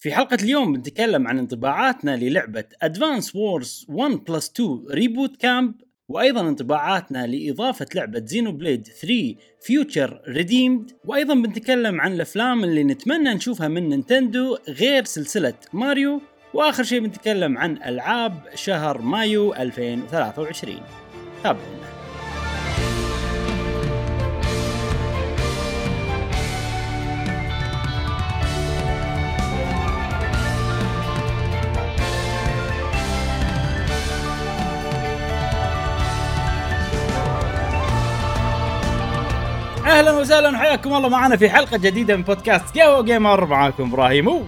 [0.00, 6.40] في حلقة اليوم بنتكلم عن انطباعاتنا للعبة Advance Wars 1 Plus 2 Reboot Camp وأيضا
[6.40, 13.88] انطباعاتنا لإضافة لعبة Xenoblade 3 Future Redeemed وأيضا بنتكلم عن الأفلام اللي نتمنى نشوفها من
[13.88, 16.20] نينتندو غير سلسلة ماريو.
[16.54, 20.76] وآخر شيء بنتكلم عن ألعاب شهر مايو 2023
[21.42, 21.89] تابعونا.
[40.30, 41.08] وسهلا وحياكم الله.
[41.08, 43.44] معنا في حلقة جديدة من بودكاست قهوة وقيمر.
[43.46, 44.46] معاكم إبراهيم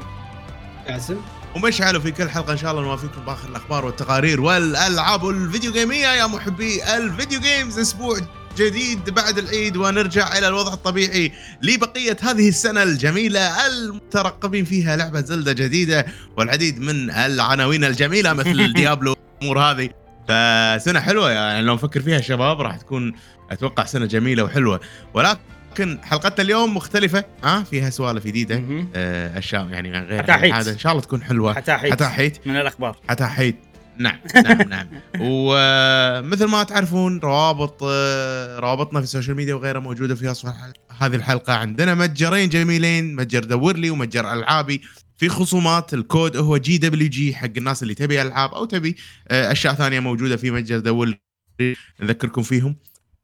[0.88, 1.16] قاسم.
[1.56, 6.06] ومشعل في كل حلقة إن شاء الله نوافيكم بآخر الأخبار والتقارير والألعاب وال video games
[6.06, 8.18] يا محبي ال video games أسبوع
[8.58, 11.32] جديد بعد العيد ونرجع إلى الوضع الطبيعي
[11.62, 14.96] لبقية هذه السنة الجميلة المترقبين فيها.
[14.96, 19.91] لعبة زيلدا جديدة والعديد من العناوين الجميلة مثل ديابلو الأمور هذه.
[20.28, 23.12] فسنة حلوة يعني لو نفكر فيها شباب راح تكون
[23.50, 24.80] أتوقع سنة جميلة وحلوة.
[25.14, 25.41] ولكن
[25.81, 28.62] حلقتنا اليوم مختلفة ها؟ أه؟ فيها سوالف جديدة.
[28.95, 30.25] آه، أشياء يعني غير.
[30.25, 31.55] العاده إن شاء الله تكون حلوة.
[31.55, 32.47] حتى حيت حتى حيت.
[32.47, 32.97] من الأخبار.
[33.09, 33.56] حتى حيت.
[33.98, 34.89] نعم نعم نعم.
[35.20, 40.73] ومثل ما تعرفون روابط آه، روابطنا في ال social media وغيرها موجودة في وصف الحل-
[40.98, 41.95] هذه الحلقة عندنا.
[41.95, 44.83] متجرين جميلين متجر دور لي ومتجر ألعابي.
[45.17, 48.97] في خصومات الكود هو GWG حق الناس اللي تبي ألعاب أو تبي
[49.29, 51.14] آه، أشياء ثانية موجودة في متجر دور
[51.61, 52.77] لي نذكركم فيهم.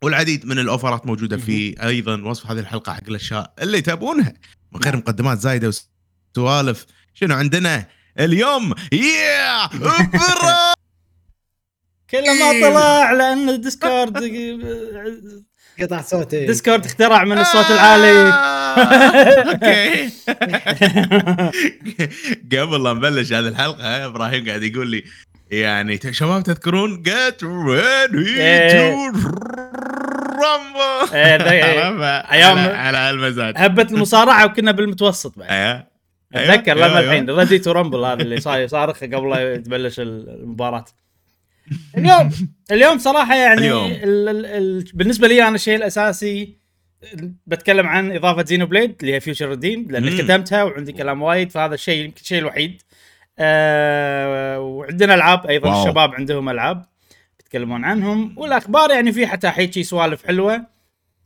[0.04, 4.34] والعديد من ال offerات موجودة في أيضا وصف هذه الحلقة حق الأشياء اللي تبونها
[4.72, 5.70] من غير مقدمات زايدة
[6.36, 6.86] وسوالف.
[7.14, 7.86] شنو عندنا
[8.20, 9.98] اليوم؟ يا برا
[12.10, 14.18] كله ما طلع لأن الديسكورد
[15.80, 16.46] قطع صوتي.
[16.46, 18.32] ديسكورد اخترع من الصوت العالي.
[19.52, 20.10] okay.
[22.56, 25.04] قبل لا نبلش هذه الحلقة إبراهيم قاعد يقول لي
[25.50, 28.68] يعني شباب تذكرون جيت ريدي إيه.
[28.70, 29.18] تو
[31.14, 32.22] إيه، إيه.
[32.22, 35.86] أيام- على المزاج هبة المصارعة وكنا بالمتوسط بعد أيوه.
[36.34, 37.12] أتذكر أيوه، لما أيوه.
[37.12, 40.84] الحين ريدي تو رامبل هذا اللي صار يصارخ قبل لا تبلش المباراة
[41.98, 42.30] اليوم
[42.72, 43.86] اليوم صراحة يعني اليوم.
[43.90, 46.58] ال ال ال بالنسبة لي أنا الشيء الأساسي
[47.46, 50.10] بتكلم عن إضافة زينو بليد اللي هي فيوتشر ريديم لأن.
[50.10, 52.82] ختمتها وعندي كلام وايد فهذا الشيء يمكن الشيء الوحيد
[53.38, 55.82] آه وعندنا ألعاب أيضا واو.
[55.82, 56.84] الشباب عندهم ألعاب
[57.40, 60.66] يتكلمون عنهم والأخبار يعني في حتى حيجي سوالف حلوة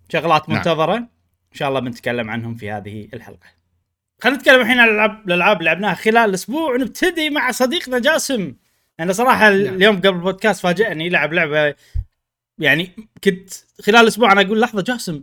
[0.09, 0.59] شغلات نعم.
[0.59, 3.47] منتظرة إن شاء الله بنتكلم عنهم في هذه الحلقة
[4.23, 8.55] خلينا نتكلم الحين عن الألعاب الألعاب اللي لعبناها خلال الأسبوع ونبتدي مع صديقنا جاسم
[9.01, 9.75] أنا صراحة نعم.
[9.75, 11.75] اليوم قبل البودكاست فاجأني لعب لعبة
[12.59, 12.91] يعني
[13.25, 13.51] كنت
[13.83, 15.23] خلال الأسبوع أنا أقول لحظة جاسم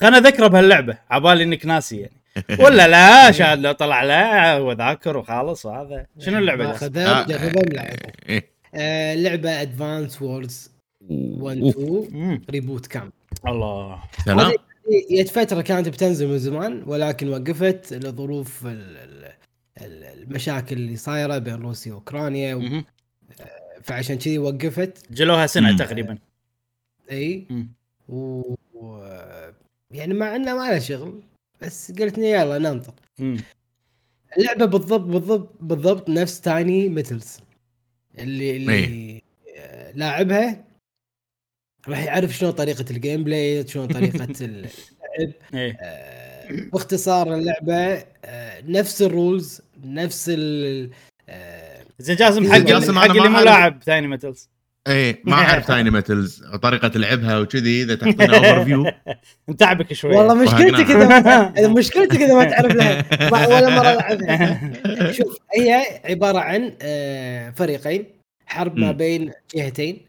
[0.00, 2.17] خلنا اذكره بهاللعبة عبالي إنك ناسي يعني
[2.60, 6.06] ولا لا شاد لو طلع لا هو ذاكر وخالص وهذا.
[6.18, 8.42] شنو اللعبة؟ اخذها آه،.
[8.74, 10.70] آه، لعبة ادفانس وورز
[11.10, 12.42] 1 2 مم.
[12.50, 13.12] ريبوت كامب
[13.46, 14.02] الله.
[14.24, 14.52] سلام.
[15.10, 19.32] جت فترة كانت بتنزل من زمان ولكن وقفت لظروف ال- ال-
[19.80, 22.54] ال- المشاكل اللي صايرة بين روسيا وأوكرانيا.
[22.54, 22.84] و- مهم.
[23.82, 25.12] فعشان كذي وقفت.
[25.12, 25.76] جلوها سنة.
[25.76, 26.18] تقريبا.
[27.12, 27.46] إي.
[28.08, 28.54] و-
[29.90, 31.22] يعني مع إنه ما له شغل.
[31.62, 33.36] بس قلت لي يلا ننطر مم.
[34.38, 37.38] اللعبة بالضبط بالضبط بالضبط نفس Tiny Metal
[38.18, 39.22] اللي اللي إيه.
[39.94, 40.64] لاعبها
[41.88, 44.70] راح يعرف شلون طريقة ال gameplay شلون طريقة اللعب
[45.54, 50.90] إيه آه، باختصار اللعبة آه، نفس ال rules نفس ال
[51.28, 53.40] آه، زين جاسم حق جاسم حق اللي مو.
[53.40, 54.50] لاعب Tiny Metal
[54.88, 58.92] إيه ما أعرف Tiny Metal طريقة لعبها وكذي إذا تعطينا overview
[59.50, 60.16] نتعبك شوي.
[60.16, 60.90] والله مشكلتك
[61.58, 63.04] اذا مشكلتك اذا ما تعرف لها.
[63.48, 65.12] ولا مرة لعبها.
[65.12, 68.04] شوف هي عبارة عن آه، فريقين
[68.46, 68.92] حرب ما.
[68.92, 70.06] بين جهتين.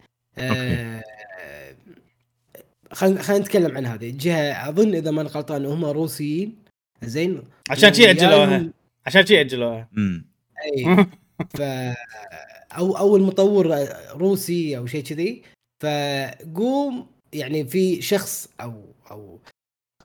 [2.92, 4.10] خلينا خلينا نتكلم عن هذه.
[4.10, 6.56] الجهه أظن إذا ما غلطان هم روسيين.
[7.04, 8.64] زين؟ عشان شي أجلوها.
[9.06, 9.88] عشان شي أجلوها.
[9.98, 10.26] امم
[10.66, 11.06] اي
[11.50, 11.62] ف
[12.78, 15.42] أو أو المطور روسي أو شيء كذي
[15.80, 19.40] فقوم يعني في شخص أو أو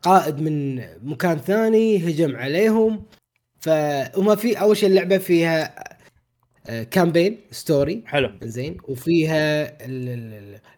[0.03, 3.05] قائد من مكان ثاني هجم عليهم
[3.61, 5.85] فهم في أول شيء اللعبة فيها
[6.91, 9.77] campaign story حلو زين وفيها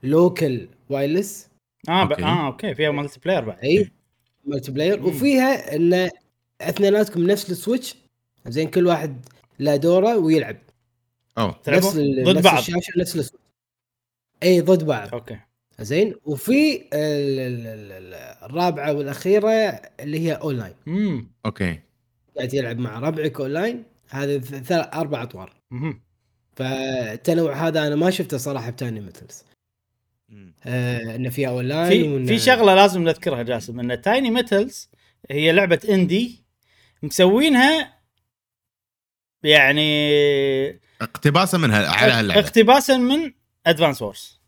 [0.04, 1.48] ال local wireless
[1.88, 2.02] آه.
[2.02, 2.22] okay.
[2.22, 3.90] آه okay فيها multiplayer بعد إي
[4.44, 5.06] multiplayer مم.
[5.06, 6.10] وفيها إن
[6.60, 7.96] أثنيناتكم نفس السويتش
[8.46, 9.26] زين كل واحد
[9.58, 10.56] له دوره ويلعب
[11.38, 12.58] نفس ضد نفس بعض.
[12.58, 13.46] الشاشة نفس السويتش
[14.42, 15.08] اي ضد بعض.
[15.14, 15.38] okay.
[15.80, 18.14] زين؟ وفي ال- ال- ال- ال-
[18.50, 19.50] الرابعة والأخيرة
[20.00, 20.74] اللي هي أونلاين.
[20.88, 21.80] امم okay.
[22.36, 23.84] قاعد يلعب مع ربعك أونلاين.
[24.08, 25.52] هذه ث- ثلاث أربع أطوار.
[25.70, 26.00] مهم.
[26.56, 29.44] فالتنوع هذا أنا ما شفته صراحة بتايني ميتلز
[30.28, 30.54] مم.
[30.64, 34.88] آه إنه فيها اون لاين في في شغلة لازم نذكرها جاسم إن تايني ميتلز
[35.30, 36.44] هي لعبة indie
[37.02, 37.96] مسوينها
[39.42, 42.40] يعني اقتباسا منها على هاللعبة.
[42.40, 43.32] اقتباسا من
[43.66, 44.40] ادفانس وورز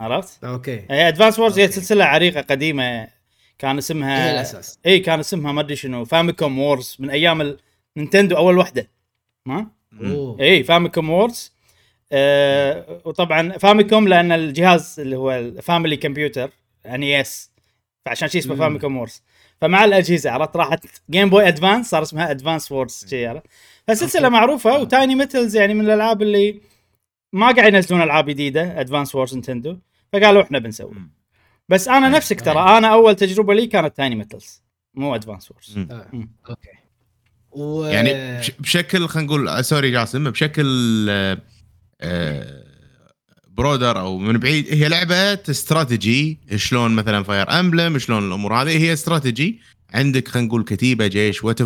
[0.00, 0.86] عرفت؟ okay.
[0.90, 1.68] هي ادفانس وورز هي.
[1.68, 3.08] سلسلة عريقة قديمة
[3.58, 7.56] كان هي اسمها الاساس اي كان اسمها ما أدري شنو فاميكوم وورز من أيام
[7.96, 8.90] النينتندو أول وحدة.
[9.46, 9.66] ما؟
[10.40, 11.52] اي فاميكوم وورز
[12.12, 16.50] آه وطبعا فاميكوم لأن الجهاز اللي هو الفاميلي كمبيوتر
[16.84, 17.50] يعني اس
[18.06, 18.56] فعشان شي اسمه.
[18.56, 19.22] فاميكوم وورز
[19.60, 23.46] فمع الأجهزة عرفت راحت جيم بوي ادفانس صار اسمها ادفانس وورز شي عرفت
[23.88, 24.32] فسلسله okay.
[24.32, 26.60] معروفة وتايني ميتلز يعني من الألعاب اللي
[27.32, 29.78] ما قاعد ينزلون ألعاب جديدة ادفانس وورز نتندو
[30.12, 30.94] فقالوا إحنا بنسوي.
[31.68, 32.08] بس أنا.
[32.08, 34.62] نفسك ترى أنا أول تجربة لي كانت تايني ميتلز
[34.94, 35.78] مو ادفانس وورز.
[35.90, 36.06] آه.
[36.12, 36.32] مم.
[36.50, 36.68] okay
[37.50, 37.84] و...
[37.84, 40.66] يعني بش- بشكل خلينا نقول آه، sorry جاسم بشكل
[41.10, 41.38] آه،
[42.00, 42.64] آه،
[43.60, 44.74] broader أو من بعيد.
[44.74, 48.78] هي لعبة استراتيجي شلون مثلا فاير امبلم شلون الأمور هذه.
[48.78, 49.60] هي استراتيجي
[49.94, 51.58] عندك خلينا نقول كتيبة جيش what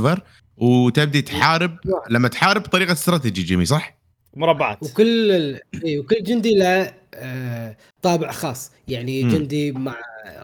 [0.56, 1.76] وتبدي تحارب.
[2.10, 3.98] لما تحارب بطريقه استراتيجي gamey صح؟
[4.36, 4.82] مربعات.
[4.82, 5.60] وكل ال...
[5.84, 8.70] إيه، وكل جندي له آه، طابع خاص.
[8.88, 9.30] يعني مم.
[9.30, 9.96] جندي مع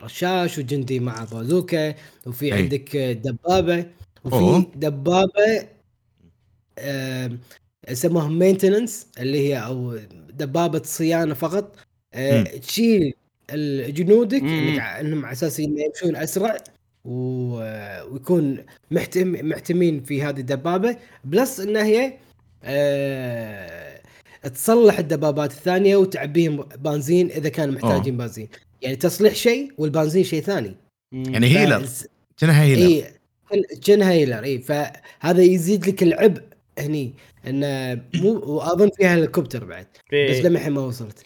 [0.02, 1.94] رشاش وجندي مع بازوكا
[2.26, 2.52] وفي أي.
[2.52, 3.86] عندك دبابة.
[4.24, 4.72] وفي أوه.
[4.74, 5.66] دبابة
[6.78, 7.30] آه،
[7.90, 9.98] يسموها maintenance اللي هي أو
[10.40, 11.76] دبابة صيانة فقط.
[12.14, 12.42] آه،.
[12.42, 13.14] تشيل
[13.88, 16.56] جنودك إنهم على أساس يمشون أسرع
[17.04, 17.14] و...
[18.12, 19.48] ويكون محتم...
[19.48, 20.96] محتمين في هذه الدبابة.
[21.24, 22.14] plus إن هي
[22.64, 24.00] آه...
[24.54, 28.48] تصلح الدبابات الثانية وتعبيهم بنزين إذا كانوا محتاجين بنزين.
[28.82, 30.74] يعني تصليح شيء والبنزين شيء ثاني.
[31.12, 31.86] يعني هيلر.
[32.36, 32.86] كأنها هيلر.
[32.86, 33.04] اي
[33.84, 34.44] كان هيلر.
[34.44, 36.42] اي فهذا يزيد لك العبء
[36.78, 37.12] هني.
[37.46, 40.30] إنه مو واظن فيها هليكوبتر بعد إيه.
[40.30, 41.24] بس لما الحين ما وصلت.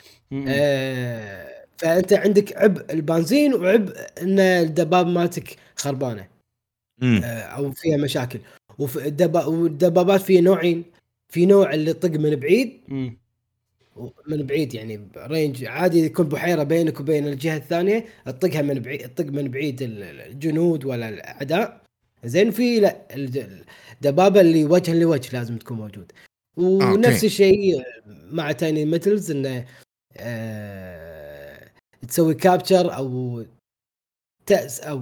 [0.49, 6.29] آه فأنت عندك عبء البنزين وعبء إن الدباب مالتك خربانة.
[7.03, 8.39] آه أو فيها مشاكل
[8.79, 10.85] والدبابات فيها نوعين
[11.29, 13.19] في نوع اللي يطق من بعيد مم.
[14.27, 19.25] من بعيد يعني range عادي يكون بحيرة بينك وبين الجهة الثانية تطقها من بعيد تطق
[19.25, 21.84] من بعيد ال- الجنود ولا الأعداء
[22.25, 26.13] زين في لا الد- الدبابة اللي وجها لوجه لازم تكون موجود
[26.57, 27.25] ونفس.
[27.25, 27.83] الشيء
[28.31, 29.65] مع تايني ميتلز إنه
[30.17, 31.61] آه
[32.09, 33.45] تسوي capture أو
[34.47, 35.01] تأس أو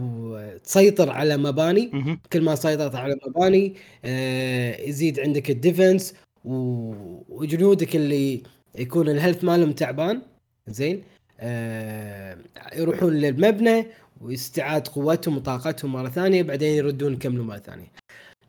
[0.64, 2.18] تسيطر على مباني.
[2.32, 6.14] كل ما سيطرت على مباني آه يزيد عندك ال defense
[6.44, 8.42] وجنودك اللي
[8.78, 10.22] يكون الهيلث مالهم تعبان
[10.68, 11.02] زين
[11.40, 12.36] آه
[12.74, 13.86] يروحون للمبنى
[14.22, 17.92] واستعاد قوتهم وطاقتهم مرة ثانية بعدين يردون يكملوا مرة ثانية.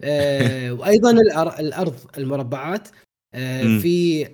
[0.01, 2.87] آه وأيضا الأر- الأرض المربعات
[3.33, 3.61] آه.
[3.79, 4.27] في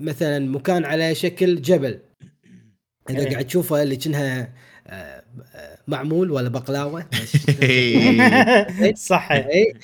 [0.00, 1.98] مثلا مكان على شكل جبل.
[3.10, 3.30] إذا إيه.
[3.30, 4.52] قاعد تشوفه اللي كأنها
[4.86, 5.22] آه،
[5.88, 7.06] معمول ولا بقلاوة
[8.94, 9.74] صح اي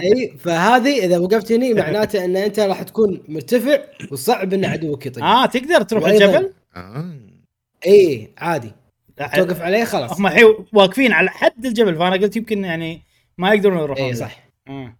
[0.00, 3.78] اي فهذه إذا وقفت هني معناته إن أنت راح تكون مرتفع
[4.12, 7.14] وصعب إن عدوك يطق آه تقدر تروح الجبل؟ آه.
[7.86, 8.72] اي عادي.
[9.26, 13.02] توقف عليه خلاص هم الحين واقفين على حد الجبل فأنا قلت يمكن يعني
[13.38, 14.18] ما يقدرون يروحون اي له.
[14.18, 14.36] صح
[14.68, 14.96] آه.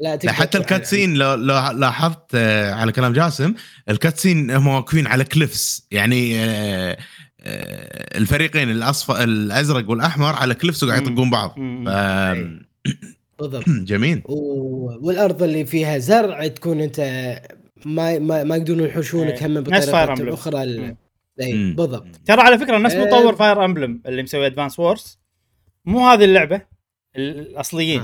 [0.00, 3.54] لا حتى ال cutscene لو لو لاحظت آه، على كلام جاسم
[3.88, 6.96] ال cutscene هم واقفين على cliffs يعني آه،
[8.18, 11.12] الفريقين الاصفر الأزرق والأحمر على cliffs وقاعد مم.
[11.12, 11.84] يطقون بعض مم.
[11.86, 14.36] ف- بالضبط جميل و...
[15.06, 17.00] والأرض اللي فيها زرع تكون أنت
[17.84, 19.46] ما ما, ما يقدرون يحوشونك إيه.
[19.46, 20.34] هم بطريقة.
[20.34, 20.78] أخرى.
[20.78, 20.96] مم.
[21.40, 21.74] اي مم.
[21.76, 23.04] بالضبط ترى على فكرة نفس آه.
[23.04, 25.18] مطور فاير امبلم اللي مسوي ادفانس وورز
[25.84, 26.60] مو هذه اللعبة
[27.16, 28.00] الأصليين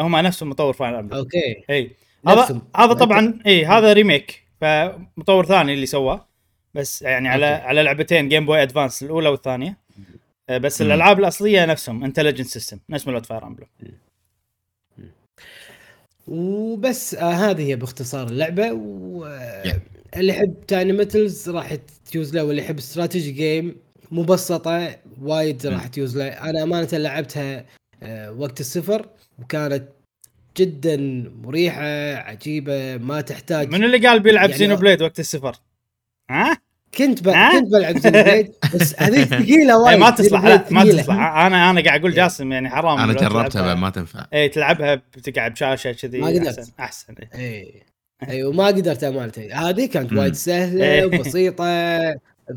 [0.00, 0.02] آه.
[0.02, 1.90] هم نفسهم مطور فاير امبلم okay اي
[2.28, 2.62] هذا نفسهم.
[2.76, 6.28] هذا طبعا اي هذا remake فمطور ثاني اللي سواه
[6.74, 7.66] بس يعني على okay.
[7.66, 9.78] على لعبتين جيم بوي ادفانس الأولى والثانية
[10.48, 10.86] آه، بس مم.
[10.86, 13.66] الألعاب الأصلية نفسهم انتليجنت سيستمز نفس مالوت فاير امبلم
[16.28, 18.72] وبس آه هذه هي باختصار اللعبة.
[18.72, 21.74] واللي يحب تايني ميتلز راح
[22.10, 23.76] تيوز له واللي يحب strategy game
[24.10, 26.26] مبسطة وايد راح تيوز له.
[26.28, 27.64] أنا أمانة لعبتها
[28.02, 29.88] آه وقت السفر وكانت
[30.56, 30.96] جدا
[31.42, 35.56] مريحة عجيبة ما تحتاج من اللي قال بيلعب يعني- زينوبليد وقت السفر
[36.30, 36.56] ها؟
[36.98, 37.30] كنت ب...
[37.32, 40.84] كنت بلعب زينوبليد بس هذيك ثقيلة إيه وايد ما تصلح لا ما.
[40.84, 45.52] تصلح أنا أنا قاعد أقول جاسم يعني حرام أنا جربتها ما تنفع اي تلعبها بتقعد
[45.52, 46.58] بشاشة كذي ما قدرت.
[46.58, 47.38] أحسن احسن إيه.
[47.40, 47.82] اي
[48.28, 50.12] اي وما قدرت امانه هذه كانت.
[50.12, 51.04] وايد سهلة إيه.
[51.04, 51.64] وبسيطة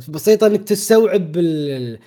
[0.09, 1.99] بسيطة إنك تستوعب ال...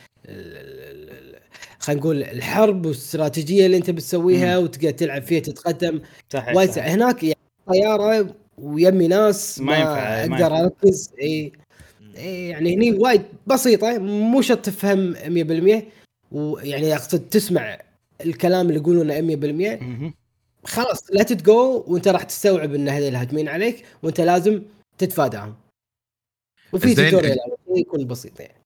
[1.78, 6.86] خلينا نقول الحرب والاستراتيجية اللي أنت بتسويها وتقدر تلعب فيها تتقدم صحيح وايد صحيح.
[6.92, 7.36] هناك يعني
[7.68, 9.78] الطياره ويمي ناس ما ما,
[10.24, 10.64] ينفع- أقدر.
[10.64, 11.52] أركز اي
[12.22, 15.82] يعني هني وايد بسيطة مو شرط تفهم 100%
[16.32, 17.78] ويعني اقصد تسمع
[18.24, 20.14] الكلام اللي يقولونه 100% مهم.
[20.64, 24.62] خلاص لا جو وانت راح تستوعب إن هذول هاجمين عليك وانت لازم
[24.98, 25.54] تتفاداهم
[26.72, 26.94] وفي.
[26.94, 27.36] tutorial
[27.76, 28.58] يكون بسيط يعني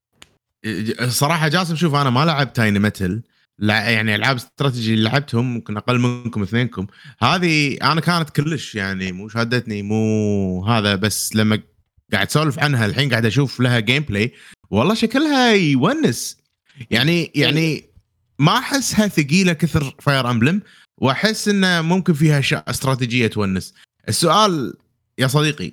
[1.11, 3.23] صراحة جاسم شوف أنا ما لعبت تايني ميتل
[3.59, 6.87] لع- يعني ألعاب استراتيجي اللي لعبتهم ممكن أقل منكم اثنينكم
[7.21, 11.61] هذه أنا كانت كلش يعني مو شادتني مو هذا بس لما
[12.13, 14.33] قاعد أسولف عنها الحين قاعد أشوف لها gameplay
[14.71, 16.37] والله شكلها يونس.
[16.91, 17.85] يعني يعني
[18.39, 20.63] ما أحسها ثقيلة كثر Fire Emblem
[20.99, 23.75] وأحس إنه ممكن فيها اشياء استراتيجية تونس.
[24.09, 24.75] السؤال
[25.19, 25.73] يا صديقي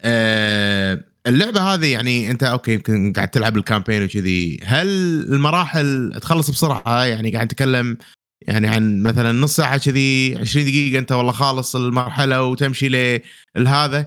[0.00, 4.88] آه اللعبة هذه يعني أنت أوكي يمكن قاعد تلعب ال campaign وكذي هل
[5.32, 7.96] المراحل تخلص بسرعة؟ يعني قاعد نتكلم
[8.42, 13.20] يعني عن مثلا نص ساعة كذي 20 دقيقة أنت والله خالص المرحلة وتمشي
[13.56, 14.06] لهذا.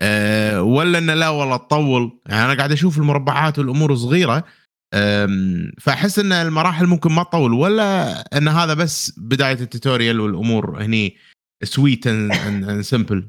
[0.00, 2.20] أه ولا انه لا والله تطول.
[2.26, 4.44] يعني أنا قاعد أشوف المربعات والأمور صغيرة
[5.80, 11.16] فأحس إن المراحل ممكن ما تطول ولا إن هذا بس بداية ال tutorial والأمور هني
[11.62, 13.28] sweet and simple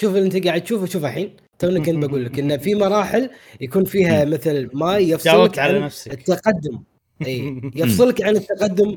[0.00, 1.36] شوف اللي أنت قاعد تشوفه شوف الحين.
[1.58, 6.12] توني كنت بقول لك إن في مراحل يكون فيها مثل ماي يفصلك عن نفسك.
[6.12, 6.82] التقدم.
[7.26, 8.96] اي يفصلك عن التقدم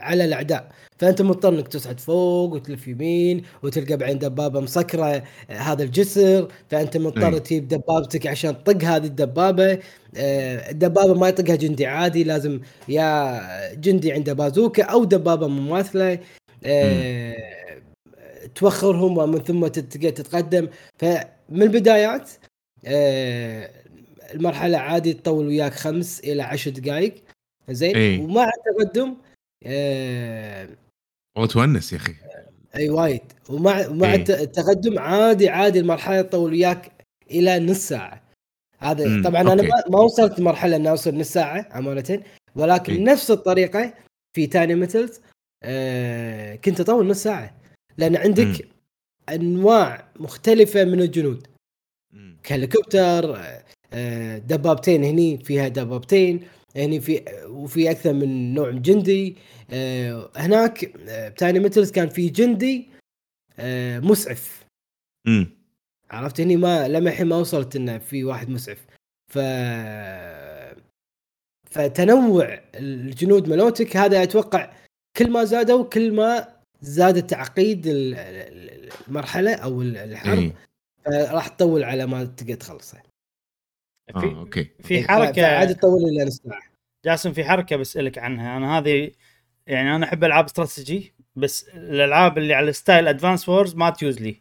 [0.00, 0.68] على الأعداء.
[0.98, 6.48] فأنت مضطر إنك تصعد فوق وتلف يمين وتلقى بعدين دبابة مسكرة هذا الجسر.
[6.70, 7.38] فأنت مضطر.
[7.38, 9.78] تجيب دبابتك عشان تطق هذه الدبابة.
[10.16, 13.40] آه، الدبابة ما يطقها جندي عادي لازم يا
[13.74, 16.18] جندي عنده بازوكا أو دبابة مماثلة.
[16.64, 17.36] آه،
[18.54, 20.68] توخرهم ومن ثم تت- تتقدم.
[20.98, 22.30] فمن البدايات
[22.86, 23.70] آه،
[24.34, 27.14] المرحلة عادي تطول وياك خمس إلى عشر دقائق
[27.72, 28.18] زين إي.
[28.18, 29.16] ومع التقدم
[29.66, 30.68] آه،
[31.38, 32.14] وتونس يا أخي
[32.76, 34.14] أي وايد ومع مع إي.
[34.16, 36.92] الت- التقدم عادي عادي المرحلة تطول وياك
[37.30, 38.22] إلى نص ساعة
[38.78, 39.66] هذا مم، طبعا أنا أوكي.
[39.66, 42.22] ما, ما وصلت مرحلة إني أوصل نص ساعة امانه
[42.56, 42.98] ولكن إي.
[43.04, 43.94] نفس الطريقة
[44.36, 45.20] في Tiny Metals
[45.62, 47.54] آه كنت أطول نص ساعة
[47.98, 48.58] لأن عندك مم.
[49.28, 51.46] أنواع مختلفة من الجنود
[52.12, 52.36] مم.
[52.42, 53.62] كهليكوبتر آه،
[53.92, 56.40] آه، دبابتين هني فيها دبابتين
[56.76, 59.36] هني في وفي أكثر من نوع جندي.
[59.70, 62.88] آه، هناك آه، بتاني ميتلز كان في جندي
[63.58, 64.64] آه، مسعف.
[65.26, 65.46] مم.
[66.10, 68.86] عرفت؟ هني ما لما الحين ما وصلت إنه في واحد مسعف.
[69.32, 69.38] ف
[71.70, 73.96] فتنوع الجنود ملوتك.
[73.96, 74.72] هذا أتوقع
[75.16, 76.48] كل ما زادوا كل ما
[76.80, 80.52] زاد تعقيد ال- ال- المرحلة أو الحرب إي.
[81.04, 83.02] فراح تطول على ما تقدر تخلصها
[84.16, 84.70] آه في أوكي.
[84.82, 86.30] في فعادي حركة تطول إلى
[87.04, 88.56] جاسم في حركة بسألك عنها.
[88.56, 89.10] أنا هذه
[89.66, 94.36] يعني أنا أحب ألعاب استراتيجي بس الألعاب اللي على style Advance Wars ما تيوز لي.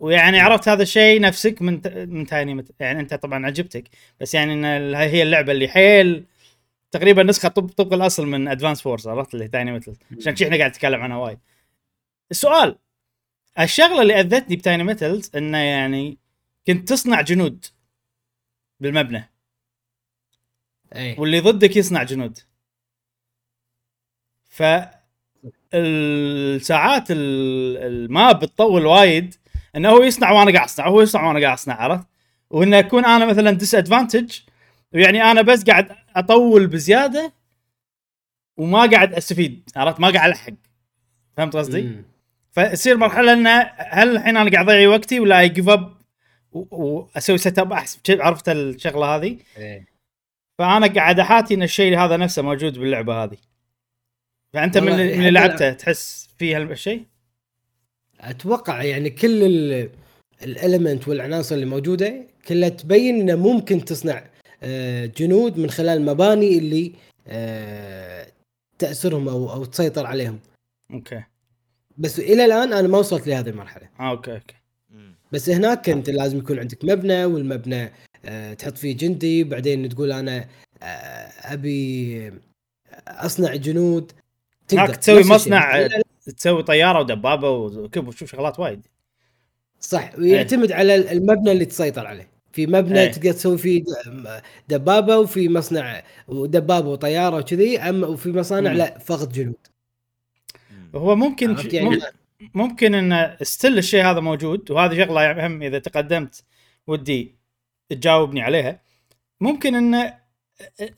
[0.00, 2.70] ويعني عرفت هذا الشيء نفسك من من Tiny Met...
[2.80, 3.84] يعني أنت طبعا عجبتك
[4.20, 6.24] بس يعني إن هي اللعبة اللي حيل
[6.90, 10.70] تقريبا نسخة طب طبق الأصل من Advance Wars عرفت؟ اللي Tiny Metal عشان إحنا قاعد
[10.70, 11.38] نتكلم عنها وايد.
[12.30, 12.78] السؤال
[13.60, 16.18] الشغلة اللي أذتني ب Tiny Metals انه يعني
[16.66, 17.64] كنت تصنع جنود.
[18.80, 19.30] بالمبنى.
[20.96, 22.38] اي واللي ضدك يصنع جنود.
[24.50, 24.62] ف
[25.74, 29.34] الساعات ال- ال map تطول وايد
[29.76, 32.06] إنه هو يصنع وأنا قاعد أصنع هو يصنع وأنا قاعد أصنع عرفت؟
[32.50, 34.38] وانه أكون أنا مثلا disadvantage
[34.94, 37.32] ويعني أنا بس قاعد أطول بزيادة
[38.56, 40.52] وما قاعد أستفيد عرفت؟ ما قاعد ألحق.
[41.36, 41.80] فهمت قصدي؟
[42.50, 45.95] فتصير مرحلة إنه هل الحين أنا قاعد أضيع وقتي ولا اي give up
[46.70, 49.84] واسوي setup احسن عرفت الشغلة هذه؟ إي.
[50.58, 53.36] فأنا قاعد أحاتي إن الشيء هذا نفسه موجود باللعبة هذه
[54.52, 57.04] فأنت من والله اللي, لعبته تحس فيه هالشيء
[58.20, 59.42] أتوقع يعني كل
[60.42, 64.24] ال element والعناصر اللي موجودة كلها تبين إنه ممكن تصنع
[64.62, 66.92] آه، جنود من خلال المباني اللي
[67.28, 68.26] آه،
[68.78, 70.40] تاسرهم أو أو تسيطر عليهم
[70.92, 71.22] أوكي
[71.98, 74.54] بس إلى الآن أنا ما وصلت لهذه المرحلة آه أوكي أوكي.
[75.32, 77.92] بس هناك انت لازم يكون عندك مبنى والمبنى
[78.24, 80.44] آه، تحط فيه جندي بعدين تقول أنا
[80.82, 80.86] آه،
[81.52, 82.32] أبي
[83.08, 84.12] أصنع جنود.
[84.72, 85.24] هناك تسوي.
[85.24, 85.88] مصنع
[86.36, 88.86] تسوي طيارة ودبابة وكب وشوف شغلات وايد.
[89.80, 92.28] صح ويعتمد على المبنى اللي تسيطر عليه.
[92.52, 93.10] في مبنى إيه.
[93.12, 93.84] تقدر تسوي فيه
[94.68, 98.76] دبابة وفي مصنع ودبابة وطيارة وكذي اما وفي مصانع مم.
[98.78, 99.54] لا فقط جنود.
[100.94, 102.00] هو ممكن يعني؟ مم-
[102.54, 106.44] ممكن إن ستيل الشيء هذا موجود وهذه شغلة يعني هم إذا تقدمت
[106.86, 107.34] ودي
[107.88, 108.80] تجاوبني عليها
[109.40, 110.12] ممكن إن ال-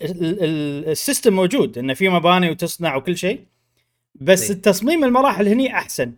[0.02, 3.44] ال- ال system موجود انه في مباني وتصنع وكل شيء
[4.14, 4.56] بس إيه.
[4.56, 6.12] التصميم المراحل هني أحسن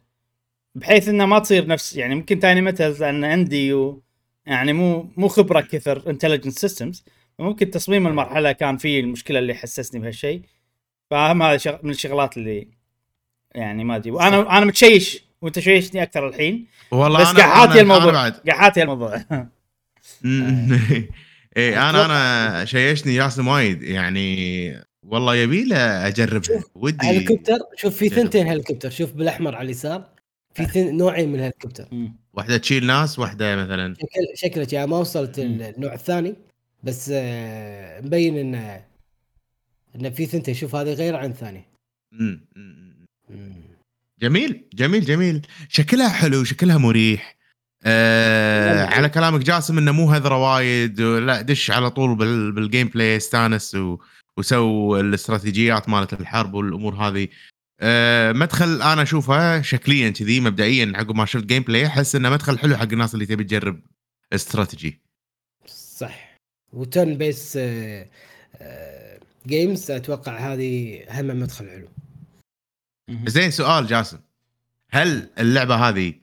[0.75, 4.03] بحيث إنه ما تصير نفس يعني ممكن Tiny Metals لأن عندي و
[4.47, 7.05] يعني مو مو خبرة كثر Intelligent Systems
[7.39, 10.43] ممكن تصميم المرحلة كان فيه المشكلة اللي حسسني بهالشيء
[11.11, 11.81] فهم هذا.
[11.83, 12.69] من الشغلات اللي
[13.55, 14.11] يعني ما أدري.
[14.11, 15.25] وأنا أنا متشيش.
[15.43, 16.67] وانت شيشني أكثر الحين.
[16.91, 18.29] والله بس أنا قحاتي الموضوع.
[18.29, 19.15] قحاتي الموضوع.
[21.57, 23.83] إيه أنا أنا شيشني جاسم وايد.
[23.83, 28.09] يعني والله يبي له اجربها ودي هليكوبتر شوف في.
[28.09, 30.09] ثنتين هليكوبتر شوف بالأحمر على اليسار.
[30.55, 30.97] في ثن...
[30.97, 31.89] نوعين من الهليكوبتر
[32.33, 33.95] واحدة تشيل ناس واحدة مثلا.
[33.95, 35.39] شكل شكله يعني ما وصلت.
[35.39, 36.35] النوع الثاني.
[36.83, 38.85] بس آه، مبين انه
[39.95, 40.55] إنه في ثنتين.
[40.55, 41.71] شوف هذه غير عن الثانية.
[44.21, 45.47] جميل جميل جميل.
[45.69, 47.37] شكلها حلو شكلها مريح.
[47.85, 48.85] آه.
[48.85, 53.77] على كلامك جاسم إنه مو هذرة وايد لا دش على طول بال بال gameplay استانس
[54.37, 57.29] وسو الاستراتيجيات مالت الحرب والأمور هذه.
[57.81, 62.77] آه مدخل أنا أشوفه شكليا كذي مبدئيا عقب ما شفت gameplay أحس إنه مدخل حلو
[62.77, 63.81] حق الناس اللي تبي تجرب
[64.33, 65.01] استراتيجي.
[65.67, 66.37] صح.
[66.73, 67.59] و turn-based
[69.47, 71.89] games أتوقع هذه هم مدخل حلو.
[73.27, 74.19] زين سؤال جاسم
[74.91, 76.15] هل اللعبة هذه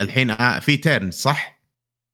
[0.00, 1.60] الحين آه، في turn صح؟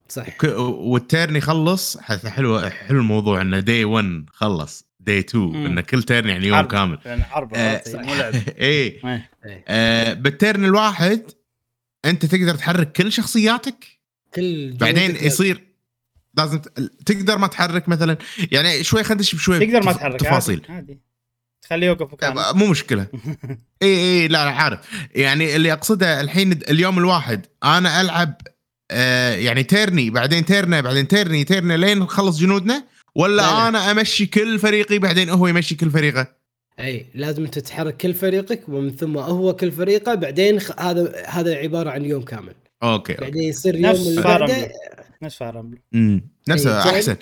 [0.09, 5.66] صح ك- وال turn يخلص حلو حلو الموضوع إنه day 1 خلص day 2 مم.
[5.66, 6.66] إنه كل turn يعني يوم حرب.
[6.71, 9.00] كامل يعني حرب آه، عرفتي، مو لعب إيه
[9.45, 9.64] إيه.
[9.68, 11.23] آه بال turn الواحد
[12.04, 13.85] أنت تقدر تحرك كل شخصياتك
[14.35, 15.66] كل بعدين يصير
[16.35, 16.59] لازم
[17.06, 18.16] تقدر ما تحرك مثلا
[18.52, 21.00] يعني شوي خلينا ندش بشوي تقدر ما تحرك تفاصيل عادي, عادي.
[21.66, 22.52] تخليه يوقف مكانه.
[22.52, 23.06] مو مشكلة.
[23.82, 23.88] اي
[24.23, 24.78] اي لا لا عارف.
[25.14, 28.40] يعني اللي أقصده الحين اليوم الواحد أنا ألعب
[28.90, 32.85] آه يعني turn ي بعدين turn ه بعدين turn ي turn ه لين نخلص جنودنا؟
[33.14, 33.68] ولا لا لا.
[33.68, 36.26] أنا أمشي كل فريقي بعدين هو يمشي كل فريقه؟
[36.80, 40.80] أي لازم أنت تحرك كل فريقك ومن ثم هو كل فريقه بعدين خ...
[40.80, 42.54] هذا هذا عبارة عن يوم كامل.
[42.82, 43.85] أوكي بعدين يصير يوم
[45.23, 46.23] نفس Emblem.
[46.48, 46.94] نفس إي، turn.
[46.94, 47.16] احسن.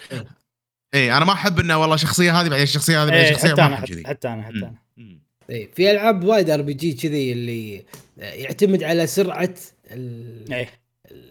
[0.95, 3.61] اي أنا ما أحب إنه والله شخصية هذه بعدين الشخصية هذه بعدين إيه، شخصية حتى
[3.63, 4.75] ما أنا أحب حتى, كذي حتى أنا حتى أنا.
[4.99, 7.85] اي إيه، في ألعاب وايد RPG كذي اللي
[8.17, 9.55] يعتمد على سرعة
[9.91, 10.53] ال...
[10.53, 10.69] إيه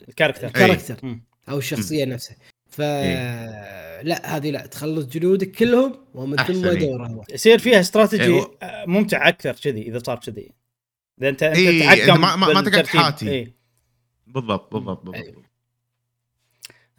[0.09, 1.23] ال character ال character مم.
[1.49, 2.35] أو الشخصية نفسها
[2.69, 4.01] ف إيه.
[4.01, 6.79] لا هذه لا تخلص جنودك كلهم ومن ثم إيه.
[6.79, 10.51] دوره يصير فيها استراتيجي إيه، آه، ممتع أكثر كذي إذا صار كذي
[11.21, 12.87] إذا انت أنت إيه، تتحكم ما- ما- ما تقعد.
[12.87, 13.29] حاتي.
[13.29, 13.53] إيه.
[14.27, 15.42] بالضبط بالضبط بالضبط.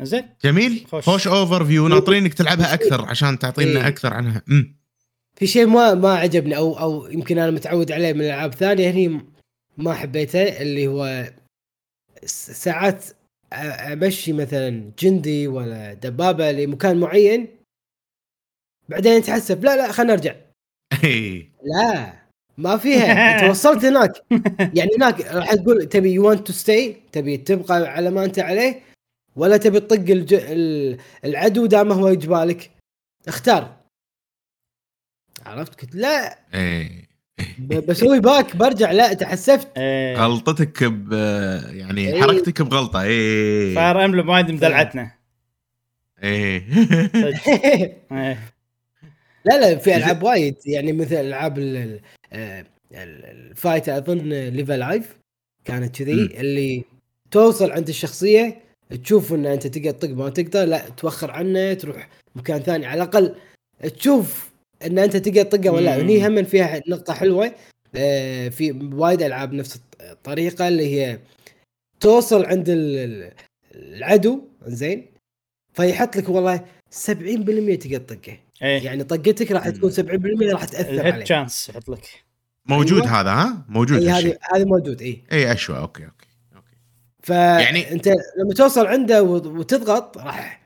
[0.03, 0.29] زين.
[0.45, 0.87] جميل.
[0.91, 1.05] خوش.
[1.05, 3.89] خوش overview ناطرينك تلعبها أكثر عشان تعطينا إيه.
[3.89, 4.43] أكثر عنها.
[4.49, 4.77] امم
[5.37, 9.21] في شيء ما ما عجبني أو أو يمكن أنا متعود عليه من الألعاب ثانية هني
[9.79, 11.33] ما حبيته اللي هو
[12.27, 13.05] ساعات
[13.53, 17.49] أمشي مثلا جندي ولا دبابة لمكان معين
[18.89, 20.35] بعدين تحسب لا لا خلينا نرجع.
[21.05, 21.53] إيه.
[21.65, 22.13] لا
[22.59, 23.35] ما فيها.
[23.35, 24.13] أنت وصلت هناك.
[24.75, 28.81] يعني هناك راح تقول تبي you want to stay تبي تبقى على ما أنت عليه
[29.37, 30.35] ولا تبي تطق الج...
[30.35, 32.71] ال- العدو دام هو يجبالك.
[33.29, 33.77] اختار.
[35.47, 36.39] عرفت؟ قلت لا.
[36.55, 37.05] إيه.
[37.59, 38.93] بسوي back برجع.
[38.93, 39.69] لا تحسفت.
[39.79, 40.17] إيه.
[40.17, 41.13] غلطتك ب
[41.71, 42.23] يعني إيه.
[42.23, 43.03] حركتك بغلطة.
[43.03, 43.75] إيه.
[43.75, 45.11] Fire Emblem وايد مدلعتنا.
[46.23, 46.67] إيه.
[48.13, 48.39] إيه.
[49.45, 50.57] لا لا في ألعاب وايد.
[50.67, 52.01] يعني مثل ألعاب ال-
[52.33, 55.17] ال- ال- ال fight أظن level life.
[55.65, 55.97] كانت.
[55.97, 56.13] كذي.
[56.41, 56.85] اللي
[57.31, 58.64] توصل عند الشخصية
[59.05, 62.87] تشوف إن أنت تقدر تطق ما تقدر لا توخر عنه تروح مكان ثاني.
[62.87, 63.35] على الأقل
[63.97, 64.51] تشوف
[64.87, 66.01] إن أنت تقدر تطقه ولا.
[66.01, 67.55] هني هم فيها نقطة حلوة
[67.97, 71.19] آه، في وايد ألعاب نفس الطريقة اللي هي
[72.01, 73.33] توصل عند ال- ال-
[73.75, 75.07] العدو زين؟
[75.73, 78.39] فيحط لك والله 70% تقدر تطقه.
[78.63, 78.85] إيه.
[78.85, 82.25] يعني طقتك راح تكون 70% راح تأثر الهيد عليه تشانس يحط لك.
[82.67, 83.21] موجود أيوة.
[83.21, 84.13] هذا ها؟ موجود هالشيء.
[84.33, 85.79] هذه هذه موجود اي اي أشوى.
[85.79, 86.24] okay okay.
[87.25, 90.61] فيعني يعني- انت لما توصل عنده وت- وتضغط راح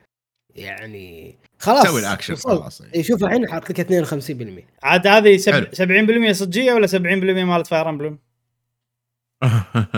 [0.55, 2.35] يعني خلاص سوي الأكشن.
[2.35, 5.51] خلاص اي شوف الحين حاط لك 52% عاد هذه سب...
[5.53, 5.67] حلو.
[6.29, 8.19] 70% صجيه ولا 70% مالت Fire Emblem؟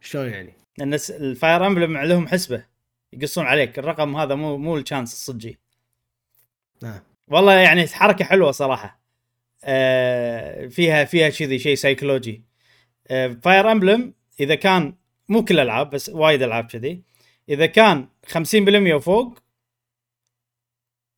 [0.00, 2.64] شلون يعني؟ لأن الس- ال Fire Emblem لهم حسبة
[3.12, 5.58] يقصون عليك الرقم هذا مو مو ال chance الصجي
[6.84, 7.02] آه.
[7.28, 9.00] والله يعني حركة حلوة صراحة
[9.64, 12.42] آه فيها فيها كذي شيء سيكولوجي
[13.08, 14.94] آه Fire Emblem إذا كان
[15.28, 17.02] مو كل الالعاب بس وايد ألعاب كذي.
[17.48, 19.38] إذا كان 50% وفوق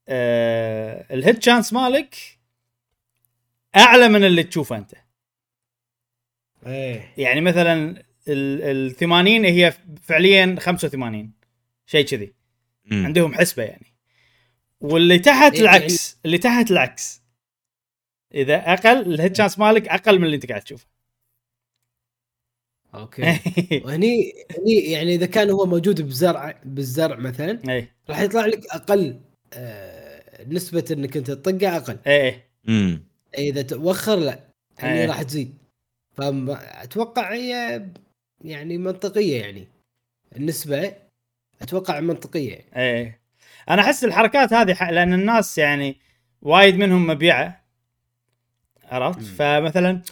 [0.08, 2.16] آه ال hit chance مالك
[3.76, 4.94] أعلى من اللي تشوفه أنت.
[6.66, 7.12] إيه.
[7.18, 11.32] يعني مثلا ال ال 80 هي فعليا 85
[11.86, 12.34] شيء كذي.
[12.92, 13.86] عندهم حسبة يعني.
[14.80, 17.22] واللي تحت إيه، العكس اللي تحت العكس
[18.34, 20.86] إذا أقل ال hit chance مالك أقل من اللي أنت قاعد تشوفه.
[22.94, 23.22] okay.
[23.84, 29.20] وهني هني يعني إذا كان هو موجود بزرع بالزرع مثلا اي راح يطلع لك أقل
[29.52, 31.98] آه نسبة إنك أنت تطقه أقل.
[32.06, 33.04] اي امم
[33.38, 34.38] إذا توخر لا
[34.82, 35.06] يعني إيه.
[35.06, 35.54] راح تزيد.
[36.16, 37.82] فاتوقع هي
[38.44, 39.68] يعني منطقية يعني.
[40.36, 40.92] النسبة
[41.62, 42.58] أتوقع منطقية.
[42.76, 43.20] إيه.
[43.70, 45.96] أنا أحس الحركات هذه لأن الناس يعني
[46.42, 47.64] وايد منهم مبيعة.
[48.84, 50.02] عرفت؟ فمثلا آه،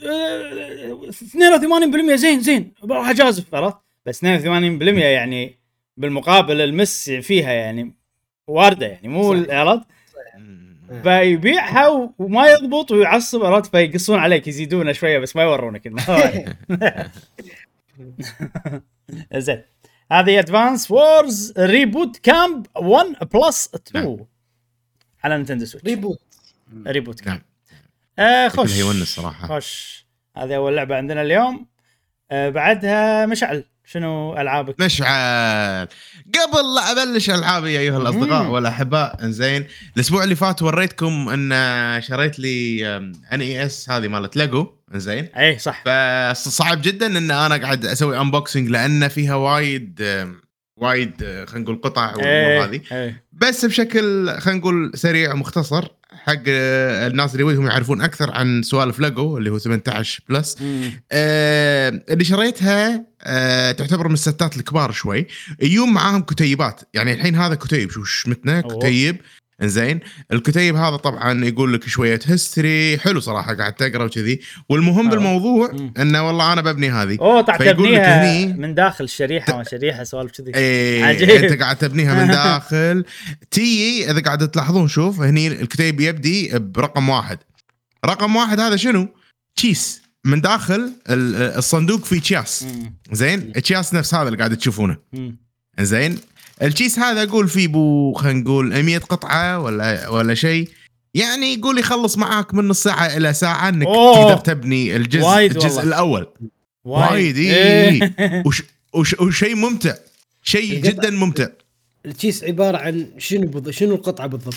[0.00, 2.72] 82% زين زين.
[2.82, 3.76] بروح أجازف عرفت؟
[4.06, 4.26] بس 82%
[4.88, 5.58] يعني
[5.96, 7.94] بالمقابل المس فيها يعني
[8.46, 9.32] واردة يعني مو.
[9.48, 9.86] عرفت؟
[11.02, 16.02] فيبيعها وما يضبط ويعصب عرفت؟ فيقصون عليك يزيدونه شوية بس ما يورونك انه
[19.36, 19.62] زين.
[20.12, 24.18] هذه Advance Wars Reboot Camp 1 plus 2
[25.24, 25.86] على Nintendo Switch.
[25.88, 26.20] Reboot
[26.86, 27.20] Reboot.
[27.20, 27.40] Camp
[28.18, 31.66] آه خش يونس صراحة خش هذه أول لعبة عندنا اليوم.
[32.30, 33.64] آه بعدها مشعل.
[33.86, 35.86] شنو ألعابك؟ مشعل.
[36.34, 38.46] قبل لا أبلش ألعابي أيها الأصدقاء.
[38.46, 42.86] والأحباء إنزين الأسبوع اللي فات وريتكم إن شريت لي
[43.32, 45.24] NES هذه مالت ليجو إنزين.
[45.24, 45.82] اي صح.
[46.34, 50.02] فصعب جدا إن أنا قاعد أسوي unboxing لأن فيها وايد
[50.76, 52.80] وايد آه، خلينا نقول قطع والأمور إيه هذه.
[52.92, 53.24] إيه.
[53.32, 55.88] بس بشكل خلينا نقول سريع ومختصر
[56.26, 60.56] حق الناس اللي ودهم يعرفون أكثر عن سوالف ليجو اللي هو 18 plus.
[61.12, 65.26] آه اللي شريتها آه تعتبر من ال sets الكبار شوي.
[65.62, 66.80] يوم معاهم كتيبات.
[66.94, 68.60] يعني الحين هذا كتيب شو شمتنا.
[68.60, 69.16] كتيب.
[69.64, 70.00] انزين
[70.32, 75.10] الكتيب هذا طبعا يقول لك شوية history حلو صراحة قاعد تقرأ وكذي والمهم أوه.
[75.10, 75.70] بالموضوع.
[75.98, 80.54] إنه والله أنا ببني هذه أوه تعتبنيها هني- من داخل الشريحه ما شريحة سوالف كذي
[80.54, 81.30] إيه عجيب.
[81.30, 83.04] أنت قاعد تبنيها من داخل
[83.50, 87.38] تي إذا قاعد تلاحظون شوف هني الكتيب يبدي برقم واحد
[88.06, 89.08] رقم واحد هذا شنو؟
[89.56, 92.66] تشيس من داخل ال- الصندوق فيه تشياس.
[93.12, 94.96] زين تشياس نفس هذا اللي قاعد تشوفونه.
[95.80, 96.18] زين
[96.62, 100.68] التشيس هذا أقول فيه بو خلينا نقول 100 قطعة ولا ولا شيء
[101.14, 104.14] يعني يقول يخلص معاك من نص ساعة إلى ساعة إنك أوه.
[104.14, 105.82] تقدر تبني الجزء وايد الجزء والله.
[105.82, 106.26] الأول
[106.84, 108.02] وايد، إيه.
[108.18, 108.42] إيه.
[108.46, 108.62] وش
[108.94, 109.94] وش وشيء ممتع
[110.42, 111.46] شيء جدا ممتع
[112.06, 114.54] الكيس عبارة عن شنو بالضبط شنو القطعة بالضبط؟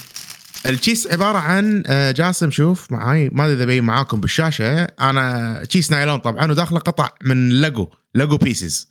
[0.65, 5.91] الكيس عبارة عن آه، جاسم شوف معاي ما أدري إذا بين معاكم بالشاشة أنا كيس
[5.91, 8.89] نايلون طبعا وداخله قطع من Lego Lego pieces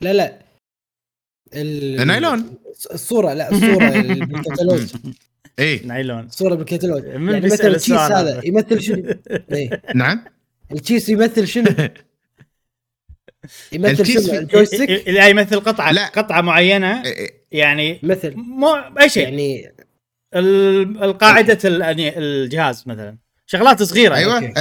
[0.00, 0.45] لا لا
[1.56, 2.54] ال- نايلون.
[2.94, 4.86] الصورة لا الصورة بالكتالوج
[5.58, 6.20] اي نايلون.
[6.26, 9.14] الصورة بالكتالوج من يعني مثلا الكيس هذا؟ يمثل شنو؟
[9.52, 9.82] إيه.
[9.94, 10.24] نعم.
[10.72, 11.66] الكيس يمثل شنو؟
[13.72, 16.06] يمثل شنو؟ ال joystick؟ لا يمثل قطعة لا.
[16.06, 17.04] قطعة معينة.
[17.04, 18.34] إيه، يعني مثل.
[18.36, 19.22] مو أي شيء.
[19.22, 19.72] يعني
[20.34, 23.16] ال- القاعدة ال- يعني الجهاز مثلا.
[23.46, 24.14] شغلات صغيرة.
[24.14, 24.54] أيوه.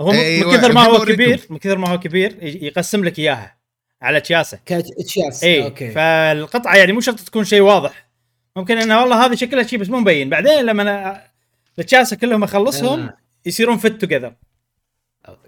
[0.00, 1.04] هو من- أيوة، من كثر ما هو.
[1.04, 3.55] كبير من كثر ما هو كبير يقسم لك إياها.
[4.02, 5.90] على تشياسه كتشياس اي okay.
[5.90, 8.08] فالقطعة يعني مو شرط تكون شيء واضح.
[8.56, 10.30] ممكن إنه والله هذه شكلها شيء بس مو مبين.
[10.30, 11.26] بعدين لما أنا
[11.78, 13.16] التشياسه كلهم أخلصهم آه.
[13.46, 14.34] يصيرون fit together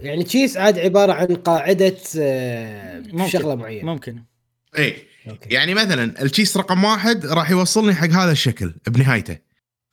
[0.01, 3.29] يعني تشيس عاد عبارة عن قاعدة آه، ممكن.
[3.29, 3.93] شغلة معينة.
[3.93, 4.23] ممكن.
[4.79, 4.97] إي.
[5.47, 9.39] يعني مثلا الكيس رقم واحد راح يوصلني حق هذا الشكل بنهايته.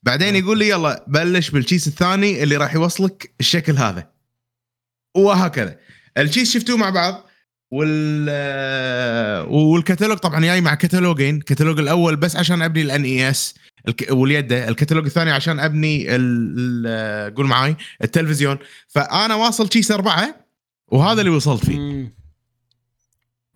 [0.03, 4.09] بعدين يقول لي يلا بلش بالكيس الثاني اللي راح يوصلك الشكل هذا.
[5.15, 5.77] وهكذا.
[6.17, 7.24] الكيس شفتوه مع بعض؟
[7.75, 8.29] وال
[9.49, 13.55] والكتالوج طبعا جاي مع كتالوجين الكتالوج الأول بس عشان أبني ال NES
[14.09, 16.07] واليده الكتالوج الثاني عشان أبني
[17.35, 18.57] قول معاي التلفزيون
[18.87, 20.35] فأنا واصل كيس اربعه
[20.87, 22.11] وهذا اللي وصلت فيه مم.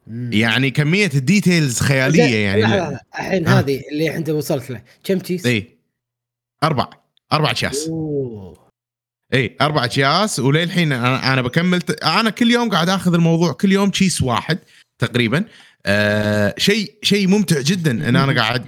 [0.07, 0.33] مم.
[0.33, 2.61] يعني كمية ال details خيالية يعني.
[3.15, 3.59] الحين آه.
[3.59, 5.77] هذه اللي انت وصلت له كم تشيس؟ اي
[6.63, 6.89] أربع
[7.33, 8.58] أربع اكياس أوه
[9.33, 13.89] إي أربع اكياس وللحين أنا أنا بكمل أنا كل يوم قاعد آخذ الموضوع كل يوم
[13.89, 14.59] كيس واحد
[14.99, 15.45] تقريبا.
[15.85, 18.63] آه شيء شيء ممتع جدا إن أنا قاعد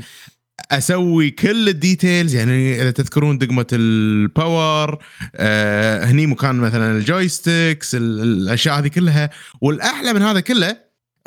[0.72, 5.04] أسوي كل ال details يعني إذا تذكرون دقمة ال power
[5.36, 9.30] آه هني مكان مثلا ال joysticks ال- الأشياء هذه كلها.
[9.62, 10.78] والأحلى من هذا كله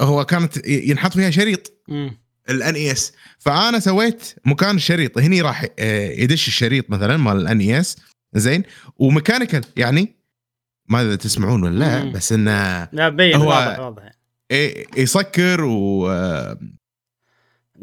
[0.01, 1.73] هو كانت ينحط فيها شريط.
[2.51, 7.97] ال NES فأنا سويت مكان الشريط هني راح آه، يدش الشريط مثلا مال ال NES
[8.37, 8.63] زين؟
[8.99, 10.15] و mechanical يعني
[10.89, 12.13] ما إذا تسمعون ولا لا.
[12.13, 14.11] بس إنه لا بين هو- واضح واضح.
[14.97, 16.03] يسكر و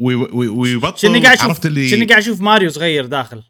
[0.00, 0.98] وي- وي- ويبطل.
[0.98, 3.42] شنو قاعد عرفت اللي شنو قاعد أشوف ماريو صغير داخل.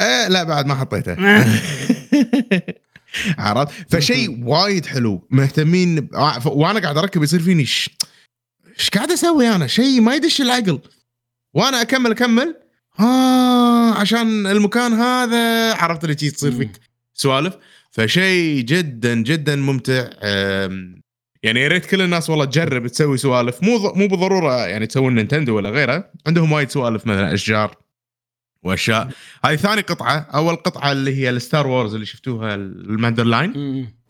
[0.00, 1.16] آه لا بعد ما حطيته.
[3.38, 5.26] عرفت؟ فشيء وايد حلو.
[5.30, 7.90] مهتمين ب- آه، وأنا قاعد أركب يصير فيني ش-
[8.78, 10.80] إيش قاعد أسوي أنا؟ شيء ما يدش العقل.
[11.54, 12.54] وأنا أكمل أكمل
[12.98, 16.70] ها عشان المكان هذا عرفت اللي تصير فيك.
[17.14, 17.56] سوالف.
[17.90, 20.08] فشيء جدا جدا ممتع.
[21.42, 23.62] يعني يا ريت كل الناس والله تجرب تسوي سوالف.
[23.62, 26.10] مو مو بالضرورة يعني تسوون نينتندو ولا غيره.
[26.26, 27.76] عندهم وايد سوالف مثلا أشجار
[28.62, 29.10] وأشياء.
[29.44, 33.52] هذه ثاني قطعة أول قطعة اللي هي الستار وورز اللي شفتوها الماندلوريان.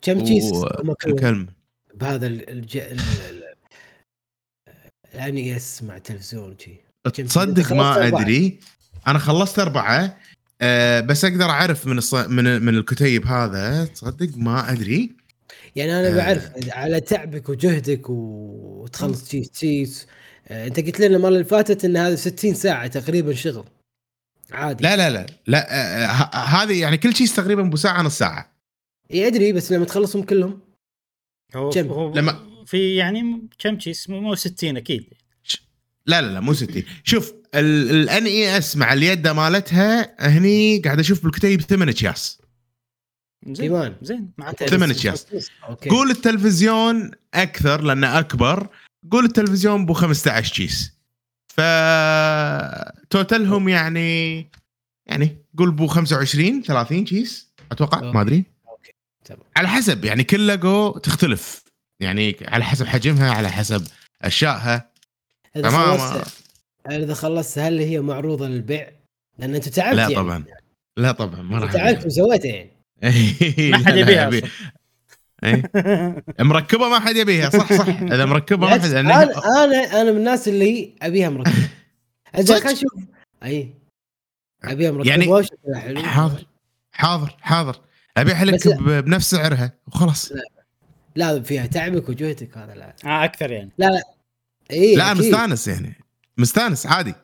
[0.03, 1.47] كم كلهم الكلم
[1.95, 2.77] بهذا ال- الج...
[2.77, 3.01] ال...
[3.31, 3.43] ال...
[5.15, 6.71] يعني اسمع تلفزيون شي.
[6.71, 8.21] كم تصدق ما أربعة.
[8.23, 8.59] أدري.
[9.07, 10.17] أنا خلصت أربعة.
[10.61, 12.15] أه بس أقدر أعرف من الص...
[12.15, 13.85] من من الكتيب هذا.
[13.85, 15.11] تصدق ما أدري.
[15.77, 16.17] يعني أنا آه.
[16.17, 20.07] بعرف على تعبك وجهدك و- وتخلص تشيس تشيس
[20.49, 23.65] آه، أنت قلت لنا المرة اللي فاتت إن هذا 60 ساعة تقريبا شغل.
[24.53, 24.85] عادي.
[24.85, 25.27] لا لا لا.
[25.47, 28.53] لا أه ه- هذه يعني كل شيء تقريبا ابو ساعه نص ساعة.
[29.15, 30.61] إي أدري بس لما تخلصهم كلهم.
[31.57, 35.05] هو كم؟ هو لما- في يعني كم شيء؟ مو مو 60 أكيد.
[36.07, 41.61] لا لا لا مو 60 شوف ال NES مع اليد مالتها هني قاعد أشوف بالكتيب
[41.61, 42.39] ثمان أكياس.
[43.47, 43.95] زين.
[44.03, 44.31] زين.
[44.39, 45.17] مع أنت ثمان بس- أشياء.
[45.69, 45.91] أوكي.
[45.91, 48.69] قول التلفزيون أكثر لأنه أكبر.
[49.11, 50.93] قول التلفزيون بو 15 كيس
[51.49, 51.61] ف
[53.11, 54.39] total هم يعني
[55.07, 58.45] يعني قول بو 25 30 كيس أتوقع ما أدري.
[58.69, 58.93] أوكي.
[59.25, 59.41] تمام.
[59.57, 61.65] على حسب يعني كل ليجو تختلف.
[62.01, 63.87] يعني على حسب حجمها على حسب
[64.23, 64.91] أشيائها.
[65.57, 65.99] إذا تمام.
[65.99, 66.45] خلصت
[66.91, 68.91] إذا خلصت هل هي معروضة للبيع؟
[69.39, 70.15] لأن أنت تعبت لا يعني.
[70.15, 70.45] طبعا.
[70.97, 72.71] لا طبعا ما راح تعبت وسويتها يعني.
[73.73, 74.51] ما حد لا، لا، يبيها.
[75.45, 75.71] إيه.
[76.41, 77.89] مركبة ما حد يبيها صح صح.
[78.15, 79.23] إذا مركبة ما حد أنا
[79.65, 81.69] أنا أنا من الناس اللي أبيها مركبة.
[82.35, 82.93] أجل؟ خلينا نشوف.
[83.43, 83.75] أي.
[84.65, 85.11] أبيها مركبة.
[85.11, 86.47] يعني- حاضر.
[86.93, 87.81] حاضر حاضر.
[88.17, 89.01] ابيع لك لا.
[89.01, 89.73] بنفس سعرها.
[89.87, 90.33] وخلاص.
[91.17, 92.95] لا فيها تعبك وجهدك هذا لا.
[93.05, 93.71] آه أكثر يعني.
[94.71, 95.25] اي لا أكيد.
[95.25, 96.05] مستانس يعني.
[96.39, 97.15] مستانس عادي.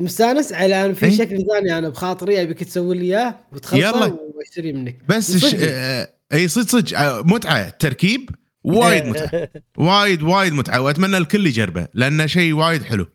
[0.00, 1.16] مستانس على أنا في إي.
[1.16, 4.18] شكل ثاني أنا بخاطري أبيك تسوي لي إياه وتخلصه.
[4.34, 4.98] وأشتري منك.
[5.08, 5.54] بس ش...
[5.58, 6.98] آه، اي صدق صدق.
[6.98, 8.30] آه، متعة تركيب
[8.64, 9.48] وايد متعة.
[9.76, 10.80] وايد وايد متعة.
[10.80, 13.06] وأتمنى الكل يجربه لأنه شيء وايد حلو.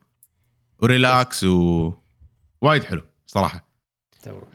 [0.80, 1.94] و relax و
[2.62, 3.72] وايد حلو صراحة.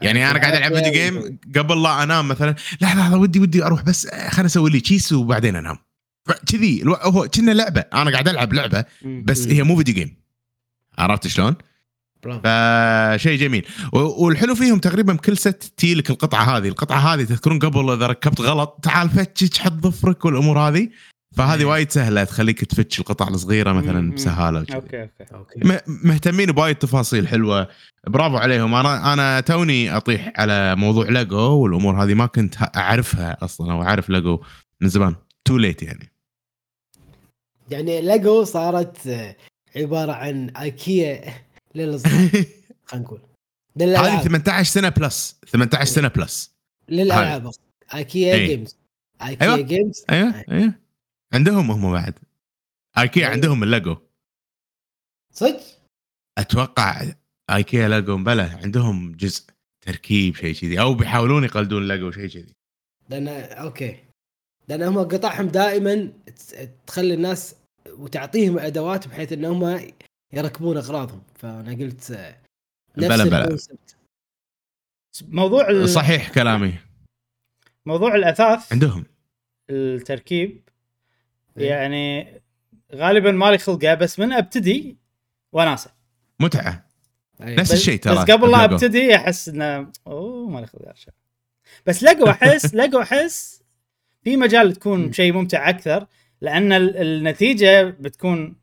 [0.01, 2.55] يعني أنا قاعد ألعب video game قبل لا أنام مثلا.
[2.81, 5.77] لحظة لحظة ودي ودي أروح بس خليني أسوي لي chase وبعدين أنام.
[6.33, 6.83] كذي.
[6.85, 7.81] هو كنا لعبة.
[7.81, 9.47] أنا قاعد ألعب لعبة بس.
[9.47, 10.17] هي مو video game
[10.97, 11.55] عرفت شلون؟
[12.23, 13.65] فشيء جميل.
[13.93, 16.67] والحلو فيهم تقريبا بكل ست تجي لك القطعة هذه.
[16.67, 20.89] القطعة هذه تذكرون قبل إذا ركبت غلط تعال فتش حط ظفرك والأمور هذه.
[21.35, 21.69] فهذه مم.
[21.69, 23.77] وايد سهلة تخليك تفتش القطع الصغيرة مم.
[23.77, 24.59] مثلا بسهالة.
[24.59, 25.79] okay okay okay.
[25.87, 27.67] مهتمين بوايد تفاصيل حلوة.
[28.07, 28.75] برافو عليهم.
[28.75, 34.09] أنا أنا توني أطيح على موضوع ليجو والأمور هذه ما كنت أعرفها أصلا أو أعرف
[34.09, 34.43] ليجو
[34.81, 35.15] من زمان.
[35.45, 36.11] too late يعني.
[37.71, 39.35] يعني ليجو صارت آه،
[39.75, 41.33] عبارة عن ايكيا
[41.75, 42.29] للصغار
[42.85, 43.19] خلينا نقول.
[43.77, 46.51] هذه للالعاب 18 سنة plus 18 سنة plus
[46.89, 47.51] للألعاب.
[47.93, 48.47] ايكيا إي.
[48.47, 48.77] games
[49.21, 49.61] ايكيا أيوة.
[49.61, 50.73] games أيوه أيوه
[51.33, 52.13] عندهم هم بعد.
[52.97, 53.33] ايكيا أيوة.
[53.33, 53.97] عندهم الليجو.
[55.33, 55.61] صدق؟
[56.37, 57.05] أتوقع
[57.49, 59.43] ايكيا ليجو بلا عندهم جزء
[59.81, 62.53] تركيب شيء كذي أو بيحاولون يقلدون ليجو شيء كذي.
[63.09, 64.06] لأن okay.
[64.67, 67.55] لأن هم قطعهم دائما ت- تخلي الناس
[67.89, 69.81] وتعطيهم أدوات بحيث إن هم
[70.33, 72.37] يركبون أغراضهم فأنا قلت آه،
[72.97, 73.57] نفس بلا بلا.
[75.27, 76.73] موضوع ال- صحيح كلامي
[77.85, 79.05] موضوع الأثاث عندهم
[79.69, 80.69] التركيب
[81.57, 81.69] إيه.
[81.69, 82.27] يعني
[82.95, 84.97] غالبا مالي خلقه بس من أبتدي
[85.53, 85.91] وناسه
[86.39, 86.85] متعة
[87.41, 87.55] أي.
[87.55, 88.63] نفس بس- الشيء ترى بس قبل لا.
[88.65, 91.13] أبتدي أحس إنه أوه مالي خلق هالشيء.
[91.85, 93.56] بس لقوا أحس لقوا أحس
[94.27, 96.07] في مجال تكون شيء ممتع أكثر
[96.41, 98.55] لأن ال- النتيجة بتكون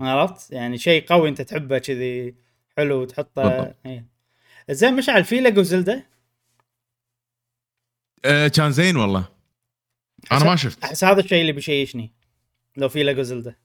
[0.00, 2.34] عرفت؟ يعني شيء قوي أنت تحبه كذي
[2.76, 3.76] حلو تحطه بالضبط.
[3.86, 4.06] إيه.
[4.70, 6.06] زين مشعل في لقوا زلدة؟
[8.24, 9.28] آه، كان زين والله.
[10.32, 10.84] أنا ما شفت.
[10.84, 12.12] أحس هذا الشيء اللي بيشيشني
[12.76, 13.58] لو في لقوا زلدة.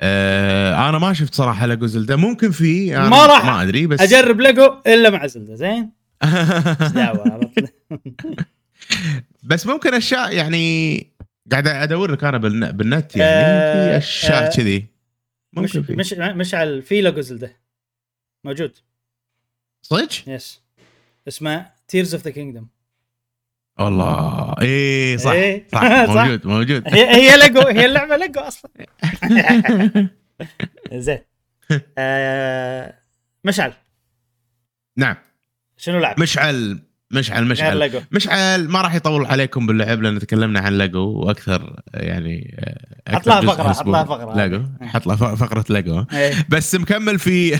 [0.00, 4.00] آه أنا ما شفت صراحة ليجو زلدا ممكن في أنا ما راح ما أدري بس
[4.00, 5.92] أجرب لقوا إلا مع زلدة زين؟
[6.94, 7.50] دعوة
[9.42, 10.98] بس ممكن أشياء يعني
[11.52, 13.30] قاعد ادور لك أنا بالن- بالنت يعني.
[13.32, 14.86] آه، في أشياء آه، كذي.
[15.52, 15.96] مش ممكن في.
[15.96, 17.56] مش مشعل في لقوا زلده
[18.44, 18.78] موجود.
[19.82, 20.60] صدق؟ يس
[21.28, 22.66] اسمه تيرز اوف ذا كينجدم
[23.78, 25.30] والله إيه صح.
[25.30, 25.66] إيه.
[25.72, 25.82] صح.
[25.82, 26.82] موجود موجود.
[26.88, 28.70] هي هي لقوا هي اللعبة لقوا أصلا.
[30.92, 31.18] زين.
[31.98, 32.98] آه،
[33.44, 33.72] مشعل.
[34.96, 35.16] نعم.
[35.76, 36.82] شنو لعب؟ مشعل.
[37.10, 38.02] مشعل مشعل.
[38.12, 42.56] مشعل ما راح يطول عليكم باللعب لأن تكلمنا عن ليجو وأكثر يعني
[43.08, 43.86] آه، حط لها جزء فقرة، حط.
[43.86, 44.36] لها فقرة.
[44.36, 46.46] ليجو حط لها فقرة إيه.
[46.48, 47.58] بس مكمل في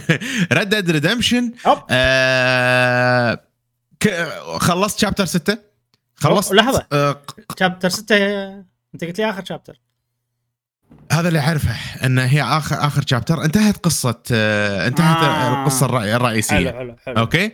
[0.53, 1.53] Red Dead Redemption
[1.91, 3.41] آه
[4.59, 5.59] خلصت chapter 6
[6.15, 6.87] خلصت؟ لحظة.
[6.93, 7.23] آه
[7.59, 8.17] chapter 6
[8.95, 9.81] أنت قلت لي آخر شابتر
[11.13, 15.27] هذا اللي أعرفه إن هي آخر آخر شابتر انتهت قصة آه انتهت آه.
[15.27, 15.61] آه.
[15.63, 16.57] القصة الرئي- الرئيسية.
[16.57, 17.17] حلو حلو حلو.
[17.19, 17.53] أوكي؟ آه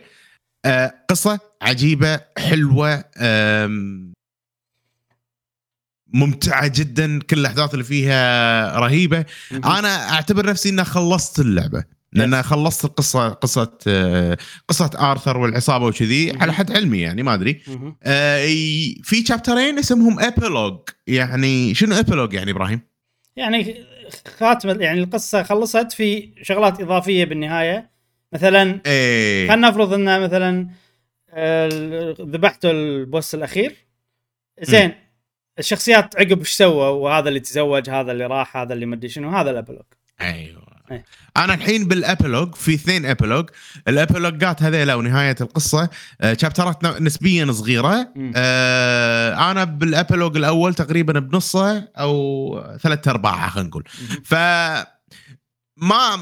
[1.09, 3.03] قصة عجيبة حلوة
[6.13, 9.25] ممتعة جدا كل الاحداث اللي فيها رهيبة.
[9.51, 16.37] أنا أعتبر نفسي إني خلصت اللعبة لأن خلصت القصة قصة آه، قصة آرثر والعصابة وكذي.
[16.39, 17.61] على حد علمي يعني ما أدري.
[18.03, 18.45] آه،
[19.03, 22.81] في chapter ين اسمهم epilogue يعني شنو epilogue يعني إبراهيم؟
[23.35, 23.85] يعني
[24.39, 27.96] خاتمة يعني القصة خلصت في شغلات إضافية بالنهاية
[28.33, 29.47] مثلا إيه.
[29.47, 30.67] خلينا نفرض انه مثلا
[31.29, 31.69] آه،
[32.21, 33.75] ذبحتوا ال boss الأخير.
[34.61, 34.91] زين
[35.59, 39.51] الشخصيات عقب إيش سووا؟ وهذا اللي تزوج هذا اللي راح هذا اللي مدري شنو هذا
[39.51, 39.85] ال epilogue.
[40.21, 40.67] أيوه.
[40.91, 41.05] إيه.
[41.37, 43.49] أنا الحين بال epilogue في اثنين epilogue
[43.87, 45.89] ال epilogue ات هذيلا ونهاية القصة.
[46.21, 48.13] آه، chapter ات ن- نسبيا صغيرة.
[48.35, 53.83] آه، أنا بال epilogue الأول تقريبا بنصه أو ثلاث أرباعة خلينا نقول.
[54.23, 54.33] ف
[55.77, 56.17] ما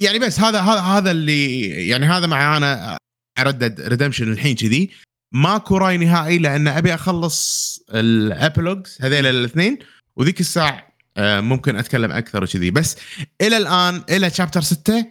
[0.00, 2.96] يعني بس هذا هذا هذا اللي يعني هذا مع أنا
[3.38, 4.90] Red Dead Redemption الحين كذي.
[5.32, 9.78] ماكو رأي نهائي لأن أبي أخلص ال epilogues هذيل الاثنين
[10.16, 12.70] وذيك الساعة آه، ممكن أتكلم أكثر وكذي.
[12.70, 12.96] بس
[13.40, 15.06] إلى الآن إلى chapter 6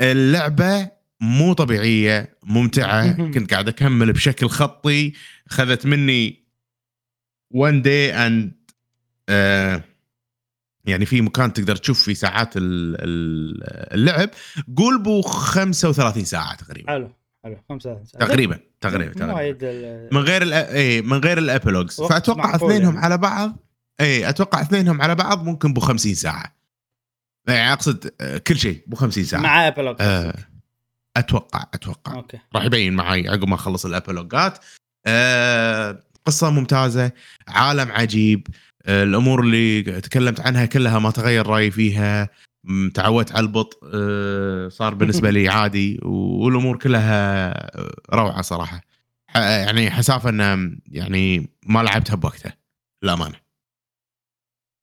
[0.00, 3.12] اللعبة مو طبيعية ممتعة.
[3.12, 5.12] كنت قاعد أكمل بشكل خطي.
[5.48, 6.44] خذت مني
[7.54, 8.50] one day and
[9.28, 9.89] آه
[10.84, 12.62] يعني في مكان تقدر تشوف فيه ساعات ال-
[13.00, 14.30] ال- اللعب.
[14.76, 16.92] قول بو 35 ساعة تقريبا.
[16.92, 17.10] حلو
[17.44, 19.50] حلو خمسة تقريبا تقريبا تقريبا.
[19.70, 22.00] ال- من غير اي من غير ال epilogues.
[22.00, 23.04] وقت فأتوقع اثنينهم يعني.
[23.06, 23.56] على بعض.
[24.00, 26.56] اي أتوقع اثنينهم على بعض ممكن بو 50 ساعة.
[27.48, 29.40] يعني أقصد آه، كل شيء بو 50 ساعة.
[29.40, 30.34] مع epilogue آه
[31.16, 32.14] أتوقع أتوقع.
[32.14, 32.38] okay.
[32.54, 34.58] راح يبين معي عقب ما أخلص الابلوجات
[35.06, 37.12] آه قصة ممتازة
[37.48, 38.46] عالم عجيب.
[38.88, 42.28] الأمور اللي تكلمت عنها كلها ما تغير رأيي فيها.
[42.94, 48.80] تعودت على البطء آه صار بالنسبة لي عادي والأمور كلها آه، روعة صراحة.
[49.34, 52.56] يعني حسافة إن يعني ما لعبتها بوقتها
[53.02, 53.36] للأمانة.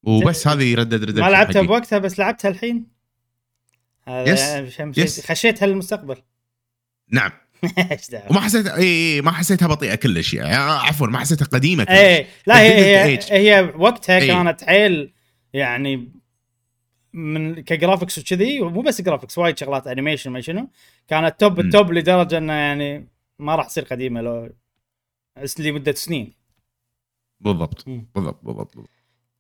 [0.03, 2.87] وبس هذه Red Dead Red Dead ما لعبتها بوقتها بس لعبتها الحين؟
[4.07, 4.79] هذا yes.
[4.79, 5.31] يعني yes.
[5.31, 6.17] خشيتها للمستقبل.
[7.11, 7.31] نعم.
[8.29, 12.27] وما حسيت اي اي ما حسيتها بطيئة كلش يعني عفوا ما حسيتها قديمة كلش إيه
[12.47, 13.19] لا هي هي.
[13.29, 14.27] هي وقتها إيه.
[14.27, 15.13] كانت حيل
[15.53, 16.11] يعني
[17.13, 20.69] من ك graphics وكذي ومو بس graphics وايد شغلات animation ما شنو
[21.07, 21.59] كانت top.
[21.59, 23.07] ال top لدرجة إنه يعني
[23.39, 24.49] ما راح تصير قديمة لو
[25.59, 26.33] لمدة سنين
[27.39, 27.85] بالضبط.
[27.87, 28.89] بالضبط بالضبط بالضبط.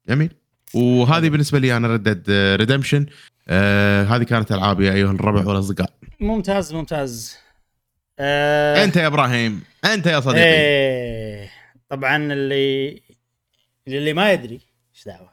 [0.09, 0.29] جميل
[0.73, 3.05] وهذه بالنسبة لي أنا Red Dead Redemption
[3.47, 7.37] آه هذه كانت ألعابي أيها الربع والأصدقاء ممتاز ممتاز
[8.19, 11.49] آه أنت يا إبراهيم أنت يا صديقي إيه
[11.89, 13.01] طبعا اللي
[13.87, 14.59] اللي ما يدري
[14.95, 15.29] إيش دعوة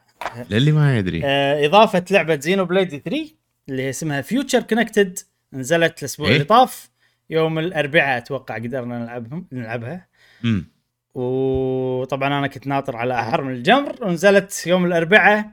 [0.49, 3.25] للي ما يدري آه إضافة لعبة Xenoblade 3
[3.69, 5.19] اللي هي اسمها Future Connected
[5.53, 6.89] نزلت الأسبوع إيه؟ اللي طاف
[7.29, 10.07] يوم الأربعاء أتوقع قدرنا نلعبهم نلعبها
[10.43, 10.65] مم.
[11.13, 15.45] وطبعا أنا كنت ناطر على احر من الجمر ونزلت يوم الأربعاء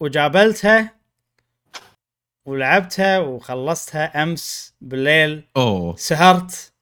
[0.00, 0.97] وجابلتها
[2.48, 5.44] ولعبتها وخلصتها أمس بالليل.
[5.56, 5.96] أوه.
[5.96, 6.72] سهرت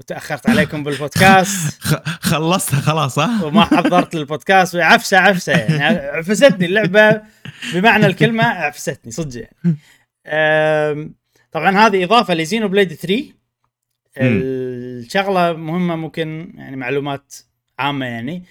[0.00, 1.82] وتأخرت عليكم بالبودكاست.
[2.30, 7.22] خلصتها خلاص ها؟ وما حضرت البودكاست عفسه عفسة يعني عفستني اللعبة.
[7.74, 9.48] بمعنى الكلمة عفستني صدق
[10.26, 11.14] يعني.
[11.52, 13.24] طبعا هذه إضافة ل Xenoblade 3
[14.18, 17.34] الشغلة مهمة ممكن يعني معلومات
[17.78, 18.44] عامة يعني.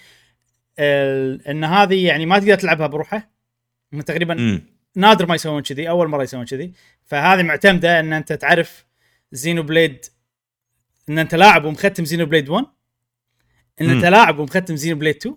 [1.49, 3.29] إن هذه يعني ما تقدر تلعبها بروحها
[3.93, 4.61] هم تقريبا.
[4.97, 6.71] نادر ما يسوون كذي أول مرة يسوون كذي.
[7.05, 8.85] فهذه معتمدة إن أنت تعرف
[9.31, 10.05] Xenoblade
[11.09, 12.65] إن أنت لاعب ومختم Xenoblade 1
[13.81, 14.05] إن أنت.
[14.05, 15.35] لاعب ومختم زينو بليد 2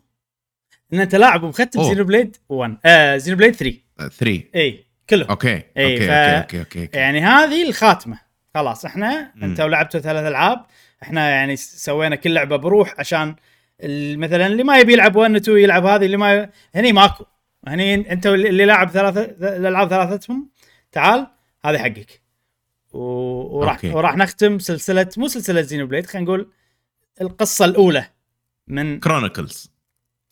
[0.92, 1.82] إن أنت لاعب ومختم.
[1.82, 3.76] Xenoblade 1 آه Xenoblade 3
[4.18, 5.28] 3 إي كلهم.
[5.30, 8.18] okay okay ف- okay okay يعني هذه الخاتمة.
[8.54, 9.44] خلاص إحنا مم.
[9.44, 10.66] أنت ولعبتوا ثلاث ألعاب
[11.02, 13.34] إحنا يعني سوينا كل لعبة بروح عشان
[14.16, 16.48] مثلا اللي ما يبي يلعب 1 2 يلعب هذه اللي ما ي...
[16.74, 17.24] هني ماكو.
[17.68, 19.24] هني انت اللي لاعب ثلاثة
[19.56, 20.50] الألعاب ثلاثتهم
[20.92, 21.26] تعال
[21.64, 22.22] هذه حقك.
[22.92, 22.98] و...
[23.58, 23.90] وراح okay.
[23.90, 26.50] وراح نختم سلسلة مو سلسلة Xenoblade خلينا نقول
[27.20, 28.06] القصة الأولى
[28.66, 29.72] من Chronicles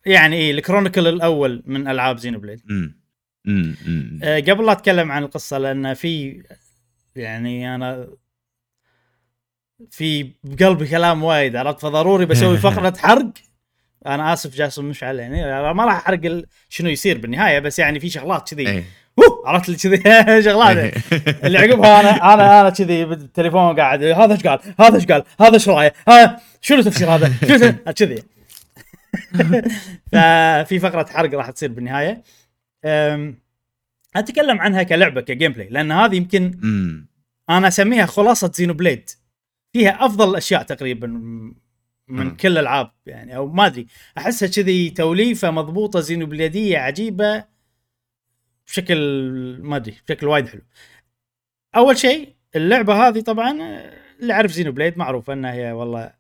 [0.07, 2.99] يعني إيه ال Chronicle الأول من ألعاب Xenoblade امم
[3.47, 4.21] امم.
[4.23, 6.43] آه، قبل لا أتكلم عن القصة لأن في
[7.17, 8.09] يعني أنا
[9.91, 13.33] في بقلبي كلام وايد عرفت؟ فضروري بسوي فقرة حرق
[14.07, 18.55] أنا اسف جاسم مشعل يعني ما راح احرق شنو يصير بالنهاية بس يعني في شغلات
[18.55, 18.69] كذي.
[18.69, 18.85] إيه.
[19.47, 20.03] عرفت اللي كذي؟
[20.51, 20.95] شغلات.
[21.45, 25.55] اللي عقبها أنا أنا أنا كذي بالتليفون قاعد هذا إيش قال؟ هذا إيش قال؟ هذا
[25.55, 25.93] إيش رأيه؟
[26.61, 28.23] شنو تفسير هذا؟ شنو كذي.
[30.13, 32.23] ففي فقرة حرق راح تصير بالنهاية.
[34.17, 36.55] أتكلم عنها كلعبة ك gameplay لأن هذه يمكن
[37.51, 39.11] أنا أسميها خلاصة Xenoblade
[39.73, 41.21] فيها أفضل الاشياء تقريبا
[42.09, 42.37] من.
[42.37, 43.87] كل الالعاب يعني أو ما أدري
[44.19, 47.45] أحسها كذي توليفة مضبوطة زينو بليديه عجيبة
[48.67, 48.99] بشكل
[49.63, 50.63] ما أدري بشكل وايد حلو
[51.77, 53.51] أول شيء اللعبة هذه طبعا
[54.21, 56.11] اللي يعرف Xenoblade معروف إنها هي والله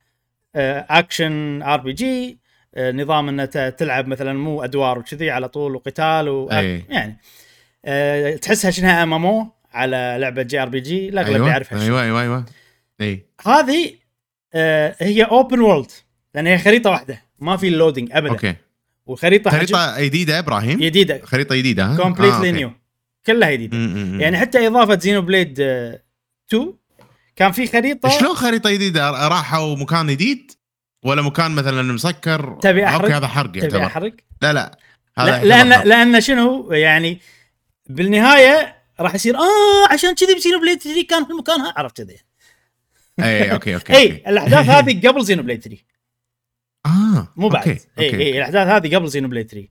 [0.54, 2.38] آه، action RPG
[2.74, 6.84] آه، نظام ان ت- تلعب مثلا مو أدوار وكذي على طول وقتال و أي.
[6.88, 7.18] يعني
[7.84, 11.88] آه، تحسها شنها أم أم أو على لعبة JRPG الأغلب أيوه يعرف هالشيء.
[11.88, 12.44] أيوه أيوه أيوه
[13.00, 13.92] أي هذه
[14.54, 15.90] آه، هي open world
[16.34, 17.22] لأن هي خريطة واحدة.
[17.38, 18.30] ما في ال loading ابدا.
[18.30, 18.54] okay.
[19.06, 19.58] وخريطة حجم.
[19.58, 21.20] خريطة جديدة إبراهيم؟ جديدة.
[21.24, 22.52] خريطة جديدة ها؟ completely okay.
[22.52, 22.72] new
[23.26, 23.76] كلها جديدة.
[24.24, 26.02] يعني حتى إضافة Xenoblade آه،
[26.48, 26.74] 2
[27.36, 28.08] كان في خريطة.
[28.08, 30.52] شلون خريطة جديدة؟ راحوا مكان جديد؟
[31.04, 34.78] ولا مكان مثلا مسكر؟ تبي؟ okay هذا حرق تبي يعتبر أحرق؟ لا لا.
[35.18, 35.84] هذا لأن حرق.
[35.84, 37.20] لأن شنو؟ يعني
[37.86, 41.74] بالنهاية راح يصير آه عشان كذي ب Xenoblade 3 كان في مكانها.
[41.76, 42.16] عرفت كذي؟
[43.20, 44.22] اي okay okay اي.
[44.26, 45.82] الأحداث هذه قبل Xenoblade 3
[46.86, 48.22] آه مو بعد okay، اي okay.
[48.22, 49.68] اي الأحداث هذه قبل Xenoblade 3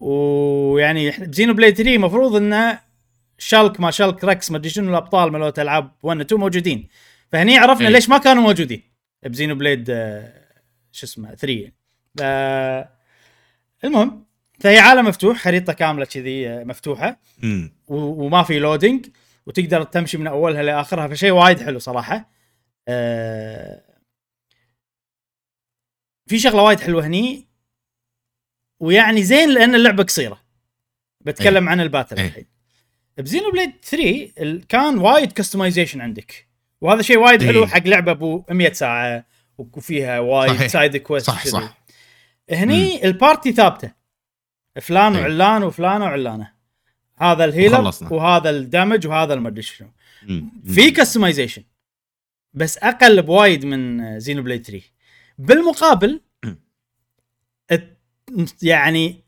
[0.00, 2.78] ويعني إحنا ب Xenoblade 3 المفروض إنه
[3.38, 6.88] Shulk ما Shulk Rex ما أدري شنو الأبطال مالوت ألعاب 1 و 2 موجودين
[7.32, 7.92] فهني عرفنا إي.
[7.92, 8.82] ليش ما كانوا موجودين
[9.22, 10.32] ب Xenoblade آه،
[10.92, 11.70] شو اسمه 3
[12.18, 12.22] ف...
[13.84, 14.24] المهم
[14.60, 17.72] فهي عالم مفتوح خريطة كاملة كذي آه، مفتوحة مم.
[17.88, 19.06] وما في loading
[19.46, 22.31] وتقدر تمشي من أولها لآخرها فشيء وايد حلو صراحة
[22.88, 23.82] آه،
[26.26, 27.48] في شغلة وايد حلوة هني
[28.80, 30.42] ويعني زين لأن اللعبة قصيرة
[31.20, 32.26] بتكلم عن ال battle إيه.
[32.26, 32.46] الحين
[33.18, 36.48] ب Xenoblade 3 ال- كان وايد customization عندك
[36.80, 37.68] وهذا شيء وايد حلو إيه.
[37.68, 39.26] حق لعبة أبو 100 ساعة
[39.58, 40.66] وفيها وايد.
[40.66, 41.78] side quest صح صح
[42.50, 43.92] هني ال party ثابتة
[44.80, 45.22] فلان إيه.
[45.22, 46.52] وعلان وفلانة وعلانة
[47.16, 47.92] هذا ال healer.
[48.10, 49.90] وهذا ال damage وهذا المدري شنو
[50.22, 50.50] مم.
[50.74, 51.62] في customization
[52.54, 54.84] بس أقل بوايد من Xenoblade 3
[55.38, 56.20] بالمقابل
[58.62, 59.24] يعني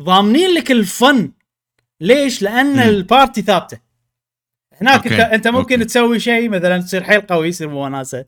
[0.00, 1.32] ضامنين لك ال fun
[2.00, 2.78] ليش؟ لأن.
[2.78, 3.78] ال party ثابتة
[4.80, 5.34] هناك انت okay.
[5.34, 5.84] انت ممكن okay.
[5.84, 8.24] تسوي شيء مثلا تصير حيل قوي يصير وناسة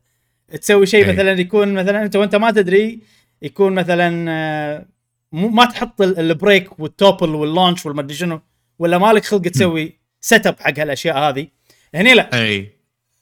[0.61, 1.11] تسوي شيء إيه.
[1.13, 3.01] مثلا يكون مثلا أنت وأنت ما تدري
[3.41, 4.85] يكون مثلا آه،
[5.31, 8.41] مو ما تحط ال- ال break وال topple وال launch والمدري شنو
[8.79, 11.47] ولا مالك خلق تسوي set up حق هالأشياء هذه
[11.95, 12.78] هني لا اي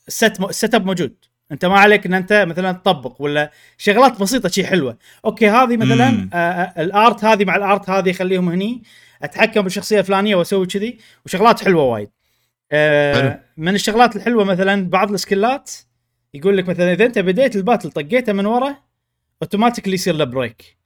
[0.07, 0.45] ال set م...
[0.45, 1.15] ال set up موجود.
[1.51, 4.97] أنت ما عليك إن أنت مثلا تطبق ولا شغلات بسيطة شيء حلوة.
[5.25, 6.29] okay هذه مثلا.
[6.33, 8.83] آه آه، ال art هذه مع ال art هذه خليهم هني
[9.23, 12.09] أتحكم بالشخصية الفلانية وأسوي كذي وشغلات حلوة وايد.
[12.71, 13.39] آه.
[13.57, 15.71] من الشغلات الحلوة مثلا بعض السكلات
[16.33, 18.75] يقول لك مثلا إذا أنت بديت ال battle طقيته من ورا
[19.41, 20.77] automatically يصير له break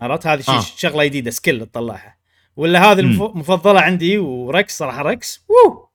[0.00, 0.60] عرفت؟ هذه آه.
[0.60, 2.16] شغلة جديدة skill تطلعها.
[2.56, 5.88] ولا هذه المف- المفضله عندي وركس صراحة ركس وو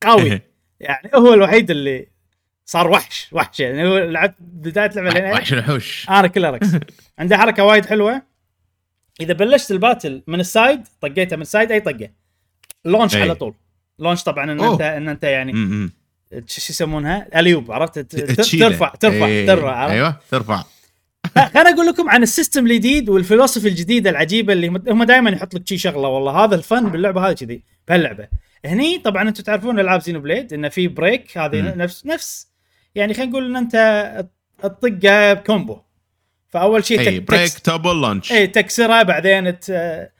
[0.00, 0.40] قوي.
[0.80, 2.08] يعني هو الوحيد اللي
[2.64, 3.86] صار وحش وحش يعني.
[3.88, 6.68] هو لعبت بداية لعبة لين وحش الحوش أنا كلها ركس
[7.18, 8.22] عنده حركة وايد حلوة.
[9.20, 12.08] إذا بلشت الباتل من السايد طقيته من السايد أي طقة.
[12.84, 13.22] لونش أي.
[13.22, 13.54] على طول.
[13.98, 14.72] لونش طبعا إن أوه.
[14.72, 15.92] انت إن أنت يعني مم.
[16.30, 17.98] شو يسمونها؟ اليوب عرفت.
[17.98, 19.44] ترفع ترفع.
[19.46, 20.64] ترفع عرفت؟ أيوه ترفع.
[21.36, 25.68] خليني أقول لكم عن ال system الجديد والفلسفه الجديده العجيبة اللي هم- دائما يحط لك
[25.68, 26.44] شي شغلة والله.
[26.44, 28.28] هذا ال fun باللعبة هذه كذي بهاللعبة.
[28.64, 31.68] هني طبعا أنتم تعرفون ألعاب Xenoblade انه في break هذه مم.
[31.82, 32.48] نفس نفس
[32.94, 34.26] يعني خلينا نقول إن أنت
[34.58, 35.80] تطقه ب combo.
[36.48, 38.32] فأول شيء إي break topple launch.
[38.32, 40.12] إي تكسره بعدين ت-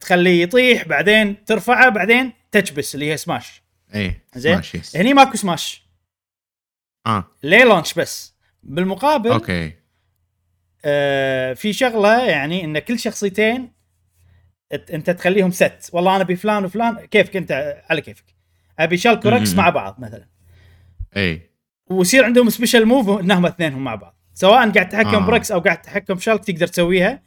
[0.00, 3.62] تخليه يطيح بعدين ترفعه بعدين تكبس اللي هي سماش.
[3.94, 4.60] إي زين.
[4.94, 5.82] هني ماكو سماش.
[7.06, 7.24] آه.
[7.42, 9.72] ليه launch بس؟ بالمقابل okay.
[10.84, 13.72] آه في شغلة يعني إن كل شخصيتين
[14.72, 18.24] انت تخليهم set والله أنا ابي فلان وفلان كيفك أنت؟ على كيفك.
[18.78, 19.54] أبي Shulk و Rex.
[19.54, 20.28] مع بعض مثلا.
[21.16, 21.50] إي.
[21.90, 24.20] ويصير عندهم special move إنهم اثنينهم مع بعض.
[24.34, 25.26] سواء قاعد تتحكم آه.
[25.26, 27.22] ب Rex أو قاعد تتحكم ب Shulk تقدر تسويها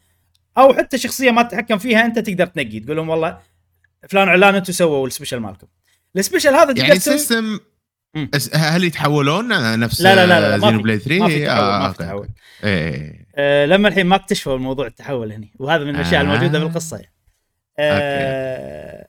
[0.57, 3.39] أو حتى شخصية ما تتحكم فيها أنت تقدر تنقي تقول لهم والله
[4.09, 5.67] فلان وعلان أنتم سووا ال special مالكم.
[6.17, 7.59] السبيشال هذا تقدر يعني تسوي السيستم
[8.53, 9.47] هل يتحولون؟
[9.79, 12.27] نفس لا لا لا, لا زينو بلاي 3 ما في تحول آه، ما في تحول.
[12.63, 13.25] إي.
[13.35, 16.23] آه لما الحين ما اكتشفوا الموضوع التحول هني وهذا من الأشياء آه.
[16.23, 17.12] الموجودة بالقصة يعني.
[17.79, 19.07] آه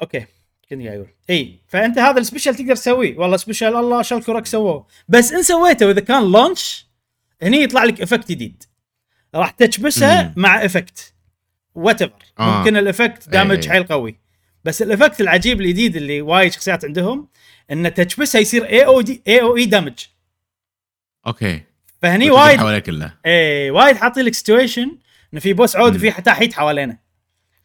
[0.00, 0.26] أوكي.
[0.70, 1.08] كنت قاعد أقول.
[1.30, 3.18] إي فأنت هذا السبيشال تقدر تسويه.
[3.18, 4.86] والله سبيشال الله شال كورك سووه.
[5.08, 6.86] بس إن سويته وإذا كان لونش
[7.42, 8.64] هني يطلع لك افكت جديد.
[9.34, 10.32] راح تكبسها.
[10.36, 11.14] مع افكت
[11.74, 12.58] whatever آه.
[12.58, 13.68] ممكن ال effect damage.
[13.68, 14.20] حيل قوي.
[14.64, 17.28] بس ال effect العجيب الجديد اللي وايد شخصيات عندهم
[17.70, 20.04] ان تكبسها يصير اي أو دي اي أو اي دامج
[21.26, 21.62] أوكي.
[22.02, 24.98] فهني وايد حواليه كله إيه وايد حاطين لك situation
[25.32, 25.96] إنه في boss عود.
[25.96, 26.98] وفي تحيت حوالينا.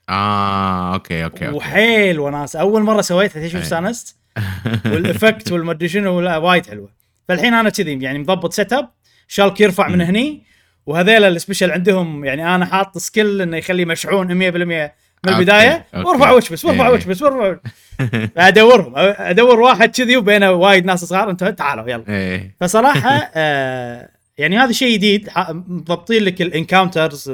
[0.10, 3.64] آه okay okay okay وحيل وناس أول مرة سويتها تدري أي.
[3.64, 4.16] استأنست
[4.92, 6.90] وال effect والمدري شنو لا وايد حلوة
[7.28, 8.90] فالحين أنا كذي يعني مضبط set up
[9.28, 10.02] شالك يرفع من.
[10.02, 10.44] هني
[10.86, 14.90] وهذيل السبيشل عندهم يعني أنا حاط سكيل إنه يخليه مشحون 100%
[15.26, 16.10] من البداية أوكي.
[16.10, 16.94] وارفع وش بس وارفع إيه.
[16.94, 17.58] وش بس وارفع وش.
[18.38, 24.58] أدورهم أدور واحد كذي وبينه وايد ناس صغار أنتم تعالوا يلا إيه فصراحة آه يعني
[24.58, 27.32] هذا شيء جديد مضبطين لك الانكاونترز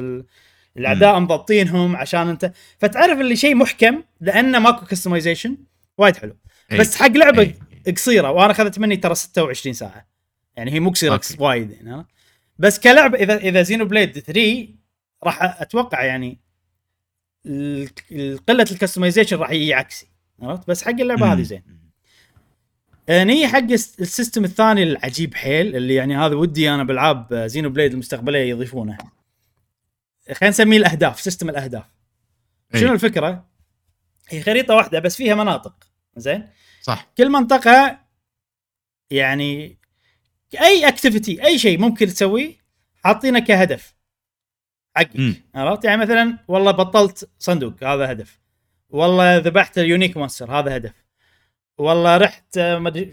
[0.78, 5.58] الاعداء مضبطينهم عشان انت فتعرف اللي شيء محكم لأنه ماكو كستمايزيشن
[5.98, 6.38] وايد حلو
[6.72, 6.80] إيه.
[6.80, 7.94] بس حق لعبة إيه.
[7.96, 10.08] قصيرة وأنا أخذت مني ترى 26 ساعة
[10.58, 11.22] يعني هي مو قصيرة.
[11.40, 12.06] وايد يعني.
[12.60, 14.68] بس كلعبه اذا إذا Xenoblade 3
[15.24, 16.40] راح أتوقع يعني
[18.48, 20.08] قله ال customization راح يجي عكسي
[20.42, 21.64] عرفت بس حق اللعبة هذه زين
[23.10, 27.92] نيجي حق الس- ال system الثاني العجيب حيل اللي يعني هذا ودي أنا بالعاب Xenoblade
[27.94, 28.98] المستقبلية يضيفونه
[30.28, 31.86] خلينا نسميه الأهداف system الأهداف.
[32.74, 32.80] إيه.
[32.80, 33.50] شنو الفكرة؟
[34.30, 36.50] هي خريطة واحدة بس فيها مناطق زين؟
[36.82, 37.12] صح.
[37.18, 38.00] كل منطقة
[39.10, 39.78] يعني
[40.62, 42.56] أي activity أي شيء ممكن تسويه
[43.04, 43.96] حاطينه كهدف.
[44.96, 45.44] حقك.
[45.56, 48.40] عرفت؟ يعني مثلا والله بطلت صندوق هذا هدف.
[48.90, 50.94] والله ذبحت ال unique monster هذا هدف.
[51.78, 52.60] والله رحت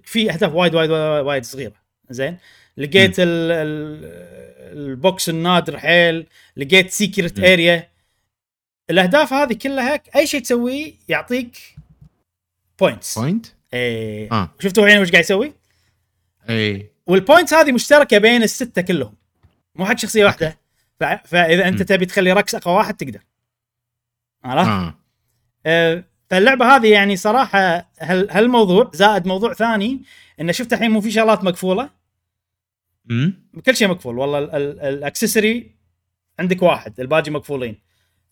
[0.04, 1.74] في أهداف وايد وايد وايد, وايد صغيرة
[2.11, 2.38] زين؟
[2.77, 4.31] لقيت ال ال
[4.78, 7.38] ال box النادر حيل لقيت secret.
[7.38, 7.91] area
[8.91, 11.77] الأهداف هذه كلها أي شيء تسويه يعطيك
[12.80, 14.33] points point إيه.
[14.33, 14.51] آه.
[14.61, 15.53] شفتوا الحين وش قاعد يسوي؟
[16.51, 19.14] اي وال points هذه مشتركة بين الستة كلهم
[19.75, 20.59] مو حق شخصية واحدة.
[21.01, 21.05] ف...
[21.05, 21.83] فإذا أنت.
[21.83, 23.21] تبي تخلي Rex أقوى واحد تقدر.
[24.45, 24.95] عرفت؟ آه.
[25.66, 30.03] آه، فاللعبة هذه يعني صراحة هال هالموضوع زائد موضوع ثاني
[30.41, 31.91] انه شفت الحين مو في شغلات مقفولة.
[33.11, 34.18] امم كل شيء مقفول.
[34.18, 35.74] والله ال- ال- ال accessory
[36.38, 37.80] عندك واحد الباقي مقفولين.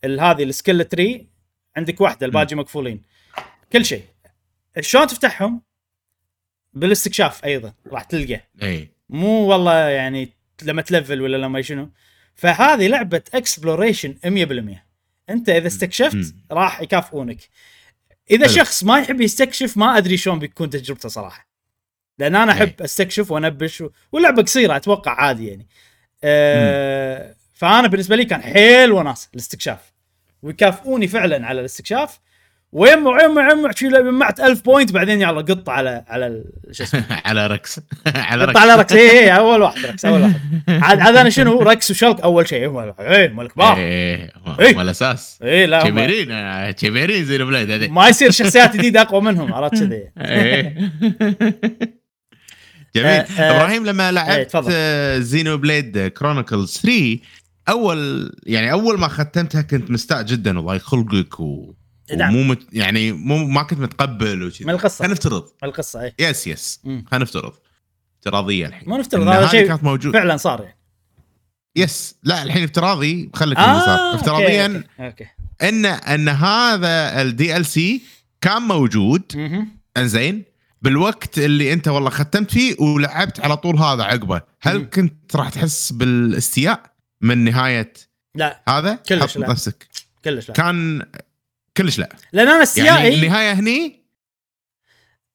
[0.05, 1.29] هذه ال skill tree
[1.77, 3.03] عندك واحدة الباقي مقفولين.
[3.73, 4.05] كل شيء.
[4.81, 5.63] شلون تفتحهم؟
[6.73, 8.41] بالاستكشاف أيضا راح تلقى.
[8.63, 8.89] إي.
[9.09, 10.29] مو والله يعني
[10.63, 11.91] لما تلفل ولا لما شنو.
[12.35, 14.87] فهذه لعبة exploration 100%
[15.31, 16.35] أنت إذا استكشفت.
[16.53, 17.39] راح يكافئونك.
[18.31, 18.57] إذا حلو.
[18.57, 21.48] شخص ما يحب يستكشف ما أدري شلون بتكون تجربته صراحة.
[22.19, 22.85] لأن أنا أحب إيه.
[22.85, 23.91] أستكشف وأنبش و...
[24.13, 25.67] واللعبة قصيرة أتوقع عادي يعني.
[26.25, 27.35] أه...
[27.55, 29.93] فأنا بالنسبة لي كان حيل وناس الاستكشاف.
[30.43, 32.21] ويكافئوني فعلا على الاستكشاف.
[32.73, 37.47] ويمع يمع يمع شي جمعت 1000 point بعدين يلا قط على على شو اسمه؟ على
[37.47, 40.35] Rex على قط على Rex اي اي أول واحد Rex أول واحد.
[40.69, 42.69] عاد عاد أنا شنو؟ Rex و Shulk أول شيء.
[42.69, 43.77] هم اي مال كبار.
[43.77, 44.73] إيه إيه.
[44.75, 49.55] هم الاساس اي لا هم كبيرين آه، كبيرين Xenoblade ما يصير شخصيات جديده اقوى منهم
[49.55, 50.75] عرفت كذي إيه.
[52.97, 53.07] جميل.
[53.07, 55.23] آه، آه، إبراهيم لما إيه، لعبت تفضل.
[55.23, 57.19] Xenoblade Chronicles 3
[57.69, 61.75] أول يعني أول ما ختمتها كنت مستاء جدا والله خلقك و...
[62.17, 62.35] نعم.
[62.35, 62.67] ومو مت...
[62.73, 64.99] يعني مو ما كنت متقبل وكذا من القصة.
[64.99, 65.43] خلينا نفترض.
[65.63, 66.81] من القصة اي yes yes.
[66.85, 67.53] خلينا نفترض.
[68.19, 68.89] افتراضيه الحين.
[68.89, 70.79] مو نفترض هذا شيء كانت موجود فعلا صار يعني.
[71.77, 73.31] yes لا الحين افتراضي.
[73.35, 74.15] خليك آه صار.
[74.15, 75.27] افتراضيا okay okay.
[75.63, 78.03] إن إن هذا ال DLC
[78.41, 79.23] كان موجود.
[79.97, 80.45] إنزين
[80.83, 84.43] بالوقت اللي انت والله ختمت فيه ولعبت على طول هذا عقبه.
[84.61, 84.91] هل مم.
[84.91, 86.83] كنت راح تحس بالاستياء
[87.21, 87.93] من نهاية
[88.35, 88.63] لا.
[88.69, 89.51] هذا؟ كلش لا.
[89.51, 89.89] نفسك.
[90.25, 90.55] كلش لا.
[90.55, 91.03] كان
[91.77, 92.17] كلش لا.
[92.33, 94.05] لأن أنا يعني استيائي النهاية هني؟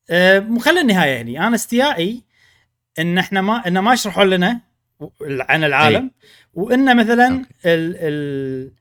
[0.09, 1.47] آه، مو خلي النهاية هني.
[1.47, 2.23] أنا استيائي
[2.99, 4.61] إن إحنا ما ان ما يشرحون لنا
[5.21, 6.11] عن العالم
[6.53, 7.47] وان مثلا أوكي.
[7.65, 8.71] ال ال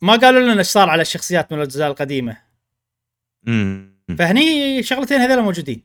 [0.00, 2.36] ما قالوا لنا إيش صار على الشخصيات من الأجزاء القديمة.
[3.42, 3.91] مم.
[4.16, 5.82] فهني شغلتين هذول موجودين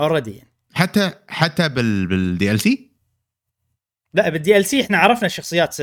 [0.00, 0.50] already يعني.
[0.74, 2.90] حتى حتى بال بال DLC
[4.14, 5.76] لا بال DLC إحنا عرفنا الشخصيات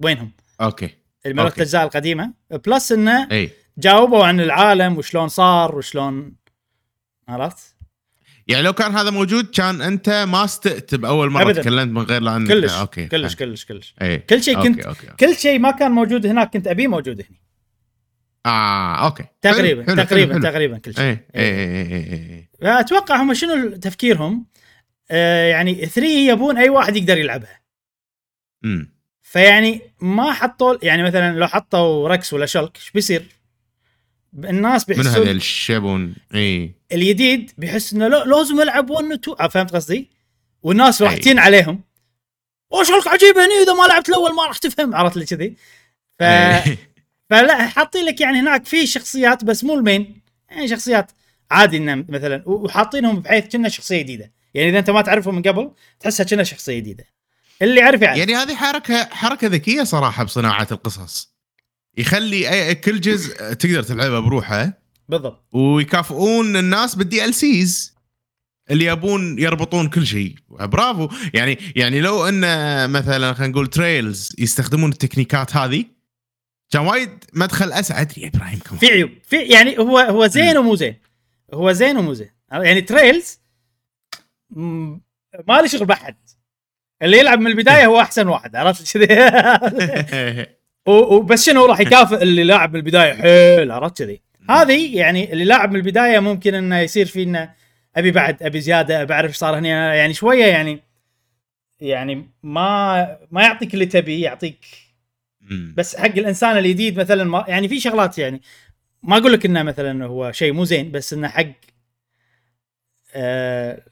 [0.00, 0.96] وينهم okay okay.
[1.30, 6.36] الأجزاء القديمة plus إنه إي جاوبوا عن العالم وشلون صار وشلون
[7.28, 7.76] عرفت؟
[8.48, 11.62] يعني لو كان هذا موجود كان أنت ما استئت بأول مرة أبداً.
[11.62, 14.86] تكلمت من غير لا انك كلش okay كلش كلش كلش إي كل شيء okay، كنت-
[14.86, 15.10] okay.
[15.10, 15.26] okay.
[15.26, 17.38] كل شيء ما كان موجود هناك كنت أبيه موجود هنا
[18.46, 19.24] آه okay.
[19.42, 20.42] تقريبا حلو، تقريبا حلو.
[20.42, 21.02] تقريبا كل شيء.
[21.04, 24.46] اي اي اي أتوقع هم شنو تفكيرهم؟
[25.10, 27.60] آه يعني 3 يبون أي واحد يقدر يلعبها.
[28.64, 33.26] امم فيعني ما حطوا يعني مثلا لو حطوا Rex ولا Shulk إيش بيصير؟
[34.44, 36.14] الناس من هذا بيحسون الشيبون.
[36.34, 40.10] اي الجديد بيحس إنه لا- لازم العب 1 و 2 آه، فهمت قصدي؟
[40.62, 41.18] والناس راح أي.
[41.18, 41.80] تين عليهم.
[42.70, 44.94] وش Shulk عجيب هني إذا ما لعبت الأول ما راح تفهم.
[44.94, 45.56] عرفت لي كذي؟
[46.18, 46.22] ف...
[47.30, 50.20] فلا حاطين لك يعني هناك في شخصيات بس مو المين.
[50.50, 51.12] يعني شخصيات
[51.50, 54.32] عادي انه مثلا وحاطينهم بحيث كأنها شخصية جديدة.
[54.54, 55.70] يعني إذا أنت ما تعرفهم من قبل
[56.00, 57.04] تحسها كأنها شخصية جديدة.
[57.62, 58.18] اللي يعرف يعرف.
[58.18, 61.36] يعني هذه حركة حركة ذكية صراحة بصناعة القصص.
[61.98, 64.72] يخلي أي كل جزء تقدر تلعبه بروحه.
[65.08, 65.48] بالضبط.
[65.52, 67.94] ويكافئون الناس بال DLCs
[68.70, 70.34] اللي يبون يربطون كل شيء.
[70.48, 71.08] برافو.
[71.34, 72.40] يعني يعني لو إن
[72.90, 75.95] مثلا خلينا نقول Trails يستخدمون التكنيكات هذه
[76.70, 79.10] كان وايد مدخل أسعد ادري يا إبراهيم كم في عيوب.
[79.22, 80.96] في يعني هو هو زين ومو زين.
[81.54, 82.30] هو زين ومو زين.
[82.52, 83.40] يعني Trails
[84.50, 86.16] ما لي شغل بحد
[87.02, 90.46] اللي يلعب من البداية هو أحسن واحد عرفت؟ كذي.
[90.86, 94.20] وبس شنو راح يكافئ اللي لاعب من البداية؟ حيل عرفت كذي.
[94.50, 97.52] هذه يعني اللي لاعب من البداية ممكن إنه يصير في إنه
[97.96, 99.94] أبي بعد أبي زيادة بعرف إيش صار هنا.
[99.94, 100.82] يعني شوية يعني
[101.80, 104.85] يعني ما ما يعطيك اللي تبي يعطيك.
[105.76, 108.42] بس حق الإنسان الجديد مثلا ما يعني في شغلات يعني
[109.02, 111.46] ما أقول لك إنه مثلا هو شيء مو زين بس إنه حق
[113.14, 113.82] آه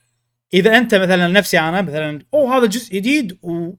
[0.55, 3.73] إذا أنت مثلا نفسي أنا مثلا أوه هذا جزء جديد و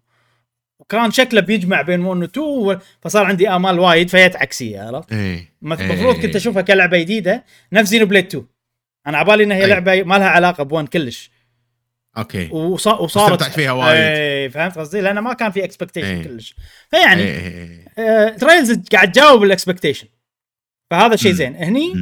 [0.80, 5.10] وكان شكله بيجمع بين 1 و 2 و- فصار عندي آمال وايد فجت عكسية عرفت؟
[5.12, 5.50] مث- إيه.
[5.62, 8.46] المفروض كنت أشوفها كلعبة جديدة نفس Xenoblade 2
[9.08, 9.70] أنا عبالي إنها هي أي.
[9.70, 11.32] لعبة ما لها علاقة ب 1 كلش
[12.18, 13.98] okay وص- وصارت استمتعت فيها وايد.
[14.02, 16.24] اي فهمت قصدي؟ لأنه ما كان في expectation.
[16.24, 16.56] كلش
[16.90, 18.28] فيعني إيه، إيه، إيه.
[18.28, 20.08] آه، Trails قاعد تجاوب ال expectation
[20.92, 21.32] فهذا شيء.
[21.32, 21.94] زين هني.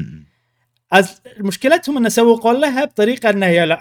[0.94, 1.22] أز...
[1.40, 3.80] مشكلتهم انه سوقوا لها بطريقة انها هي لا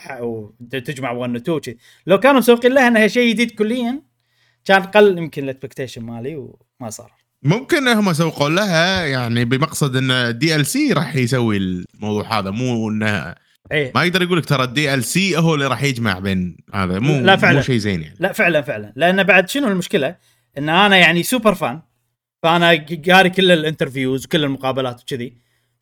[0.71, 1.77] تجمع 1 و 2 وشي.
[2.07, 4.03] لو كانوا مسوقين لها انها شيء جديد كليا
[4.65, 7.13] كان قل يمكن ال expectation مالي وما صار
[7.43, 13.35] ممكن هم سوقوا لها يعني بمقصد إن ال DLC راح يسوي الموضوع هذا مو انه
[13.73, 17.21] إيه ما يقدر يقول لك ترى ال DLC هو اللي راح يجمع بين هذا مو
[17.21, 17.57] لا فعلا.
[17.57, 20.17] مو شيء زين يعني لا فعلا فعلا لأن بعد شنو المشكلة؟
[20.59, 21.83] إن أنا يعني super fan
[22.43, 25.37] فأنا قاري كل ال interviews وكل المقابلات وكذي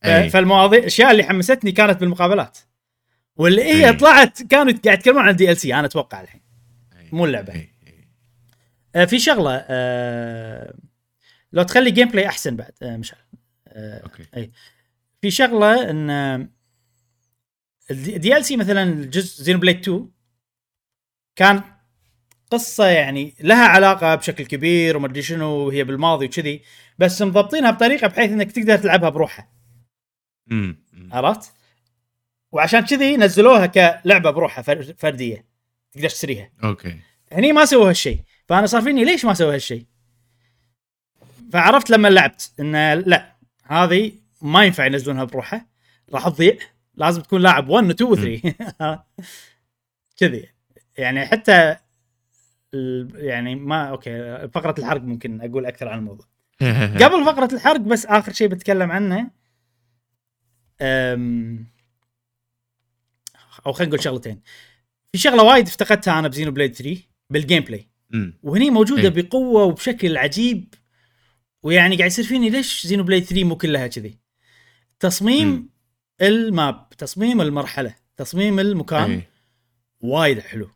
[0.05, 0.31] أي.
[0.31, 2.59] فالمواضيع الأشياء اللي حمستني كانت بالمقابلات
[3.37, 3.93] واللي هي أي.
[3.93, 6.41] طلعت كانوا قاعد يتكلمون عن ال DLC أنا أتوقع الحين
[7.01, 7.09] أي.
[7.13, 7.75] مو اللعبة أي.
[8.95, 10.75] آه، في شغلة آه،
[11.53, 13.19] لو تخلي gameplay أحسن بعد آه، مشعل
[13.69, 14.51] آه، okay اي
[15.23, 16.49] في شغلة إن
[17.91, 20.09] ال DLC مثلا الجزء Xenoblade 2
[21.37, 21.63] كان
[22.51, 26.63] قصة يعني لها علاقة بشكل كبير وما أدري شنو وهي بالماضي وكذي
[26.99, 29.49] بس مضبطينها بطريقة بحيث إنك تقدر تلعبها بروحها.
[30.47, 30.85] مم.
[30.93, 31.09] مم.
[31.13, 31.53] عرفت؟
[32.53, 35.47] وعشان كذي نزلوها كلعبة بروحها فر- فردية.
[35.93, 36.51] تقدر تشتريها.
[36.65, 37.01] okay.
[37.33, 39.87] هني ما سووا هالشيء فأنا صار فيني ليش ما سووا هالشيء
[41.53, 44.13] فعرفت لما لعبت إن لا هذه
[44.43, 45.67] ما ينفع ينزلونها بروحها.
[46.13, 46.57] راح تضيع.
[47.01, 49.05] لازم تكون لاعب 1 و 2 و 3
[50.21, 50.49] كذي.
[50.99, 51.77] يعني حتى
[52.75, 56.27] ال- يعني ما okay فقرة الحرق ممكن أقول أكثر عن الموضوع.
[57.03, 59.31] قبل فقرة الحرق بس آخر شيء بتكلم عنه
[60.81, 61.67] أم...
[63.67, 64.41] أو خلينا نقول شغلتين.
[65.13, 67.01] في شغلة وايد افتقدتها أنا ب Xenoblade 3
[67.31, 67.89] بال gameplay.
[68.43, 69.09] وهني موجودة.
[69.09, 70.75] بقوة وبشكل عجيب.
[71.63, 74.19] ويعني قاعد يصير فيني ليش Xenoblade 3 مو كلها كذي؟
[75.01, 75.69] تصميم.
[76.23, 79.11] ال map تصميم المرحلة تصميم المكان.
[79.11, 79.31] إيه.
[80.01, 80.71] وايد حلو.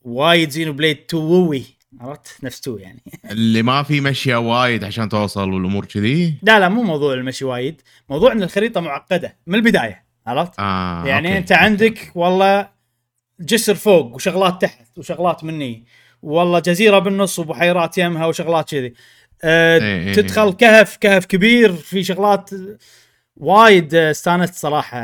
[0.00, 1.64] وايد Xenoblade 2 ووي.
[2.00, 3.02] عرفت؟ نفس 2 يعني.
[3.30, 7.82] اللي ما في مشيه وايد عشان توصل والأمور كذي؟ لا لا مو موضوع المشي وايد.
[8.08, 11.38] موضوع إن الخريطة معقدة من البداية عرفت؟ آه يعني أوكي.
[11.38, 12.68] أنت عندك والله
[13.40, 15.84] جسر فوق وشغلات تحت وشغلات مني.
[16.22, 18.94] والله جزيرة بالنص وبحيرات يمها وشغلات كذي.
[19.44, 20.52] أه إيه إيه تدخل إيه.
[20.52, 22.50] كهف كهف كبير في شغلات
[23.36, 24.98] وايد آه، استانست صراحة.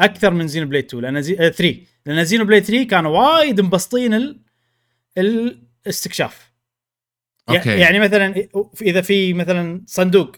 [0.00, 1.34] أكثر من Xenoblade 2 لأن زي...
[1.34, 4.40] آه 3 لأن Xenoblade 3 كانوا وايد مبسطين ال...
[5.18, 6.52] الاستكشاف.
[7.50, 7.78] ي- okay.
[7.78, 8.48] يعني مثلا
[8.82, 10.36] إذا في مثلا صندوق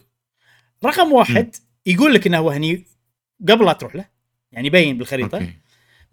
[0.85, 1.55] رقم واحد
[1.85, 2.85] يقول لك إنه هو هني
[3.49, 4.05] قبل لا تروح له
[4.51, 5.37] يعني يبين بالخريطة.
[5.37, 5.53] okay.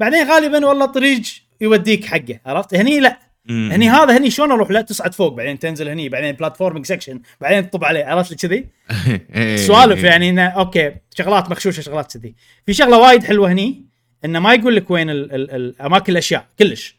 [0.00, 1.22] بعدين غالبا والله الطريق
[1.60, 3.18] يوديك حقه عرفت؟ هني لا.
[3.44, 3.70] مم.
[3.72, 7.70] هني هذا هني شلون أروح له تصعد فوق بعدين تنزل هني بعدين platforming section بعدين
[7.70, 8.66] تطب عليه عرفت لي كذي؟
[9.34, 9.56] إيه.
[9.56, 12.34] سوالف يعني إنه okay شغلات مخشوشه شغلات كذي.
[12.66, 13.84] في شغلة وايد حلوة هني
[14.24, 16.96] إنه ما يقول لك وين ال- ال- الاماكن الأشياء كلش.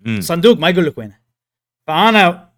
[0.00, 0.20] مم.
[0.20, 1.16] صندوق ما يقول لك وينه.
[1.86, 2.48] فأنا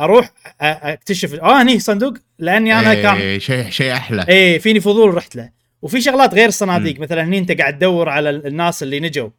[0.00, 0.30] أروح
[0.60, 4.24] أكتشف آه هني صندوق؟ لأني أنا كان إيه، شيء شيء أحلى.
[4.28, 5.50] إيه فيني فضول رحت له.
[5.82, 9.30] وفي شغلات غير الصناديق مثلا هني أنت قاعد تدور على ال- الناس اللي نجوا.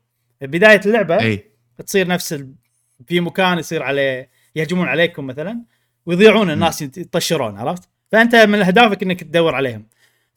[0.42, 1.44] بداية اللعبة اي
[1.86, 2.44] تصير نفس.
[3.08, 5.62] في مكان يصير عليه يهجمون عليكم مثلا
[6.06, 9.86] ويضيعون الناس يطشرون عرفت؟ فأنت من أهدافك إنك تدور عليهم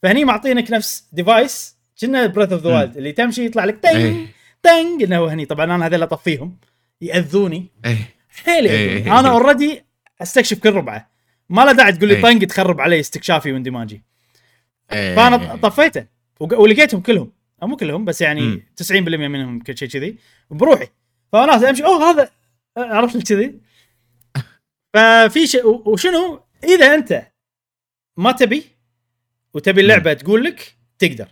[0.03, 2.75] فهني معطينك نفس device كنا Breath of the.
[2.75, 4.25] Wild اللي تمشي يطلع لك تنج إيه.
[4.63, 6.57] تنج إنه هو هني طبعا أنا هذول أطفيهم
[7.01, 7.97] يأذوني اي
[8.29, 9.19] حيل إيه.
[9.19, 9.83] أنا already
[10.21, 11.09] أستكشف كل ربعة
[11.49, 12.21] ما له داعي تقول لي إيه.
[12.21, 14.03] طنق تخرب علي استكشافي واندماجي
[14.91, 15.15] إيه.
[15.15, 16.05] فأنا طفيته
[16.39, 17.31] ولقيتهم كلهم
[17.63, 18.61] أو مو كلهم بس يعني مم.
[18.83, 20.17] 90% منهم كل شيء كذي
[20.51, 20.87] بروحي
[21.31, 22.29] فأنا أمشي أوه هذا
[22.77, 23.59] عرفت كذي؟
[24.93, 27.27] ففي شيء و- وشنو؟ إذا أنت
[28.17, 28.63] ما تبي
[29.53, 31.27] وتبي اللعبة تقول لك تقدر.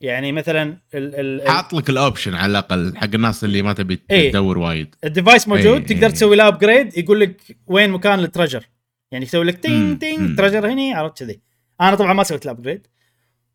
[0.00, 0.62] يعني مثلا
[0.94, 4.30] ال ال حاط لك ال option على الأقل حق الناس اللي ما تبي إيه.
[4.30, 4.94] تدور وايد.
[5.04, 6.12] ال device موجود إيه، تقدر إيه.
[6.12, 8.66] تسوي له upgrade يقول لك وين مكان ال treasure
[9.12, 10.36] يعني يسوي لك تين تين.
[10.36, 11.40] treasure هني عرفت كذي.
[11.80, 12.86] أنا طبعا ما سويت ال upgrade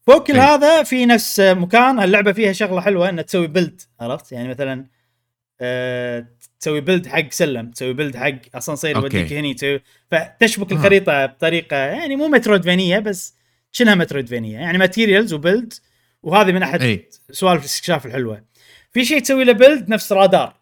[0.08, 0.42] فوق كل إيه.
[0.56, 4.86] هذا في نفس مكان اللعبه فيها شغلة حلوة انها تسوي build عرفت؟ يعني مثلا
[5.62, 6.28] آه
[6.60, 8.96] تسوي build حق سلم تسوي build حق أسانسير.
[8.96, 9.82] يوديك هني تسوي
[10.12, 10.76] فتشبك آه.
[10.76, 13.36] الخريطة بطريقة يعني مو metroidvania ية بس
[13.72, 15.74] شنها metroidvania ية يعني materials و build
[16.24, 17.02] وهذه من أحد
[17.32, 18.44] سوالف الاستكشاف الحلوة
[18.92, 20.56] في شيء تسوي له build نفس رادار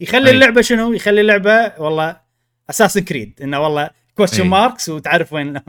[0.00, 0.34] يخلي أي.
[0.34, 2.20] اللعبة شنو يخلي اللعبة والله
[2.70, 4.48] Assassin's Creed إنه والله question أي.
[4.48, 5.60] marks وتعرف وين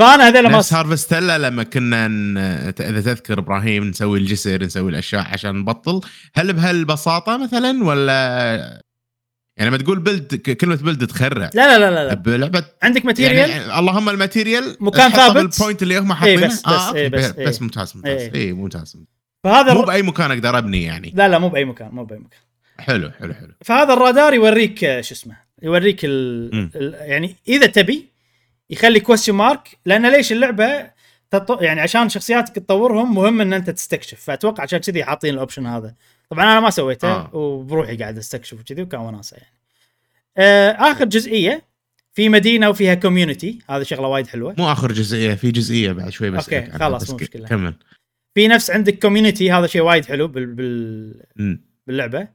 [0.00, 2.06] فأنا هذول ما نفس Harvestella لما كنا.
[2.80, 6.00] إذا تذكر إبراهيم نسوي الجسر نسوي الأشياء عشان نبطل
[6.34, 8.80] هل بهالبساطة مثلا ولا
[9.56, 12.14] يعني لما تقول build كلمة build تخرع لا لا لا لا.
[12.14, 15.36] بلعبه عندك material يعني اللهم ال material مكان ثابت.
[15.36, 17.46] بال point اللي هم حاطينه بس- بس- آه إيه بس- بس, إيه.
[17.46, 18.34] بس ممتاز ممتاز إيه.
[18.34, 18.96] اي ممتاز
[19.44, 19.82] فهذا مو.
[19.82, 22.40] بأي مكان أقدر أبني يعني لا لا مو بأي مكان مو بأي مكان
[22.78, 26.70] حلو حلو حلو فهذا الرادار يوريك آه، شو اسمه يوريك ال...
[26.76, 26.94] ال...
[27.00, 28.09] يعني إذا تبي
[28.70, 30.90] يخلي question mark لأن ليش اللعبة
[31.30, 31.62] تط...
[31.62, 34.20] يعني عشان شخصياتك تطورهم مهم إن أنت تستكشف.
[34.20, 35.94] فأتوقع عشان كذي حاطين ال option هذا.
[36.30, 37.36] طبعا أنا ما سويته آه.
[37.36, 39.54] وبروحي قاعد أستكشف وكذي وكان وناسة يعني.
[40.36, 41.70] آه آخر جزئية
[42.12, 44.54] في مدينة وفيها community هذه شغلة وايد حلوة.
[44.58, 47.48] مو آخر جزئية في جزئية بعد شوي بس عنها، خلاص، مو مشكلة.
[47.48, 47.74] كمل.
[48.34, 50.46] في نفس عندك community هذا شيء وايد حلو بال...
[50.46, 51.60] بال...
[51.86, 52.28] باللعبة.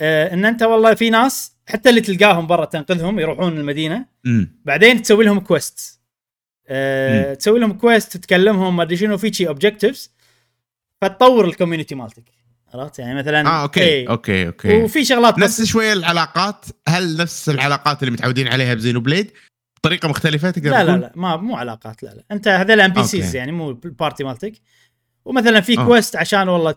[0.00, 4.60] آه إن أنت والله في ناس حتى اللي تلقاهم برا تنقذهم يروحون المدينة مم.
[4.64, 6.00] بعدين تسوي لهم quest
[6.70, 7.34] مم.
[7.34, 10.10] تسوي لهم quest تتكلمهم ما أدري شنو في شي objectives
[11.00, 12.24] فتطور ال community مالتك
[12.74, 14.08] عرفت يعني مثلا آه okay إيه.
[14.08, 19.32] okay okay وفي شغلات نفس شوية العلاقات هل نفس العلاقات اللي متعودين عليها ب Xenoblade
[19.78, 23.36] بطريقة مختلفة تقدر لا لا؟ لا ما مو علاقات لا لا أنت هذول NPCs.
[23.36, 24.52] يعني مو ال party مالتك
[25.24, 25.76] ومثلا في.
[25.76, 26.74] quest عشان والله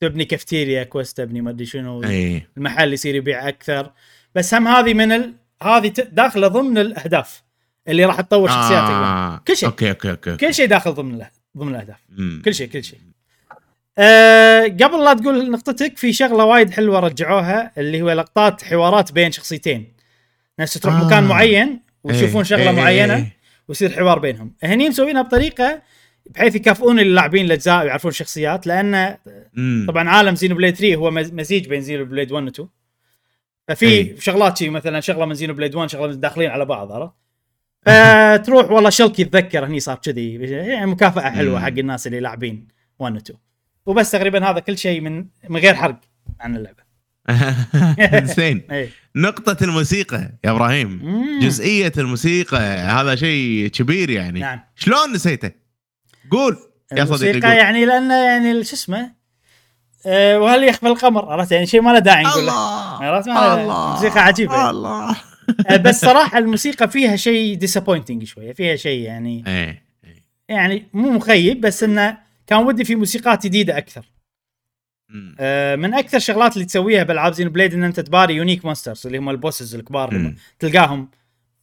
[0.00, 2.02] تبني كافتيريا quest تبني ما أدري شنو
[2.56, 3.90] المحل يصير يبيع أكثر
[4.34, 5.32] بس هم هذه من ال...
[5.62, 7.42] هذه داخلة ضمن الأهداف
[7.88, 8.90] اللي راح تطور شخصياتك.
[8.90, 9.40] آه.
[9.48, 9.68] كل شيء.
[9.68, 12.42] okay okay okay كل شيء داخل ضمن الأه- ضمن الأهداف مم.
[12.44, 12.98] كل شيء كل شيء
[13.98, 19.32] أه قبل لا تقول نقطتك في شغلة وايد حلوة رجعوها اللي هو لقطات حوارات بين
[19.32, 19.92] شخصيتين
[20.58, 21.06] ناس تروح آه.
[21.06, 23.26] مكان معين ويشوفون إيه، شغلة إيه، معينة.
[23.68, 25.82] ويصير حوار بينهم هني مسوينها بطريقة
[26.34, 29.16] بحيث يكافئون اللاعبين الأجزاء ويعرفون الشخصيات لأن.
[29.88, 32.68] طبعا عالم Xenoblade 3 هو مز- مزيج بين Xenoblade 1 و 2
[33.68, 34.16] ففي إيه.
[34.20, 37.12] شغلات شي مثلا شغلة من Xenoblade 1 شغلة من داخلين على بعض عرفت
[37.86, 41.60] فتروح والله شولك يتذكر هني صار كذي يعني مكافأة حلوة.
[41.60, 42.68] حق الناس اللي لاعبين
[42.98, 43.38] 1 و 2
[43.86, 46.00] وبس تقريبا هذا كل شيء من من غير حرق
[46.40, 46.88] عن اللعبة
[48.36, 51.02] زين اي نقطة الموسيقى يا إبراهيم.
[51.42, 55.50] جزئية الموسيقى هذا شيء كبير يعني نعم شلون نسيته؟
[56.30, 56.56] قول
[56.92, 57.58] يا صديقي الموسيقى قول.
[57.58, 59.12] يعني لأنه يعني شو اسمه؟
[60.06, 62.52] أه وهل يخفى القمر؟ عرفت؟ يعني شيء ما له داعي نقول له.
[62.52, 63.04] الله!
[63.04, 63.94] عرفت؟ الله!
[63.94, 64.70] موسيقى عجيبة يعني.
[64.70, 65.16] الله!
[65.70, 69.82] أه بس صراحة الموسيقى فيها شيء ديسابوينتنج شوية فيها شيء يعني إيه
[70.48, 74.04] يعني مو مخيب بس إنه كان ودي في موسيقات جديدة أكثر.
[75.40, 79.30] أه من أكثر الشغلات اللي تسويها بألعاب Xenoblade إن أنت تباري unique monsters اللي هم
[79.30, 80.34] ال bosses الكبار اللي.
[80.58, 81.08] تلقاهم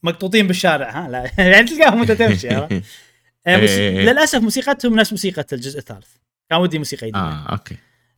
[0.02, 2.48] مقطوطين بالشارع ها؟ لا يعني تلقاهم وأنت تمشي
[3.46, 3.72] أه موسي...
[3.80, 4.12] إيه، إيه.
[4.12, 6.08] للأسف موسيقتهم نفس موسيقى الجزء الثالث.
[6.50, 7.18] كان ودي موسيقى جديدة.
[7.18, 7.76] آه okay.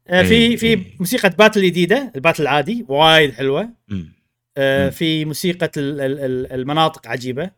[0.09, 0.85] آه، في إيه، في إيه.
[0.99, 3.69] موسيقى battle جديدة ال battle العادي وايد حلوة.
[3.89, 4.13] مم.
[4.57, 4.89] آه،.
[4.89, 7.51] في موسيقى ال- ال- ال- المناطق عجيبة.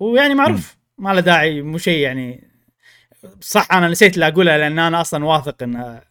[0.00, 2.48] ويعني معروف ما له داعي مو شيء يعني.
[3.40, 6.04] صح أنا نسيت اللي اقولها لأن أنا أصلا واثق انها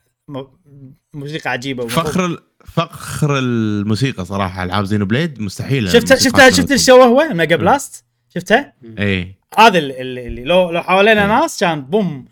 [1.14, 4.64] موسيقى عجيبة فخر ال- فخر الموسيقى صراحة.
[4.64, 6.72] ألعاب زينو بليد مستحيل شفت شفت شفت.
[6.72, 9.36] الشو هو؟ ميجا بلاست شفتها؟ إيه.
[9.58, 11.28] هذا اللي, لو لو حوالينا إيه.
[11.42, 12.26] ناس كان بوم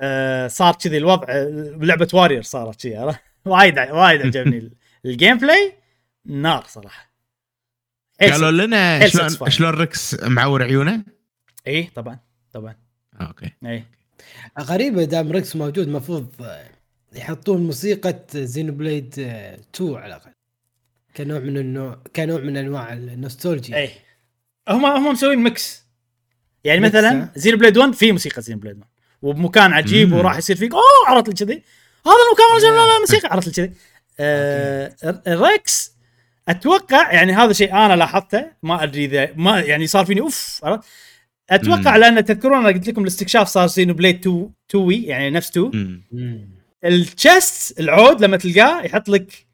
[0.00, 4.72] آه صار كذي الوضع آه، لعبة وارير صارت كذي عرفت؟ وايد وايد عجبني ال-
[5.04, 5.72] الجيم بلاي
[6.26, 7.10] نار صراحة
[8.20, 9.50] قالوا لنا شلون.
[9.50, 11.04] شلون ريكس معور عيونه؟
[11.66, 12.18] اي طبعا
[12.52, 12.74] طبعا.
[13.20, 13.50] آه، okay.
[13.66, 13.84] اي
[14.60, 16.34] غريبة دام Rex موجود المفروض
[17.12, 20.30] يحطون موسيقى Xenoblade 2 على الأقل.
[21.16, 23.90] كنوع من النوع كنوع من أنواع النوستالجيا اي
[24.70, 25.84] هم هم مسوين mix
[26.64, 28.88] يعني mix، مثلا؟ Xenoblade 1 في موسيقى Xenoblade 1
[29.22, 30.18] وبمكان عجيب مم.
[30.18, 31.62] وراح يصير فيك أوه عرفت لي كذي.
[32.06, 33.28] هذا المكان لا لا موسيقى.
[33.28, 33.72] عرفت لي كذي.
[34.20, 34.94] آه
[35.28, 35.92] Rex
[36.48, 40.84] أتوقع يعني هذا شيء أنا لاحظته ما أدري اذا ما يعني صار فيني أوف عرفت؟
[41.50, 42.00] أتوقع مم.
[42.00, 46.50] لأن تذكرون أنا قلت لكم الاستكشاف صار Xenoblade 2 2 way يعني نفس 2 مم.
[46.84, 49.46] ال chest العود لما تلقاه يحط لك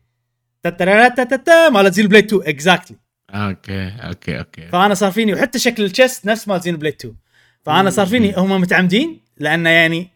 [0.63, 2.97] تترتتتا مال Xenoblade 2 exactly
[3.37, 4.69] okay okay okay.
[4.69, 7.17] فأنا صار فيني وحتى شكل ال chest نفس مال Xenoblade 2
[7.63, 8.35] فأنا صار فيني.
[8.37, 10.11] هم متعمدين لأنه يعني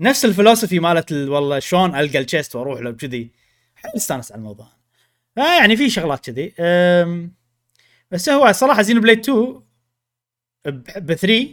[0.00, 3.30] نفس ال philosophy مالت ال- والله شلون ألقى ال chest وأروح له كذي
[3.74, 4.68] حيل استانس على الموضوع.
[5.38, 6.52] آه يعني في شغلات كذي.
[8.10, 9.60] بس هو صراحة Xenoblade 2
[10.96, 11.48] ب 3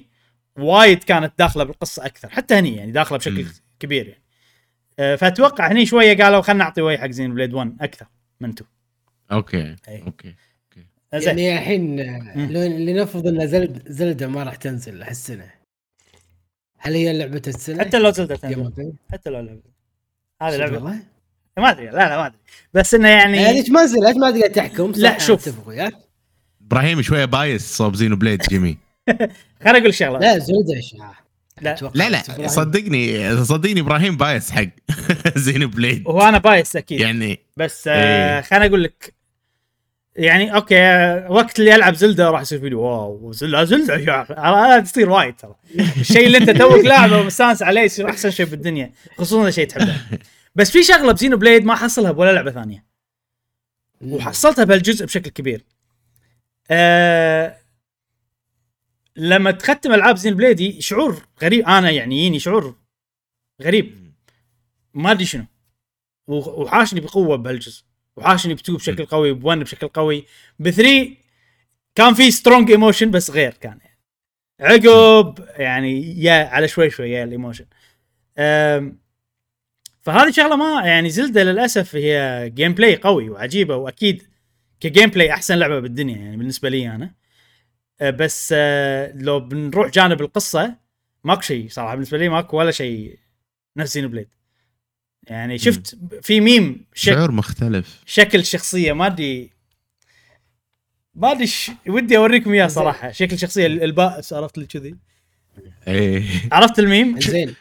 [0.57, 3.51] وايد كانت داخلة بالقصة أكثر حتى هني يعني داخلة بشكل مم.
[3.79, 4.23] كبير يعني.
[4.99, 8.05] أه، فأتوقع هني شوية قالوا خلينا نعطي way حق Xenoblade 1 أكثر
[8.39, 8.69] من 2
[9.31, 10.01] okay أي.
[10.05, 10.35] okay.
[11.15, 11.39] زين.
[11.39, 11.99] يعني الحين
[12.85, 15.51] لنفرض إن Zelda Zelda ما راح تنزل هالسنة.
[16.79, 19.61] هل هي لعبة السنة؟ حتى لو Zelda تنزل؟ حتى لو لعبة.
[20.41, 20.75] هذه لعبة.
[20.75, 20.99] والله؟
[21.57, 21.85] ما أدري.
[21.85, 22.37] لا لا ما أدري.
[22.73, 25.49] بس إنه يعني يعني ما نزلت ما تقدر تحكم؟ لا، شوف.
[26.61, 28.77] إبراهيم شوية bias صوب Xenoblade جيمي.
[29.63, 30.19] خليني أقول شغلة.
[30.19, 31.27] لا Zelda اشاعه
[31.61, 31.75] لا.
[31.95, 32.47] لا لا.
[32.47, 34.67] صدقني صدقني إبراهيم bias حق
[35.45, 36.07] Xenoblade.
[36.07, 36.99] وهو أنا bias أكيد.
[37.01, 38.41] يعني بس آه إيه.
[38.41, 39.13] خليني أقول لك
[40.17, 40.75] يعني okay
[41.29, 45.55] وقت اللي العب Zelda راح يصير فيني wow Zelda Zelda يا أخي تصير وايد ترى.
[45.99, 49.95] الشيء اللي أنت توك لاعبه ومستانس عليه يصير أحسن شيء بالدنيا خصوصا اذا شيء تحبه.
[50.55, 52.85] بس في شغلة ب Xenoblade ما حصلها بولا لعبة ثانية.
[54.01, 55.65] وحصلتها بهالجزء بشكل كبير.
[56.71, 57.57] آه
[59.15, 62.75] لما تختم ألعاب Xenoblade شعور غريب أنا يعني يجيني شعور
[63.61, 64.13] غريب.
[64.93, 65.45] ما أدري شنو.
[66.27, 67.83] وح- وحاشني بقوة بهالجزء.
[68.17, 70.25] وحاشني ب2 بشكل قوي ب1 بشكل قوي.
[70.63, 70.81] ب3
[71.95, 73.79] كان في strong emotion بس غير كان.
[73.79, 73.97] يعني
[74.61, 77.65] عقب يعني يا على شوي شوي يا ال emotion.
[80.01, 84.23] فهذه شغلة ما يعني Zelda للأسف هي gameplay قوي وعجيبة وأكيد
[84.79, 87.15] ك gameplay أحسن لعبة بالدنيا يعني بالنسبة لي أنا.
[88.01, 90.75] أه، بس أه، لو بنروح جانب القصة
[91.23, 93.19] ماكو شيء صراحة بالنسبة لي ماكو ولا شيء.
[93.77, 94.29] نفس زينو بليد
[95.29, 98.01] يعني شفت في ميم شك شعور مختلف.
[98.05, 99.49] شكل شخصية ما ادري
[101.15, 101.71] ما أدري ش...
[101.87, 103.11] ودي أوريكم اياه صراحة.
[103.11, 104.95] شكل شخصية البائس عرفت لي كذي
[105.87, 106.23] إيه.
[106.51, 107.55] عرفت الميم؟ زين.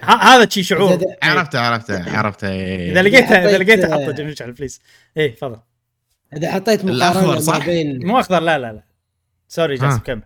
[0.00, 1.00] ه- هذا شي شعور.
[1.22, 2.48] عرفته عرفته عرفته.
[2.90, 4.80] إذا لقيتها إذا حطيت- لقيتها حطه جنبك على الفليس.
[5.16, 5.60] إيه تفضل.
[6.36, 8.82] إذا حطيت مقارنة ما صح؟ بين مو أخضر لا لا لا.
[9.48, 9.98] سوري جاسم.
[9.98, 10.22] كمل.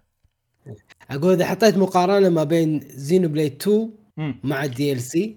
[1.10, 4.40] أقول إذا حطيت مقارنة ما بين Xenoblade 2 مم.
[4.44, 5.36] مع ال DLC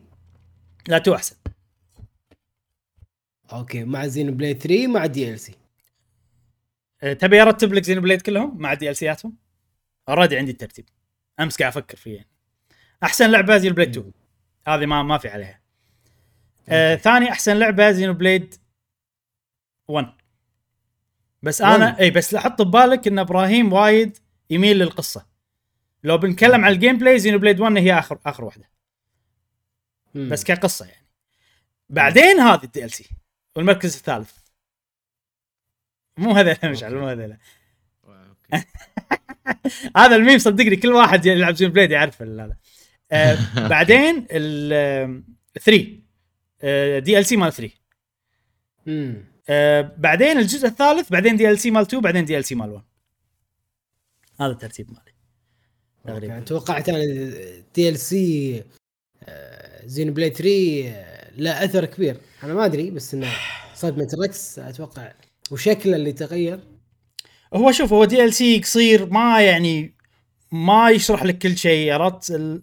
[0.87, 1.35] لا two أحسن.
[3.51, 5.55] okay مع Xenoblade 3 مع ال DLC
[7.01, 9.37] تبي ارتب لك Xenoblade كلهم مع ال DLC اتهم
[10.09, 10.85] already عندي الترتيب.
[11.39, 12.29] أمس قاعد أفكر فيه يعني.
[13.03, 14.11] أحسن لعبة Xenoblade 2
[14.67, 15.61] هذه ما ما في عليها.
[16.69, 18.55] آه ثاني أحسن لعبة Xenoblade
[19.87, 20.13] 1
[21.43, 21.99] بس أنا.
[21.99, 24.17] إي بس حط ببالك إن إبراهيم وايد
[24.49, 25.25] يميل للقصة.
[26.03, 28.69] لو بنتكلم عن ال gameplay Xenoblade 1 هي اخر آخر واحدة.
[30.15, 31.07] بس كقصة يعني.
[31.89, 33.09] بعدين هذه ال DLC
[33.55, 34.31] والمركز الثالث.
[36.17, 37.37] مو هذا مشعل مو هذا.
[39.97, 42.57] هذا الميم صدقني كل واحد يلعب Xenoblade يعرف هذا.
[43.11, 43.37] آه
[43.67, 45.23] بعدين ال
[45.61, 47.73] 3 DLC مال 3
[48.87, 52.83] امم آه بعدين الجزء الثالث بعدين DLC مال 2 بعدين DLC مال 1
[54.39, 55.13] هذا الترتيب مالي.
[56.05, 56.39] تقريبا.
[56.39, 57.03] توقعت أنا
[57.75, 61.08] DLC Xenoblade 3 آه،
[61.39, 62.17] له أثر كبير.
[62.43, 63.27] أنا ما أدري بس إنه
[63.75, 65.13] صدمه Rex أتوقع.
[65.51, 66.59] وشكله اللي تغير.
[67.53, 69.95] هو شوف هو DLC قصير ما يعني
[70.51, 72.61] ما يشرح لك كل شيء عرفت؟ ال-.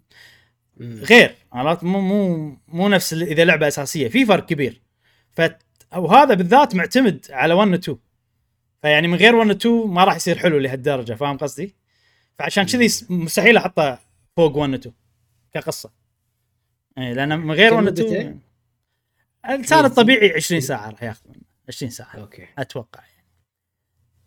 [0.80, 4.08] غير عرفت؟ مو مو مو نفس إذا لعبة أساسية.
[4.08, 4.82] في فرق كبير.
[5.32, 5.42] ف
[5.96, 7.98] وهذا بالذات معتمد على 1 و 2
[8.82, 11.74] فيعني من غير 1 و 2 ما راح يصير حلو لهالدرجة فاهم قصدي؟
[12.38, 13.98] فعشان كذي مستحيل أحطه
[14.36, 14.94] فوق 1 و 2
[15.52, 15.90] كقصة.
[16.98, 18.40] اي لأن من غير كم 1 و مدته؟ 2
[19.48, 21.42] الانسان الطبيعي 20 ساعة راح ياخذ منه.
[21.68, 22.16] 20 ساعة.
[22.16, 22.46] أوكي.
[22.58, 23.26] أتوقع يعني.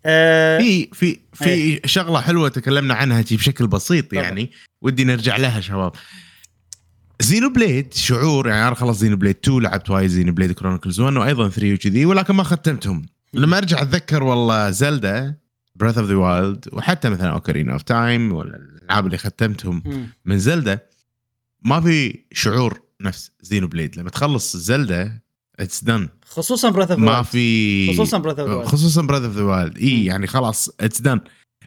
[0.05, 1.81] أه في في في إيه.
[1.85, 4.13] شغلة حلوة تكلمنا عنها بشكل بسيط.
[4.13, 4.51] يعني
[4.81, 5.91] ودي نرجع لها شباب.
[7.21, 11.73] Xenoblade شعور يعني أنا خلص زينو بليد 2 لعبت وايد Xenoblade Chronicles 1 وأيضا 3
[11.73, 13.05] وكذي ولكن ما ختمتهم.
[13.33, 15.35] لما أرجع أتذكر والله Zelda
[15.75, 19.83] Breath of the Wild وحتى مثلا Ocarina of Time ولا الألعاب اللي ختمتهم.
[20.25, 20.79] من Zelda
[21.61, 25.19] ما في شعور نفس Xenoblade لما تخلص Zelda
[25.59, 29.77] it's done خصوصا Breath ما في خصوصا Breath of خصوصا Breath of the Wild.
[29.77, 31.19] إي يعني خلاص it's done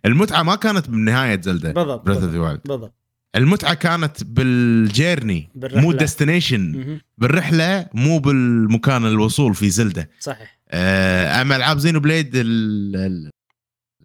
[0.07, 2.95] المتعة ما كانت بنهاية Zelda بالضبط Breath of the Wild بالضبط.
[3.37, 5.80] المتعة كانت بال journey بالرحلة.
[5.83, 6.99] مو destination.
[7.18, 10.59] بالرحلة مو بالمكان الوصول في Zelda صحيح.
[10.68, 13.30] آه، أما ألعاب Xenoblade ال- ال-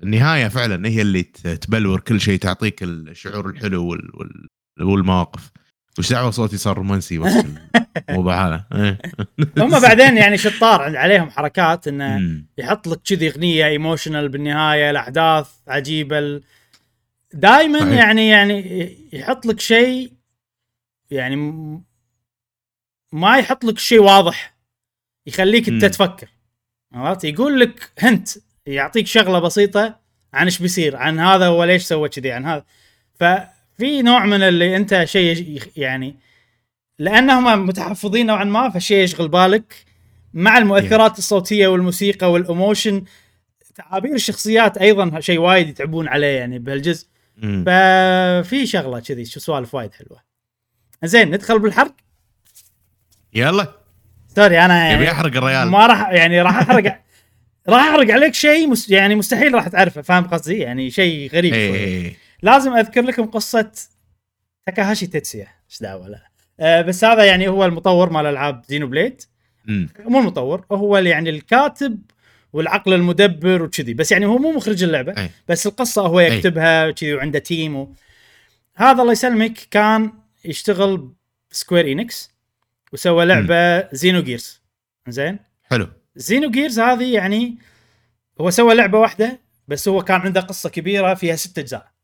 [0.03, 4.47] النهاية فعلا هي اللي تبلور كل شيء تعطيك الشعور الحلو وال- وال-
[4.81, 5.51] والمواقف.
[5.99, 7.33] وش دعوة صوتي صار رومانسي بس
[8.09, 8.99] الموضوع هذا إيه.
[9.57, 12.41] هم بعدين يعني شطار عليهم حركات إنه.
[12.57, 16.43] يحط لك كذي أغنية emotional بالنهاية الأحداث عجيبة ال...
[17.33, 17.79] دائما.
[17.79, 20.13] يعني يعني يحط لك شيء
[21.11, 21.35] يعني
[23.11, 24.57] ما يحط لك شيء واضح
[25.25, 25.85] يخليك أنت.
[25.85, 26.27] تفكر
[26.93, 28.29] عرفت يقول لك هنت
[28.65, 29.99] يعطيك شغلة بسيطة
[30.33, 32.65] عن إيش بيصير عن هذا هو ليش سوى كذي عن هذا
[33.77, 36.15] ففي نوع من اللي انت شيء يعني
[36.99, 39.73] لأنهم متحفظين نوعا ما فالشيء يشغل بالك
[40.33, 43.03] مع المؤثرات الصوتية والموسيقى والايموشن
[43.75, 47.07] تعابير الشخصيات أيضا شيء وايد يتعبون عليه يعني بهالجزء.
[47.41, 50.21] ففي شغلة كذي شو سوالف وايد حلوة.
[51.03, 51.95] زين ندخل بالحرق؟
[53.33, 53.73] يلا.
[54.35, 55.67] sorry أنا يبي يعني يحرق الريال.
[55.67, 57.01] ما راح يعني راح أحرق.
[57.69, 62.26] راح أحرق عليك شيء مس يعني مستحيل راح تعرفه فاهم قصدي؟ يعني شيء غريب إيه.
[62.43, 63.71] لازم أذكر لكم قصة
[64.65, 65.47] تاكاهاشي تيتسيا.
[65.69, 66.27] إيش دعوة لا.
[66.59, 69.21] أه بس هذا يعني هو المطور مال ألعاب Xenoblade.
[69.99, 72.01] مو المطور هو اللي يعني الكاتب
[72.53, 73.93] والعقل المدبر وكذي.
[73.93, 75.29] بس يعني هو مو مخرج اللعبة أي.
[75.47, 77.93] بس القصة هو يكتبها كذي وعنده team و...
[78.75, 80.11] هذا الله يسلمك كان
[80.45, 81.11] يشتغل
[81.51, 82.31] Square Enix
[82.93, 84.61] وسوى لعبة Xenogears
[85.07, 85.87] زين حلو.
[86.15, 87.57] Xenogears هذه يعني
[88.41, 91.96] هو سوى لعبة واحدة بس هو كان عنده قصة كبيرة فيها ست أجزاء.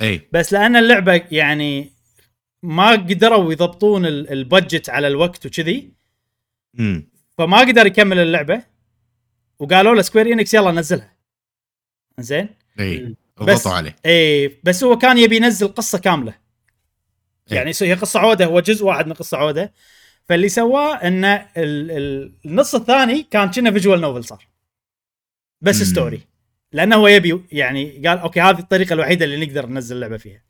[0.00, 0.28] إي.
[0.32, 1.92] بس لأن اللعبة يعني
[2.62, 5.92] ما قدروا يضبطون ال- ال budget على الوقت وكذي.
[7.38, 8.62] فما قدر يكمل اللعبة
[9.58, 11.16] وقالوا له Square Enix يلا نزلها.
[12.18, 12.48] زين؟
[12.80, 13.16] إي.
[13.40, 13.96] بس ضغطوا عليه.
[14.06, 16.34] إي بس هو كان يبي ينزل قصة كاملة.
[17.50, 17.56] إيه.
[17.56, 19.72] يعني هي قصة عودة هو جزء واحد من قصة عودة.
[20.28, 21.50] فاللي سواه ان ال-
[21.90, 24.48] ال- النص الثاني كان كنه visual novel صار.
[25.60, 25.84] بس مم.
[25.84, 26.20] story
[26.72, 30.42] لأنه هو يبي يعني قال okay هذه الطريقة الوحيدة اللي نقدر ننزل اللعبة فيها.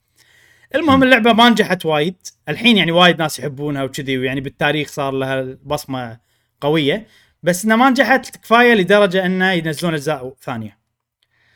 [0.75, 1.03] المهم.
[1.03, 2.15] اللعبة ما نجحت وايد.
[2.49, 6.19] الحين يعني وايد ناس يحبونها وكذي ويعني بالتاريخ صار لها بصمة
[6.61, 7.07] قوية.
[7.43, 10.77] بس انها ما نجحت كفاية لدرجة إنه ينزلون أجزاء ثانية.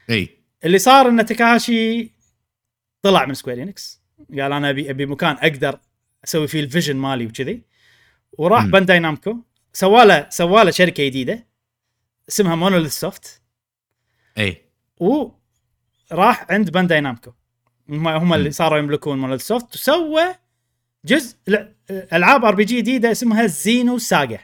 [0.10, 0.30] إي.
[0.66, 2.12] اللي صار ان تاكاهاشي
[3.02, 4.02] طلع من Square Enix
[4.32, 5.80] قال أنا أبي أبي مكان أقدر
[6.24, 7.62] أسوي فيه ال vision مالي وكذي.
[8.38, 8.66] وراح.
[8.66, 9.38] Bandai Namco
[9.74, 11.48] سواله سواله شركة جديدة.
[12.30, 13.42] اسمها Monolith Soft
[14.38, 14.62] إي.
[14.98, 17.32] وراح عند Bandai Namco.
[17.90, 18.52] هم هم اللي.
[18.52, 20.36] صاروا يملكون Monolith Soft وسوى
[21.06, 21.38] جزء
[21.90, 24.40] ألعاب RPG جديدة اسمها Xenosaga.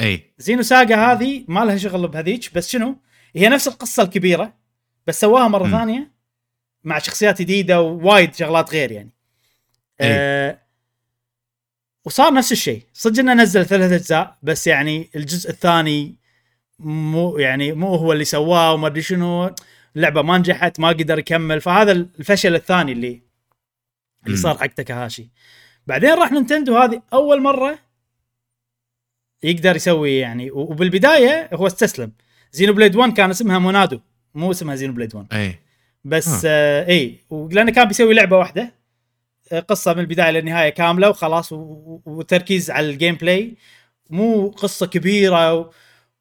[0.00, 0.34] إي.
[0.38, 2.96] Xenosaga هذه ما لها شغل بهذيك بس شنو؟
[3.36, 4.54] هي نفس القصة الكبيرة
[5.06, 5.70] بس سواها مرة مم.
[5.70, 6.12] ثانية
[6.84, 9.10] مع شخصيات جديدة ووايد شغلات غير يعني.
[10.00, 10.08] أي.
[10.10, 10.62] آه
[12.04, 12.82] وصار نفس الشيء.
[12.92, 16.16] صدق إنه نزل ثلاث أجزاء بس يعني الجزء الثاني
[16.78, 19.54] مو يعني مو هو اللي سواه وما أدري شنو
[19.96, 21.60] اللعبه ما نجحت ما قدر يكمل.
[21.60, 23.22] فهذا الفشل الثاني اللي
[24.26, 24.36] اللي.
[24.36, 25.30] صار حق تاكاهاشي.
[25.86, 27.78] بعدين راح Nintendo هذه أول مرة
[29.42, 32.12] يقدر يسوي يعني وبالبداية هو استسلم.
[32.52, 34.00] Xenoblade 1 كان اسمها Monado
[34.34, 35.58] مو اسمها Xenoblade 1 أي.
[36.04, 36.88] بس آه.
[36.88, 38.74] إي ولأنه كان بيسوي لعبة واحدة
[39.52, 43.54] آه، قصة من البداية للنهاية كاملة وخلاص وتركيز على ال gameplay
[44.10, 45.70] مو قصة كبيرة و...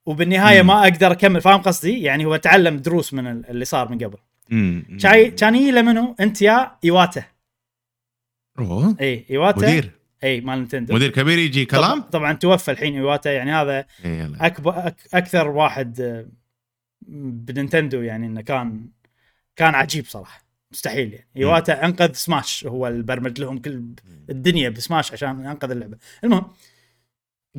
[0.05, 0.67] وبالنهاية مم.
[0.67, 4.17] ما أقدر أكمل فاهم قصدي؟ يعني هو تعلم دروس من ال- اللي صار من قبل.
[4.49, 4.97] مم.
[4.97, 7.23] شاي كان يجي له منو أنت يا ايواتا
[8.59, 8.95] أوه.
[9.01, 9.91] إي ايواتا مدير.
[10.23, 13.85] إي مال Nintendo مدير كبير يجي كلام؟ طبعا, طبعا توفى الحين ايواتا يعني هذا.
[14.41, 16.25] اكبر أك أكثر واحد آه،
[17.07, 18.85] ب Nintendo يعني إنه كان
[19.55, 20.45] كان عجيب صراحة.
[20.71, 21.27] مستحيل يعني.
[21.37, 23.83] ايواتا أنقذ سماش هو اللي برمج لهم كل
[24.29, 25.97] الدنيا بسماش عشان انقذ اللعبة.
[26.23, 26.45] المهم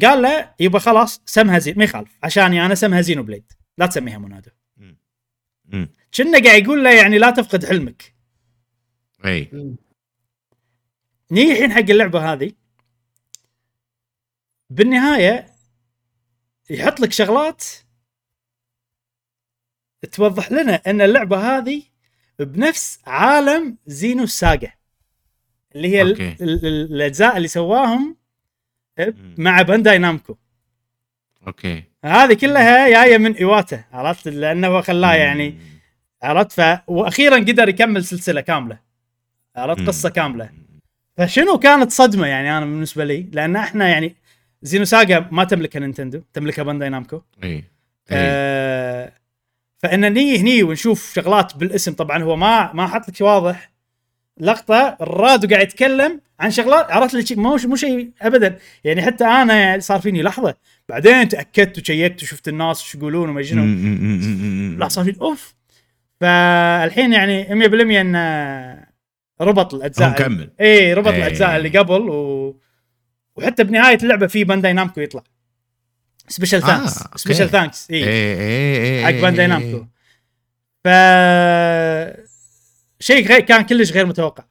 [0.03, 2.18] قال له يبا خلاص سمها زين ما يخالف.
[2.22, 4.51] عشاني أنا سمها زينو بليد لا تسميها مونادو.
[6.14, 8.14] كنا قاعد يقول له يعني لا تفقد حلمك.
[9.24, 9.76] أي.
[11.30, 12.53] نيجي الحين حق اللعبة هذه.
[14.70, 15.47] بالنهاية
[16.70, 17.64] يحط لك شغلات
[20.12, 21.82] توضح لنا إن اللعبة هذه
[22.38, 24.72] بنفس عالم Xenosaga
[25.74, 26.37] اللي هي okay.
[26.40, 28.16] الأجزاء اللي سواهم.
[29.38, 30.37] مع Bandai Namco.
[31.47, 31.85] okay.
[32.05, 35.59] هذه كلها جاية من ايواتا عرفت؟ لأنه هو خلاه يعني.
[36.22, 38.78] عرفت؟ ف وأخيرا قدر يكمل سلسلة كاملة.
[39.57, 39.86] عرفت.
[39.86, 40.51] قصة كاملة.
[41.16, 44.16] فشنو كانت صدمة يعني أنا بالنسبة لي؟ لأن إحنا يعني
[44.62, 47.22] Xenosaga ما تملكها Nintendo تملكها Bandai Namco.
[47.44, 47.51] إي.
[47.51, 47.64] إي.
[48.11, 49.12] آه
[49.78, 51.92] فان نيجي هني ونشوف شغلات بالاسم.
[51.92, 53.70] طبعا هو ما ما حط لك واضح.
[54.41, 59.78] لقطة الرادو قاعد يتكلم عن شغلات عرفت لي مو مو شيء ابدا يعني حتى أنا
[59.80, 60.55] صار فيني لحظة
[60.89, 63.64] بعدين تأكدت وشيكت وشفت الناس شو يقولون وما شنو.
[64.78, 65.55] لا صار فيني أوف
[66.20, 67.51] فالحين يعني 100%
[68.01, 68.87] انه
[69.41, 70.51] ربط الأجزاء مكمل.
[70.61, 71.16] اي ربط إيه.
[71.18, 72.57] الأجزاء اللي قبل و...
[73.37, 75.22] وحتى بنهاية اللعبة في Bandai Namco يطلع
[76.29, 77.05] special thanks.
[77.16, 79.87] special thanks اي اي اي اي حق Bandai Namco
[80.84, 80.89] ف
[83.01, 84.44] شيء غير كان كلش غير متوقع.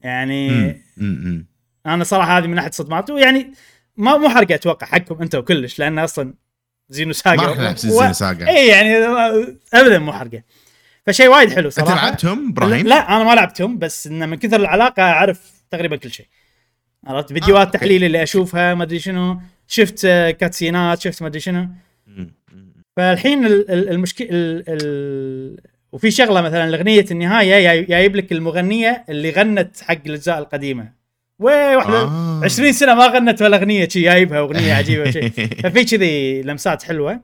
[0.00, 0.82] يعني مم.
[0.96, 1.46] مم.
[1.86, 3.52] أنا صراحة هذه من ناحيه صدمات ويعني
[3.96, 6.34] ما مو حرقة أتوقع حقكم أنتم كلش لأن أصلا
[6.88, 8.96] Xenosaga ما نلعب Xeno saga اي يعني
[9.74, 10.42] ابدا مو حرقة.
[11.06, 12.06] فشيء وايد حلو أنت صراحة.
[12.06, 16.26] لعبتهم إبراهيم؟ لا أنا ما لعبتهم بس انه من كثر العلاقة أعرف تقريبا كل شيء.
[17.06, 17.78] عرفت؟ فيديوهات آه،.
[17.78, 19.40] تحليل اللي أشوفها ما أدري شنو.
[19.66, 21.68] شفت آه، cutscene ات شفت ما أدري شنو.
[22.96, 24.64] فالحين المشكلة ال...
[24.68, 25.60] ال...
[25.92, 30.92] وفي شغلة مثلا اغنيه النهاية جاي- جايب لك المغنية اللي غنت حق الأجزاء القديمة.
[31.38, 32.40] وي واحدة آه.
[32.44, 37.20] 20 سنة ما غنت ولا أغنية شي جايبها أغنية عجيبة شيء ففي كذي لمسات حلوة.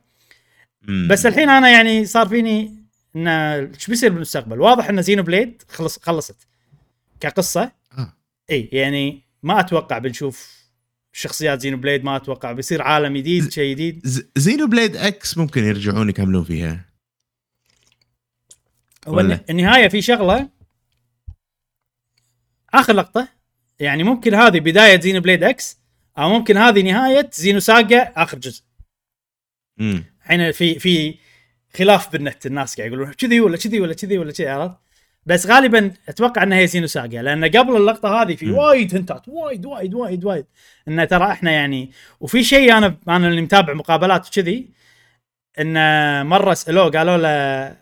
[1.08, 2.74] بس الحين أنا يعني صار فيني
[3.16, 6.36] انه إيش بيصير بالمستقبل؟ واضح إن Xenoblade خلص خلصت
[7.20, 7.72] كقصة.
[7.98, 8.12] آه.
[8.50, 10.62] إي يعني ما أتوقع بنشوف
[11.12, 12.52] شخصيات Xenoblade ما أتوقع.
[12.52, 14.06] بيصير عالم جديد شيء جديد.
[14.36, 16.91] Xenoblade X ممكن يرجعون يكملون فيها.
[19.08, 20.48] هو النهاية في شغلة
[22.74, 23.28] آخر لقطة
[23.78, 25.78] يعني ممكن هذه بداية Xenoblade X
[26.18, 28.62] أو ممكن هذه نهاية Xenosaga آخر جزء
[29.76, 30.04] مم.
[30.22, 31.18] الحين في في
[31.76, 34.76] خلاف بالنت الناس قاعد يقولون كذي ولا كذي ولا كذي ولا كذي عرفت
[35.26, 38.50] بس غالبا أتوقع إنها هي Xenosaga لأن قبل اللقطة هذه في.
[38.50, 40.46] وايد hint ات وايد وايد وايد وايد
[40.88, 41.90] انه ترى إحنا يعني
[42.20, 44.68] وفي شيء أنا أنا اللي متابع مقابلات وكذي
[45.60, 47.28] إن مرة سألوه قالوا له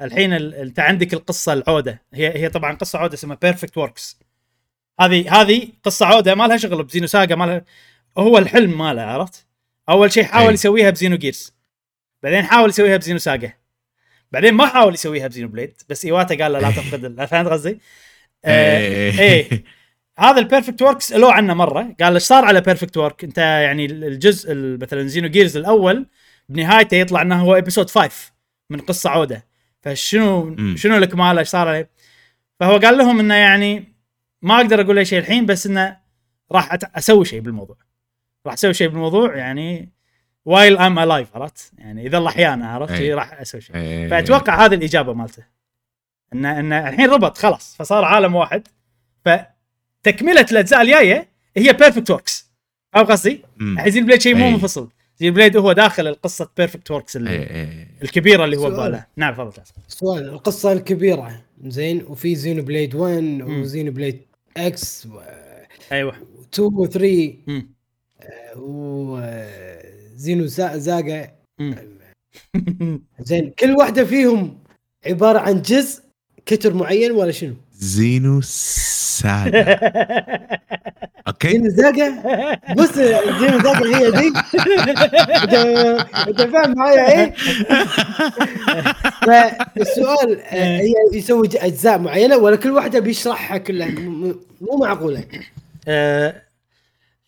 [0.06, 2.02] الحين ال- أنت عندك القصة العودة.
[2.14, 4.18] هي هي طبعا قصة عودة اسمها Perfect Works
[5.00, 7.64] هذه هذه قصة عودة ما لها شغل ب Xenosaga ما لها
[8.18, 9.46] هو الحلم ماله عرفت؟
[9.88, 10.54] أول شيء حاول أي.
[10.54, 11.54] يسويها ب Xenogears
[12.22, 13.52] بعدين حاول يسويها ب Xenosaga
[14.32, 17.80] بعدين ما حاول يسويها ب Xenoblade بس ايواتا قال له لا تفقد فهمت قصدي؟
[18.44, 19.64] آه، إيه.
[20.18, 23.86] هذا ال Perfect Work سألوه عنه مرة قال إيش صار على Perfect Work أنت يعني
[23.86, 26.06] الجزء ال- مثلا Xenogears الأول
[26.50, 28.32] بنهايته يطلع إنه هو episode 5
[28.70, 29.46] من قصة عودة
[29.82, 30.76] فشنو مم.
[30.76, 31.90] شنو لك ماله إيش صار عليه
[32.60, 33.84] فهو قال لهم إنه يعني
[34.42, 35.96] ما أقدر أقول أي شيء الحين بس إنه
[36.52, 37.76] راح أت- أسوي شيء بالموضوع
[38.46, 39.88] راح أسوي شيء بالموضوع يعني
[40.44, 43.14] while I'm alive عرفت يعني إذا الله أحيانا عرفت أي.
[43.14, 44.08] راح أسوي شيء إيه.
[44.08, 45.42] فأتوقع هذه الإجابة مالته
[46.32, 48.68] ان إن الحين ربط خلاص فصار عالم واحد
[49.24, 52.50] فتكملة الأجزاء الجاية هي Perfect Works
[52.92, 53.78] فاهم قصدي؟ مم.
[53.78, 54.52] الحين Xenoblade شيء مو أي.
[54.52, 54.90] منفصل
[55.20, 57.88] Xenoblade هو داخل القصة Perfect Works إيه، إيه.
[58.02, 58.70] الكبيرة اللي هو.
[58.70, 59.52] بباله نعم تفضل.
[59.88, 63.60] سؤال القصة الكبيرة زين وفي Xenoblade 1 مم.
[63.60, 64.20] و Xenoblade
[64.56, 65.20] X و
[65.92, 66.14] أيوه
[66.54, 67.68] 2 و 3 مم.
[68.56, 70.46] وزينو
[70.76, 71.74] زاغا مم.
[73.20, 74.58] زين كل واحدة فيهم
[75.06, 76.02] عبارة عن جزء
[76.46, 78.40] كتر معين ولا شنو؟ زينو
[79.20, 79.60] ساجا
[81.28, 82.22] أوكي؟ زاغا
[82.74, 82.94] بص
[83.38, 84.32] زينو زاغا هي ذي
[86.28, 87.34] انت فاهم معايا إيه؟
[89.26, 93.90] فالسؤال آه، هي يسوي أجزاء معينة ولا كل واحدة بيشرحها كلها؟
[94.60, 95.24] مو معقولة.
[95.88, 96.42] آه،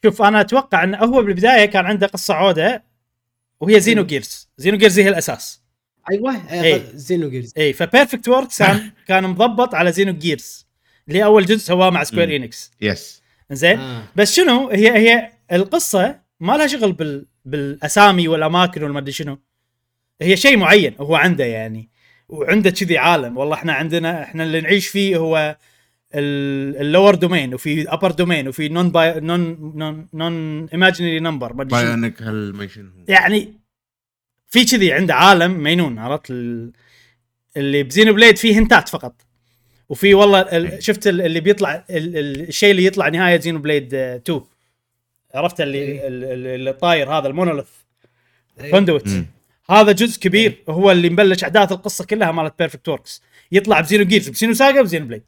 [0.05, 2.83] شوف أنا أتوقع انه هو بالبداية كان عنده قصة عودة
[3.61, 4.49] وهي Xenogears.
[4.59, 5.63] Xenogears هي الأساس.
[6.11, 6.83] أيوه إيه.
[6.95, 7.53] Xenogears.
[7.57, 10.67] اي ف Perfect كان كان مضبط على Xenogears.
[11.09, 12.37] اللي أول جزء سواه مع Square.
[12.37, 14.03] Enix yes زين؟ آه.
[14.17, 19.39] بس شنو؟ هي هي القصة ما لها شغل بال بالأسامي والأماكن والمدري شنو.
[20.23, 21.91] هي شيء معين هو عنده يعني.
[22.29, 23.37] وعنده كذي عالم.
[23.37, 25.57] والله إحنا عندنا إحنا اللي نعيش فيه هو
[26.15, 31.79] اللور دومين وفي ابر دومين وفي نون باي نون نون نون ايماجينري نمبر ما أدري
[31.81, 31.87] شنو.
[31.87, 33.05] بايونيك هل ما شنو هو.
[33.09, 33.61] يعني
[34.49, 36.73] في كذي عنده عالم مينون عرفت؟ ال-
[37.57, 39.22] اللي بزينو بليد فيه هنتات فقط.
[39.93, 43.95] وفي والله ال- شفت ال- اللي بيطلع ال- ال- الشيء اللي يطلع نهاية زينو بليد
[43.95, 44.41] آه، 2
[45.35, 46.09] عرفت اللي إيه.
[46.09, 47.67] ال- ال- اللي الطاير هذا المونوليث.
[48.61, 48.71] إيه.
[48.71, 49.27] كوندويت مم.
[49.71, 54.29] هذا جزء كبير هو اللي مبلش أحداث القصة كلها مالت بيرفكت وركس يطلع ب Xenogears
[54.29, 55.23] ب Xenosaga ب Xenoblade.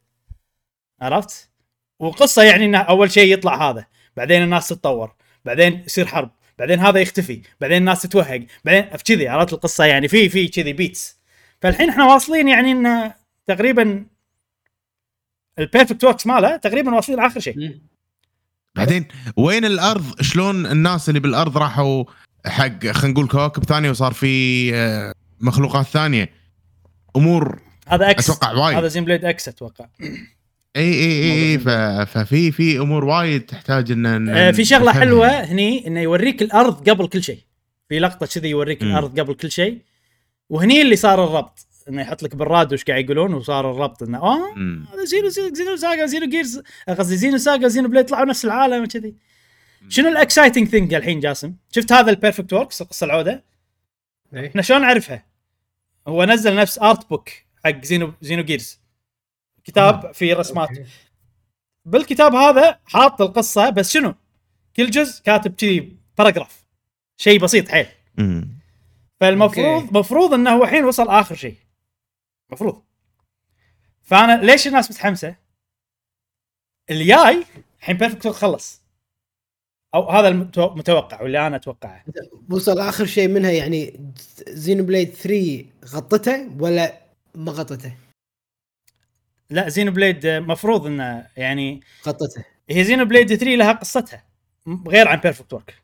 [1.01, 1.51] عرفت؟
[1.99, 3.85] وقصة يعني إنه أول شيء يطلع هذا.
[4.17, 5.15] بعدين الناس تتطور.
[5.45, 6.31] بعدين يصير حرب.
[6.59, 7.41] بعدين هذا يختفي.
[7.61, 8.43] بعدين الناس تتوهق.
[8.65, 11.19] بعدين كذي عرفت القصة يعني؟ في في كذي bits
[11.63, 13.15] فالحين إحنا واصلين يعني إنه
[13.47, 14.07] تقريبا
[15.59, 17.79] ال Perfect Works ماله تقريبا واصلين اخر شيء.
[18.75, 22.05] بعدين وين الأرض؟ شلون الناس اللي بالأرض راحوا
[22.47, 26.31] حق خلينا نقول كواكب ثانية وصار في آه، مخلوقات ثانية؟
[27.17, 28.77] أمور هذا X أتوقع وايد.
[28.77, 29.87] هذا Xenoblade X أتوقع.
[30.01, 31.59] إي إي إي إي
[32.07, 34.93] ففي في أمور وايد تحتاج إن آه، في شغلة.
[34.93, 37.39] حلوة هني إنه يوريك الأرض قبل كل شيء.
[37.89, 38.91] في لقطة كذي يوريك مم.
[38.91, 39.79] الأرض قبل كل شيء.
[40.51, 41.67] وهني اللي صار الربط.
[41.89, 44.55] إنه يحط لك بالراديو إيش قاعد يقولون وصار الربط إنه آه.
[44.95, 49.15] هذا زينو زينو ساجا زينو جيرز قصدي زينو ساجا زينو بليد طلعوا نفس العالم وكذي
[49.89, 53.45] شنو ال exciting thing الحين جاسم؟ شفت هذا ال Perfect Works قصة العودة؟
[54.35, 54.49] إيه.
[54.49, 55.27] إحنا شلون نعرفها؟
[56.09, 57.29] هو نزل نفس art book
[57.65, 58.81] حق زينو Xenogears
[59.65, 60.85] كتاب فيه رسمات okay.
[61.85, 64.15] بالكتاب هذا حاط القصة بس شنو؟
[64.77, 66.65] كل جزء كاتب كذي paragraph
[67.17, 67.87] شيء بسيط حيل.
[69.21, 69.99] فالمفروض okay.
[69.99, 71.57] مفروض إنه هو الحين وصل آخر شيء
[72.55, 72.83] مفروض
[74.03, 75.37] فأنا ليش الناس متحمسة؟
[76.91, 77.45] الجاي
[77.81, 78.83] الحين Perfect خلص.
[79.95, 82.05] أو هذا المتو- المتوقع واللي أنا أتوقعه.
[82.51, 84.13] وصل آخر شيء منها يعني
[84.49, 87.01] Xenoblade 3 غطته ولا
[87.35, 87.97] ما غطته؟
[89.51, 92.45] لا Xenoblade مفروض إنه يعني غطته.
[92.71, 94.25] هي Xenoblade 3 لها قصتها
[94.89, 95.83] غير عن Perfect Work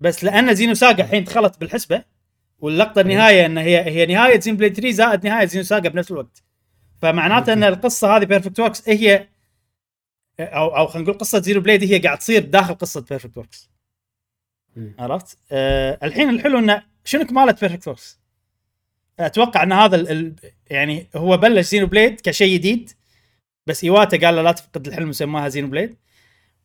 [0.00, 2.04] بس لأن Xenosaga الحين دخلت بالحسبة
[2.64, 6.42] واللقطة النهاية إن هي هي نهاية Xenoblade 3 زائد نهاية Xenosaga بنفس الوقت
[7.02, 9.28] فمعناته إن القصة هذه Perfect Works هي
[10.40, 13.70] أو أو خلينا نقول قصة Xenoblade هي قاعد تصير داخل قصة Perfect Works
[14.76, 14.94] مم.
[14.98, 18.20] عرفت؟ آه الحين الحلو انه شنو كماله Perfect Works؟
[19.20, 20.34] أتوقع إن هذا ال ال
[20.70, 22.90] يعني هو بلش Xenoblade كشيء جديد
[23.66, 25.96] بس ايواتا قال له لا تفقد الحلم وسماها Xenoblade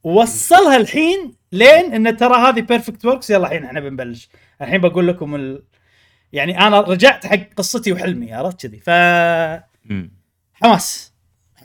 [0.04, 4.30] ووصلها الحين لين إن ترى هذه Perfect Works يلا الحين إحنا بنبلش
[4.62, 5.64] الحين بقول لكم ال...
[6.34, 8.80] يعني أنا رجعت حق قصتي وحلمي عرفت كذي.
[8.80, 8.90] ف.
[10.54, 11.14] حماس.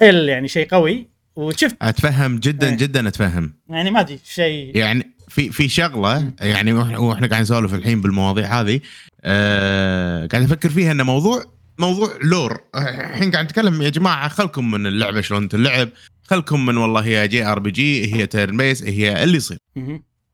[0.01, 1.09] حيل يعني شيء قوي.
[1.37, 2.77] وشفت أتفهم جدا إيه.
[2.77, 3.55] جدا أتفهم.
[3.69, 4.77] يعني ما أدري شيء.
[4.77, 8.81] يعني في في شغلة يعني وإحنا وإحنا قاعد نسولف الحين بالمواضيع هذه
[9.25, 11.45] آه قاعد أفكر فيها إنه موضوع
[11.79, 12.61] موضوع lore.
[12.77, 15.89] الحين قاعد نتكلم يا جماعة خلكم من اللعبة شلون تلعب
[16.25, 19.59] خلكم من والله هي JRPG هي turn base هي اللي يصير.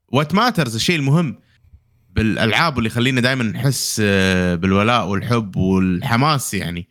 [0.08, 1.38] what matters الشيء المهم
[2.14, 6.88] بالألعاب واللي يخلينا دائما نحس آه، بالولاء والحب والحماس يعني.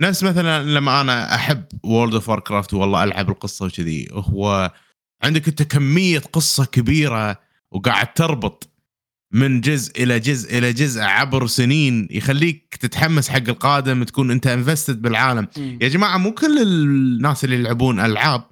[0.00, 4.72] نفس مثلا لما أنا أحب World of Warcraft والله ألعب القصة وكذي هو
[5.22, 7.38] عندك أنت كمية قصة كبيرة
[7.70, 8.68] وقاعد تربط
[9.32, 15.02] من جزء إلى جزء إلى جزء عبر سنين يخليك تتحمس حق القادم تكون أنت invested
[15.02, 15.48] بالعالم.
[15.56, 15.78] مم.
[15.82, 18.44] يا جماعة مو كل الناس اللي يلعبون ألعاب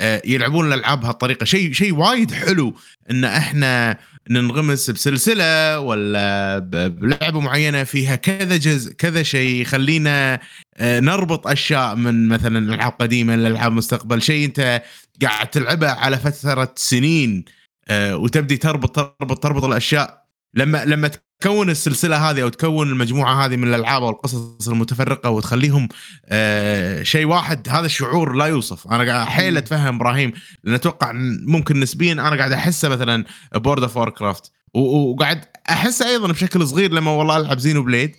[0.00, 1.44] آه، يلعبون الألعاب بهالطريقة.
[1.44, 2.74] شيء شيء وايد حلو
[3.10, 3.98] إن إحنا
[4.30, 10.40] ننغمس بسلسلة ولا بلعبة معينة فيها كذا جزء كذا شيء يخلينا
[10.76, 14.82] آه، نربط أشياء من مثلا العاب قديمه لالعاب مستقبل شيء أنت
[15.22, 17.44] قاعد تلعبه على فترة سنين
[17.88, 20.24] آه، وتبدي تربط تربط تربط الأشياء.
[20.54, 21.10] لما لما
[21.40, 25.88] تكون السلسلة هذه أو تكون المجموعة هذه من الألعاب أو القصص المتفرقة وتخليهم
[26.28, 28.88] آه، شيء واحد هذا الشعور لا يوصف.
[28.88, 30.32] أنا قاعد حيل أتفهم إبراهيم
[30.64, 31.12] لأن أتوقع
[31.46, 37.10] ممكن نسبيا أنا قاعد أحسه مثلا World of Warcraft وقاعد أحسه أيضا بشكل صغير لما
[37.10, 38.16] والله ألعب Xenoblade.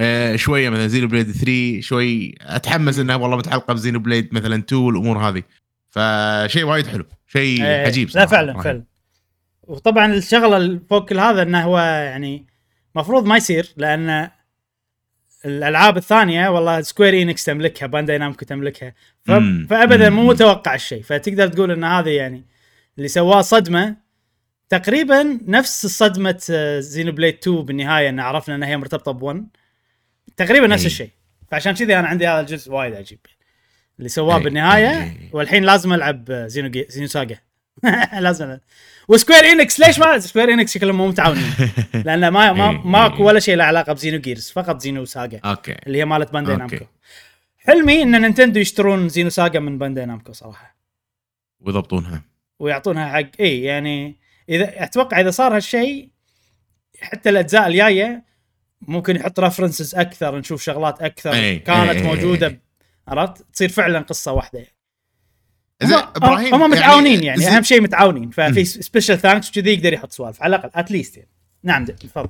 [0.00, 5.18] آه، شوية مثلا Xenoblade 3 شوي أتحمس إنها والله متعلقة ب Xenoblade مثلا 2 والامور
[5.18, 5.42] هذه.
[5.90, 8.62] فشيء وايد حلو شيء إيه، عجيب لا فعلا.
[8.62, 8.84] فعلا.
[9.62, 12.47] وطبعا الشغلة فوق كل هذا إنه هو يعني
[12.98, 14.30] مفروض ما يصير لأن
[15.44, 18.94] الألعاب الثانية والله Square Enix تملكها Bandai Namco تملكها
[19.24, 19.30] ف...
[19.70, 20.22] فابدا مو.
[20.22, 22.44] متوقع الشيء فتقدر تقول إن هذه يعني
[22.98, 23.96] اللي سواه صدمة
[24.68, 26.38] تقريبا نفس صدمة
[26.78, 29.36] Xenoblade 2 بالنهاية إن عرفنا إنها هي مرتبطة ب1
[30.36, 30.86] تقريبا نفس إي.
[30.86, 31.10] الشيء
[31.50, 33.18] فعشان كذي أنا عندي هذا الجزء وايد عجيب
[33.98, 34.42] اللي سواه إي.
[34.42, 35.30] بالنهاية إي.
[35.32, 36.68] والحين لازم ألعب Xenogea...
[36.68, 37.38] Xenosaga
[38.20, 38.58] لازم.
[39.08, 41.52] و Square Enix ليش ما Square Enix شكلهم مو متعاونين
[42.04, 42.80] لأن ما ما إي.
[42.84, 46.76] ماكو ولا شيء له علاقة ب Xenogears فقط Xenosaga okay اللي هي مالت Bandai okay.
[46.76, 46.86] Namco
[47.58, 50.76] حلمي إن Nintendo يشترون Xenosaga من Bandai Namco صراحة
[51.60, 52.22] ويضبطونها
[52.58, 54.16] ويعطونها حق اي يعني
[54.48, 56.08] اذا أتوقع إذا صار هالشيء
[57.00, 58.24] حتى الأجزاء الجاية
[58.82, 62.60] ممكن يحط references أكثر نشوف شغلات أكثر إي، كانت إي، موجودة.
[63.08, 64.77] عرفت تصير فعلا قصة واحدة يعني.
[65.82, 68.64] زين إبراهيم هم متعاونين يعني, زين- أهم شيء متعاونين ففي مم.
[68.64, 71.28] special thanks كذي يقدر يحط سوالف على الأقل at least يعني
[71.64, 72.28] نعم تفضل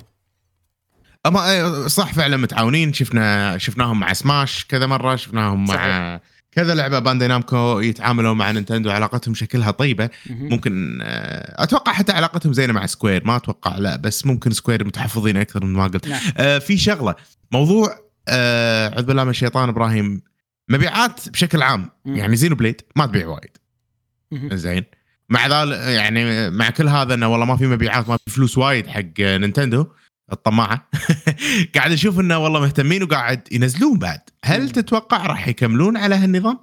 [1.26, 6.20] أما إيه، صح فعلا متعاونين شفنا شفناهم مع سماش كذا مرة شفناهم مع صحيح.
[6.52, 10.08] كذا لعبة Bandai Namco يتعاملوا مع Nintendo علاقتهم شكلها طيبة.
[10.30, 15.36] ممكن آه، أتوقع حتى علاقتهم زينة مع Square ما أتوقع لا بس ممكن Square متحفظين
[15.36, 16.20] أكثر من ما قلت نعم.
[16.36, 17.14] آه، في شغلة
[17.52, 17.98] موضوع
[18.28, 20.22] آه، أعوذ بالله من الشيطان إبراهيم
[20.68, 21.90] مبيعات بشكل عام.
[22.04, 23.56] يعني Xenoblade ما تبيع وايد.
[24.52, 24.84] زين.
[25.28, 28.86] مع ذلك يعني مع كل هذا إنه والله ما في مبيعات ما في فلوس وايد
[28.86, 29.86] حق Nintendo
[30.32, 30.88] الطماعة.
[31.74, 34.20] قاعد أشوف إنه والله مهتمين وقاعد ينزلون بعد.
[34.44, 34.68] هل مم.
[34.68, 36.58] تتوقع راح يكملون على هالنظام؟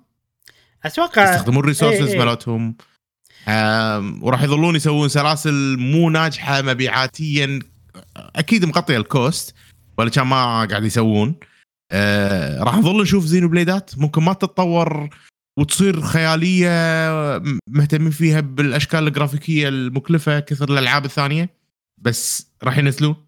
[0.84, 2.19] أتوقع يستخدمون ال resources إيه،.
[2.19, 2.76] مالتهم.
[4.22, 7.60] وراح يظلون يسوون سلاسل مو ناجحة مبيعاتيا.
[8.15, 9.56] أكيد مغطية ال cost
[9.98, 11.36] ولا كان ما قاعد يسوون.
[11.91, 13.98] آه راح نظل نشوف Xenoblade ات.
[13.98, 15.10] ممكن ما تتطور
[15.57, 16.70] وتصير خيالية
[17.68, 21.49] مهتمين فيها بالأشكال الجرافيكية المكلفة كثر الألعاب الثانية.
[21.98, 23.28] بس راح ينزلون.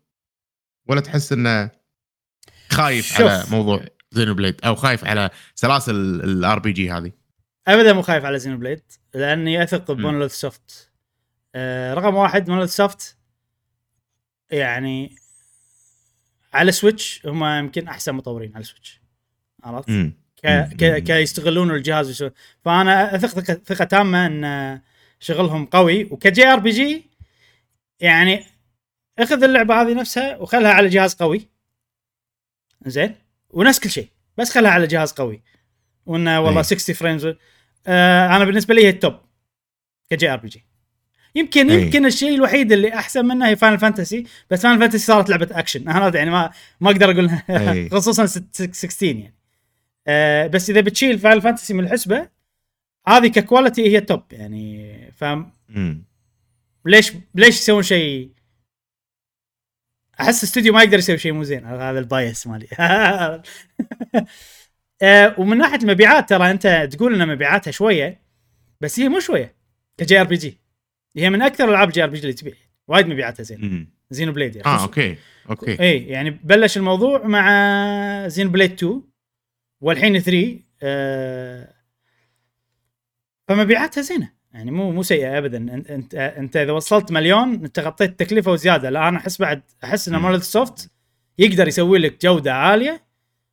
[0.90, 1.72] ولا تحس إنه
[2.70, 3.22] خايف شوف.
[3.22, 7.12] على موضوع Xenoblade؟ أو خايف على سلاسل ال RPG هذه.
[7.68, 8.82] ابدا مو خايف على Xenoblade.
[9.14, 9.92] لأني أثق.
[9.92, 10.92] ب Monolith Soft.
[11.56, 13.18] آه رقم واحد Monolith Soft
[14.52, 15.16] يعني
[16.54, 19.02] على Switch هم يمكن أحسن مطورين على Switch.
[19.64, 19.90] عرفت؟
[20.44, 21.04] ك...
[21.04, 22.32] كيستغلون الجهاز ويسوون
[22.66, 24.82] فأنا اثق ثقة تامة إن
[25.20, 26.04] شغلهم قوي.
[26.04, 27.10] وك JRPG
[28.00, 28.44] يعني
[29.20, 31.48] أخذ اللعبة هذه نفسها وخلها على جهاز قوي.
[32.86, 33.16] زين؟
[33.50, 35.44] ونفس كل شيء بس خلها على جهاز قوي.
[36.06, 36.64] وإنه والله أي.
[36.64, 37.26] 60 frames
[37.88, 39.20] آه أنا بالنسبة لي هي ال top
[40.10, 40.67] ك JRPG.
[41.38, 41.82] يمكن أي.
[41.82, 45.90] يمكن الشيء الوحيد اللي أحسن منه هي Final Fantasy بس Final Fantasy صارت لعبة اكشن
[45.90, 46.52] أنا يعني ما
[46.82, 47.90] ما أقدر أقول أي.
[47.90, 49.34] خصوصا 16 يعني
[50.08, 52.30] آه بس إذا بتشيل Final Fantasy من الحسبة
[53.08, 56.04] هذه ك quality هي ال top يعني فاهم مم.
[56.86, 58.32] ليش ليش يسوون شيء
[60.22, 62.68] أحس الاستوديو ما يقدر يسوي شيء مو زين هذا ال bias مالي
[65.02, 68.22] آه، ومن ناحية المبيعات ترى أنت تقول إن مبيعاتها شوية
[68.82, 69.56] بس هي مو شوية
[69.98, 70.58] ك JRPG
[71.18, 72.54] هي من أكثر ألعاب JRPG اللي تبيع.
[72.88, 73.92] وايد مبيعاتها زين.
[74.10, 74.84] Xenoblade يعني آه.
[74.84, 75.16] okay.
[75.50, 75.82] okay.
[75.82, 79.02] اي يعني بلش الموضوع مع Xenoblade 2
[79.82, 81.74] والحين 3 آه
[83.48, 84.32] فمبيعاتها زينة.
[84.54, 85.58] يعني مو مو سيئة ابدا.
[85.58, 88.90] أنت أنت, أنت إذا وصلت مليون أنت غطيت التكلفة وزيادة.
[88.90, 90.16] لا أنا أحس بعد أحس إن.
[90.16, 90.92] Monolith Soft
[91.38, 93.04] يقدر يسوي لك جودة عالية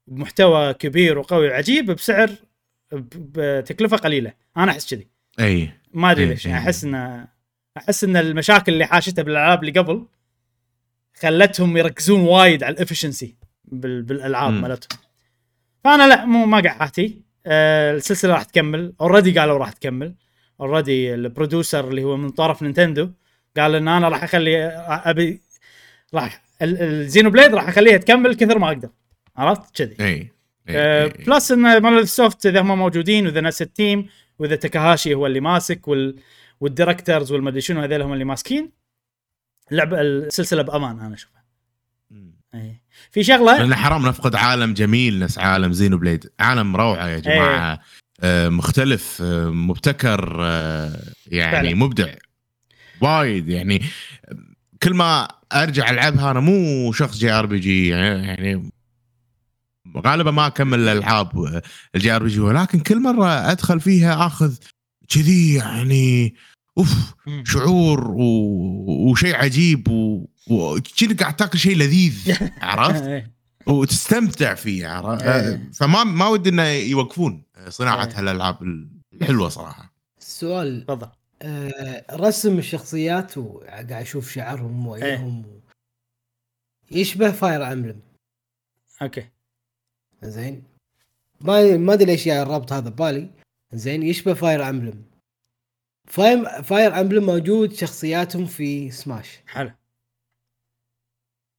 [0.07, 2.31] بمحتوى كبير وقوي وعجيب بسعر
[2.93, 4.33] بتكلفة قليلة.
[4.57, 5.09] أنا أحس كذي.
[5.41, 5.71] أي.
[5.93, 6.47] ما أدري ليش.
[6.47, 7.27] أحس ان
[7.77, 10.07] أحس إن المشاكل اللي حاشتها بالألعاب اللي قبل
[11.23, 14.03] خلتهم يركزون وايد على ال efficiency بال...
[14.03, 14.53] بالألعاب.
[14.53, 14.99] مالتهم.
[15.85, 17.13] فأنا لا مو ما قاعد
[17.47, 18.93] آه السلسلة راح تكمل.
[19.01, 20.15] already قالوا راح تكمل.
[20.61, 23.11] already ال producer اللي هو من طرف Nintendo
[23.57, 25.41] قال إن أنا راح أخلي أبي
[26.15, 28.89] راح ال- ال Xenoblade راح أخليها تكمل كثر ما أقدر.
[29.37, 29.97] عرفت؟ كذي.
[30.01, 30.29] اي
[30.69, 31.09] آه، إي.
[31.27, 35.41] plus إن Monolith Soft إذا هم موجودين وإذا نفس ال team وإذا تاكاهاشي هو اللي
[35.41, 36.17] ماسك وال
[36.61, 38.73] وال directors والمدري شنو هذول هم اللي ماسكين
[39.73, 41.45] اللعبه السلسلة بأمان أنا أشوفها.
[42.55, 42.83] أي.
[43.11, 47.81] في شغله لأن حرام نفقد عالم جميل نفس عالم Xenoblade عالم روعة يا جماعة
[48.21, 51.53] آه مختلف آه مبتكر آه يعني.
[51.53, 51.75] فعلا.
[51.75, 52.15] مبدع
[53.01, 53.83] وايد يعني
[54.83, 58.71] كل ما أرجع ألعبها أنا مو شخص JRPG يعني
[60.07, 61.63] غالبا ما أكمل الألعاب
[61.95, 64.55] ال JRPG ولكن كل مرة أدخل فيها أخذ
[65.09, 66.35] كذي يعني
[66.79, 67.15] أوف.
[67.45, 68.23] شعور و...
[69.11, 69.89] وشيء عجيب.
[70.51, 73.35] وكأنك قاعد تاكل شيء لذيذ عرفت؟ إيه.
[73.67, 75.71] وتستمتع فيه عرفت؟ إيه.
[75.75, 78.19] فما ما ودي إنه يوقفون صناعة إيه.
[78.19, 78.63] هالألعاب
[79.13, 81.09] الحلوة صراحة السؤال تفضل
[81.43, 85.61] آه رسم الشخصيات وقاعد أشوف شعرهم وعيونهم و...
[86.91, 88.01] يشبه Fire Emblem
[89.03, 89.29] okay
[90.23, 90.63] زين
[91.41, 93.31] ما ما أدري ليش جاي الربط هذا ببالي
[93.75, 95.05] زين يشبه Fire Emblem
[96.09, 99.71] Fire Fire Emblem موجود شخصياتهم في سماش حلو.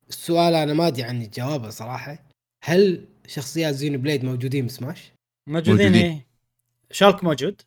[0.10, 2.30] السؤال أنا ما أدري عن جوابه صراحة.
[2.64, 5.12] هل شخصيات Xenoblade موجودين بسماش؟
[5.48, 6.12] موجودين موجودين.
[6.12, 6.28] إيه.
[6.92, 7.62] Shulk موجود.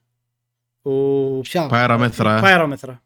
[0.84, 2.98] و شام Pyra Mythra Pyra Mythra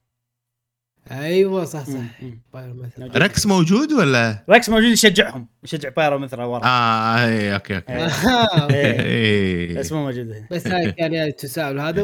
[1.10, 1.84] أيوه صح.
[1.84, 2.20] صح.
[2.52, 3.16] Pyra Mythra موجود.
[3.16, 7.92] ركس موجود ولا؟ ركس موجود يشجعهم يشجع Pyra و Mythra ورا آه اي okay okay
[7.92, 8.06] إيه.
[8.06, 9.00] آه، إيه.
[9.00, 9.78] إيه.
[9.78, 12.02] بس مو موجود هنا بس هاي كان يعني التساؤل هذا.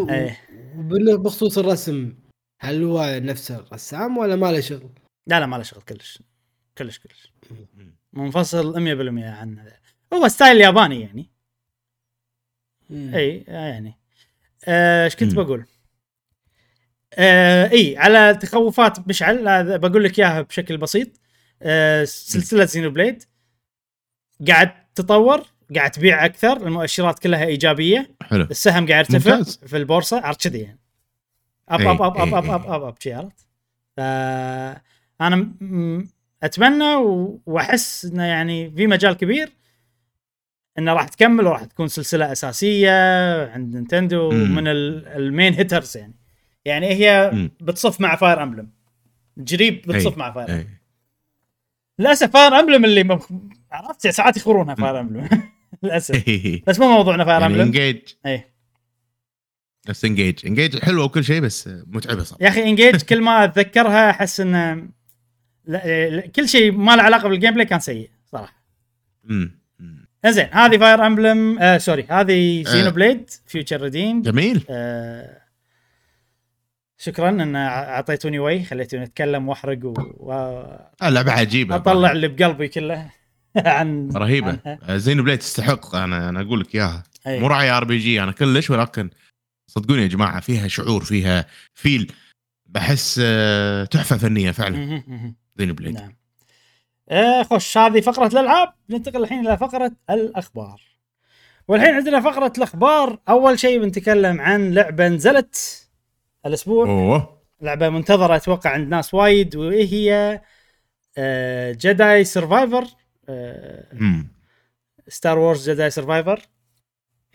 [0.79, 2.15] وبخصوص الرسم
[2.61, 4.91] هل هو نفس الرسام ولا ما له شغل؟
[5.27, 6.23] لا لا ما له شغل كلش
[6.79, 7.33] كلش كلش
[8.12, 9.59] منفصل 100% عن.
[10.15, 11.31] هو style ياباني يعني.
[12.91, 13.99] اي آه يعني
[14.69, 15.45] آه، إيش كنت مم.
[15.45, 15.66] بقول؟
[17.19, 21.09] آه إي على تخوفات مشعل هذا بقول لك إياها بشكل بسيط.
[21.62, 23.23] آه سلسلة Xenoblade
[24.49, 25.43] قاعد تطور
[25.77, 28.11] قاعد تبيع أكثر المؤشرات كلها إيجابية.
[28.23, 28.43] حلو.
[28.51, 29.61] السهم قاعد يرتفع ممتاز.
[29.66, 30.59] في البورصة عرفت كذي.
[30.61, 30.78] يعني
[31.69, 32.51] up up up up up.
[32.51, 33.47] up up up عرفت؟
[33.97, 34.01] ف
[35.20, 36.09] أنا م- م-
[36.43, 36.95] أتمنى
[37.47, 39.53] وأحس إنه يعني في مجال كبير
[40.78, 42.90] إنه راح تكمل وراح تكون سلسلة أساسية
[43.51, 44.31] عند Nintendo.
[44.31, 46.15] من ال- ال main hitters يعني.
[46.69, 47.51] يعني هي مم.
[47.61, 48.70] بتصف مع Fire Emblem
[49.39, 50.69] جريب بتصف مع Fire Emblem.
[51.99, 53.32] للأسف Fire Emblem اللي مخ...
[53.73, 55.28] عرفت ساعات يخورونها فاير امبلم
[55.82, 56.24] للأسف.
[56.66, 58.45] بس مو موضوعنا Fire يعني Emblem Engage أي.
[59.89, 62.45] نفس Engage Engage حلوة وكل شيء بس متعبة صراحة.
[62.45, 64.81] يا أخي Engage كل ما أتذكرها أحس لا
[65.66, 68.62] لا- كل شيء ما له علاقة بال gameplay كان سيء صراحة.
[69.24, 69.61] مم.
[69.78, 70.09] مم.
[70.24, 72.91] انزين هذه Fire Emblem آه sorry هذه Xeno.
[72.91, 74.65] blade Future Redeemed جميل.
[74.70, 75.40] آه
[76.99, 83.11] شكرا إن أعطيتوني وي خليتوني أتكلم وأحرق و- آه، لعبه عجيبه واطلع اللي بقلبي كله
[83.57, 84.59] عن رهيبة.
[84.66, 84.97] عنها.
[84.97, 85.95] Xenoblade تستحق.
[85.95, 87.03] أنا أنا أقول لك إياها.
[87.27, 89.11] مو راعي RPG أنا كلش ولكن
[89.70, 92.12] صدقوني يا جماعة فيها شعور فيها feel.
[92.66, 95.03] بحس آه، تحفة فنية فعلا.
[95.57, 96.16] Xenoblade نعم.
[97.11, 98.73] آه خش هذه فقرة الألعاب.
[98.91, 100.81] ننتقل الحين إلى فقرة الأخبار.
[101.69, 103.19] والحين عندنا فقرة الأخبار.
[103.29, 105.88] أول شيء بنتكلم عن لعبة نزلت.
[106.47, 110.40] الأسبوع أوه لعبة منتظرة أتوقع عند ناس وايد وهي
[111.73, 112.85] Jedi Survivor.
[115.09, 116.43] Star Wars Jedi Survivor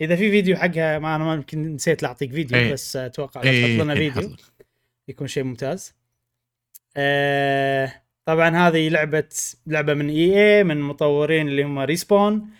[0.00, 2.72] إذا في فيديو حقها ما ما يمكن نسيت لا أعطيك فيديو إيه.
[2.72, 4.42] بس أتوقع لو إيه، تحط لنا إيه، فيديو حصل.
[5.08, 5.94] يكون شيء ممتاز.
[6.96, 7.92] آه
[8.24, 9.28] طبعا هذه لعبة
[9.66, 12.50] لعبة من EA من مطورين اللي هم Respawn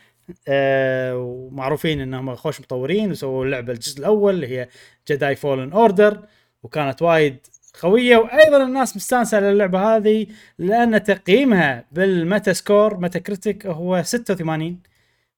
[0.49, 4.69] آه ومعروفين إنهم خوش مطورين وسووا اللعبه الجزء الأول اللي هي
[5.09, 6.27] Jedi Fallen Order
[6.63, 7.37] وكانت وايد
[7.83, 8.17] قوية.
[8.17, 10.27] وأيضا الناس مستانسة على اللعبة هذه
[10.59, 14.81] لأن تقييمها بال Meta score Metacritic هو 86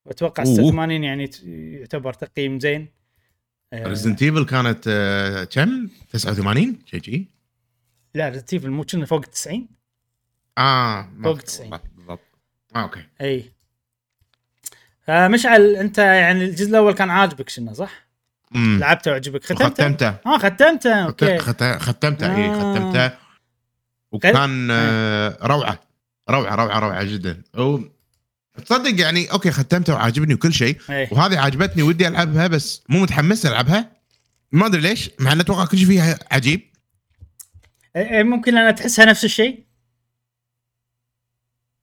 [0.07, 0.55] وأتوقع أوه.
[0.55, 2.89] 86 يعني يعتبر تقييم زين.
[3.73, 7.27] آه، Resident ايفل كانت آه، كم؟ 89 شيء شي
[8.15, 9.69] لا ريزنت مو كنا فوق 90
[10.59, 11.41] آه فوق أذكر.
[11.47, 11.71] 90.
[11.71, 12.21] بالضبط- بالضبط.
[12.77, 13.01] آه okay.
[13.21, 13.45] إي.
[15.07, 18.07] فمشعل انت يعني الجزء الأول كان عاجبك شنو صح؟
[18.55, 18.79] أمم.
[18.81, 19.45] لعبته وعجبك.
[19.45, 21.39] ختمته؟ ختمته آه ختمته okay.
[21.39, 22.75] خت- ختمته اي آه.
[22.75, 23.11] ختمته.
[24.13, 25.79] وكان آه، روعة.
[26.31, 27.43] روعة روعة روعة جدا.
[27.59, 27.79] و-
[28.67, 30.79] تصدق يعني okay ختمته وعاجبني وكل شيء.
[30.91, 33.91] اي وهذه عجبتني ودي ألعبها بس مو متحمس ألعبها.
[34.53, 36.61] ما أدري ليش مع إن أتوقع كل شيء فيها عجيب.
[38.13, 39.66] ممكن لأن تحسها نفس الشيء.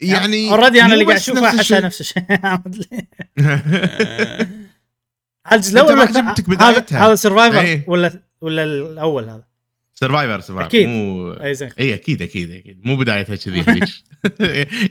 [0.02, 1.82] يعني already أنا مو اللي قاعد نفس احسها الشيء.
[1.82, 2.24] نفس الشيء.
[5.52, 7.08] الجزء الأول ما عجبتك هذا بدايتها.
[7.08, 7.92] هذا Survivor.
[7.92, 9.44] ولا ولا الأول هذا؟
[9.94, 10.88] Survivor Survivor أكيد.
[10.88, 11.70] مو أي زين.
[11.80, 12.82] اي أكيد أكيد أكيد.
[12.86, 13.64] مو بدايتها كذي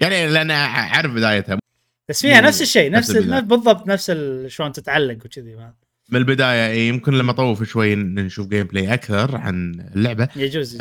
[0.03, 1.59] يعني لأن أعرف بدايتها.
[2.09, 4.13] بس فيها نفس الشيء نفس نفس بالضبط نفس
[4.47, 5.57] شلون تتعلق وكذي.
[6.11, 10.29] من البداية إيه، يمكن لما اطوف شوي نشوف gameplay أكثر عن اللعبة.
[10.37, 10.79] يجوز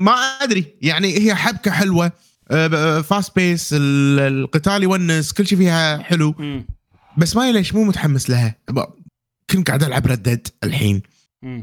[0.00, 0.74] ما أدري.
[0.82, 2.12] يعني هي حبكة حلوة.
[3.02, 6.34] fast pace القتال يونس كل شيء فيها حلو.
[7.16, 8.54] بس ما ليش مو متحمس لها؟
[9.50, 11.02] كنت قاعد ألعب Red Dead الحين.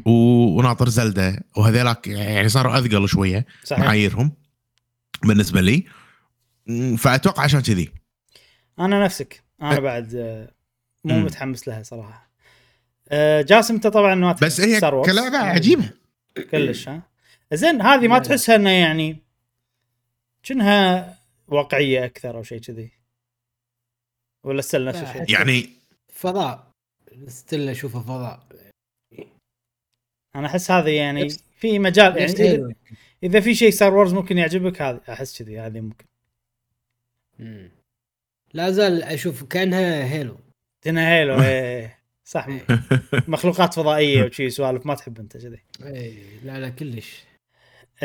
[0.06, 1.44] وناطر Zelda.
[1.58, 3.86] وهذيلاك يعني صاروا أثقل شوية صحيح.
[3.86, 4.32] معاييرهم
[5.24, 5.84] بالنسبة لي.
[6.98, 7.90] فأتوقع عشان كذي.
[8.80, 9.44] أنا نفسك.
[9.62, 9.80] أنا.
[9.80, 10.52] بعد آه،
[11.04, 11.20] مو.
[11.20, 12.32] متحمس لها صراحة.
[13.10, 14.80] آه، جاسم أنت طبعا ما بس هي.
[14.80, 15.90] كلعبة عجيبة.
[16.52, 17.11] كلش ها؟
[17.54, 18.20] زين هذه ما لا.
[18.20, 19.18] تحسها انه يعني
[20.44, 21.18] شنها
[21.48, 22.92] واقعية أكثر أو شيء كذي.
[24.44, 25.70] ولا still نفس الشيء؟ يعني
[26.14, 26.72] فضاء.
[27.28, 28.48] still أشوفه فضاء.
[30.36, 32.76] أنا أحس هذه يعني في مجال يعني
[33.24, 36.06] اذا في شيء Star Wars ممكن يعجبك هذه أحس كذي هذه ممكن.
[37.40, 37.72] مم.
[38.54, 40.38] لا زال أشوف كأنها Halo
[40.82, 42.00] تنا Halo إيه.
[42.26, 42.48] صح.
[43.28, 45.60] مخلوقات فضائية وشي سوالف ما تحب أنت كذي.
[45.84, 47.24] اي لا لا كلش.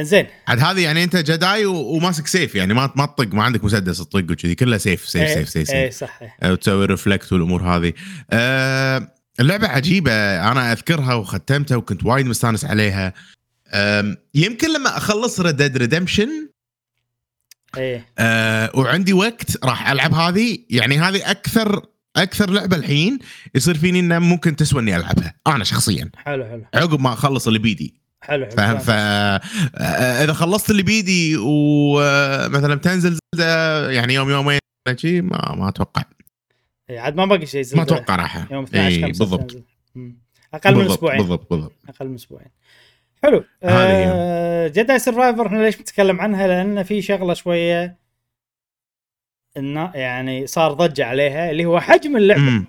[0.01, 3.99] زين عاد هذه يعني انت Jedi وماسك سيف يعني ما ما تطق ما عندك مسدس
[3.99, 4.55] تطق وكذي.
[4.55, 6.01] كلها سيف سيف سيف سيف, إيه سيف.
[6.01, 6.53] صح إيه.
[6.53, 7.93] وتسوي reflect والأمور هذه.
[8.31, 10.13] أه اللعبه عجيبة
[10.53, 13.13] أنا أذكرها وختمتها وكنت وايد مستانس عليها.
[13.75, 16.49] أم، يمكن لما أخلص Red Redemption
[17.77, 18.07] إيه.
[18.19, 20.59] أه وعندي وقت راح ألعب هذه.
[20.71, 21.87] يعني هذه أكثر
[22.17, 23.19] أكثر لعبة الحين
[23.55, 26.11] يصير فيني انه ممكن تسوى إني ألعبها أنا شخصيا.
[26.17, 26.65] حلو حلو.
[26.75, 28.06] عقب ما أخلص اللي بيدي.
[28.27, 28.91] حلو فاهم؟ ف
[30.23, 34.59] إذا خلصت اللي بيدي ومثلا تنزل Zelda يعني يوم يومين
[34.97, 36.03] شي ما ما أتوقع.
[36.91, 37.83] إيه، عاد ما باقي شيء ما.
[37.83, 38.53] أتوقع راح.
[38.53, 39.65] يوم 12 إي، 5 بالضبط.
[39.95, 40.19] مم.
[40.55, 41.19] أقل من أسبوعين.
[41.19, 41.73] بالضبط بالضبط.
[41.89, 42.49] أقل من أسبوعين.
[43.23, 43.45] حلو.
[43.63, 47.99] آه Jedi Survivor إحنا ليش بنتكلم عنها؟ لأن في شغلة شوية
[49.57, 52.41] إنه يعني صار ضجة عليها اللي هو حجم اللعبة.
[52.41, 52.67] امم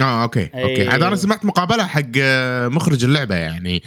[0.00, 0.62] آه okay أي.
[0.62, 3.82] okay عاد أنا سمعت مقابلة حق آه، مخرج اللعبة يعني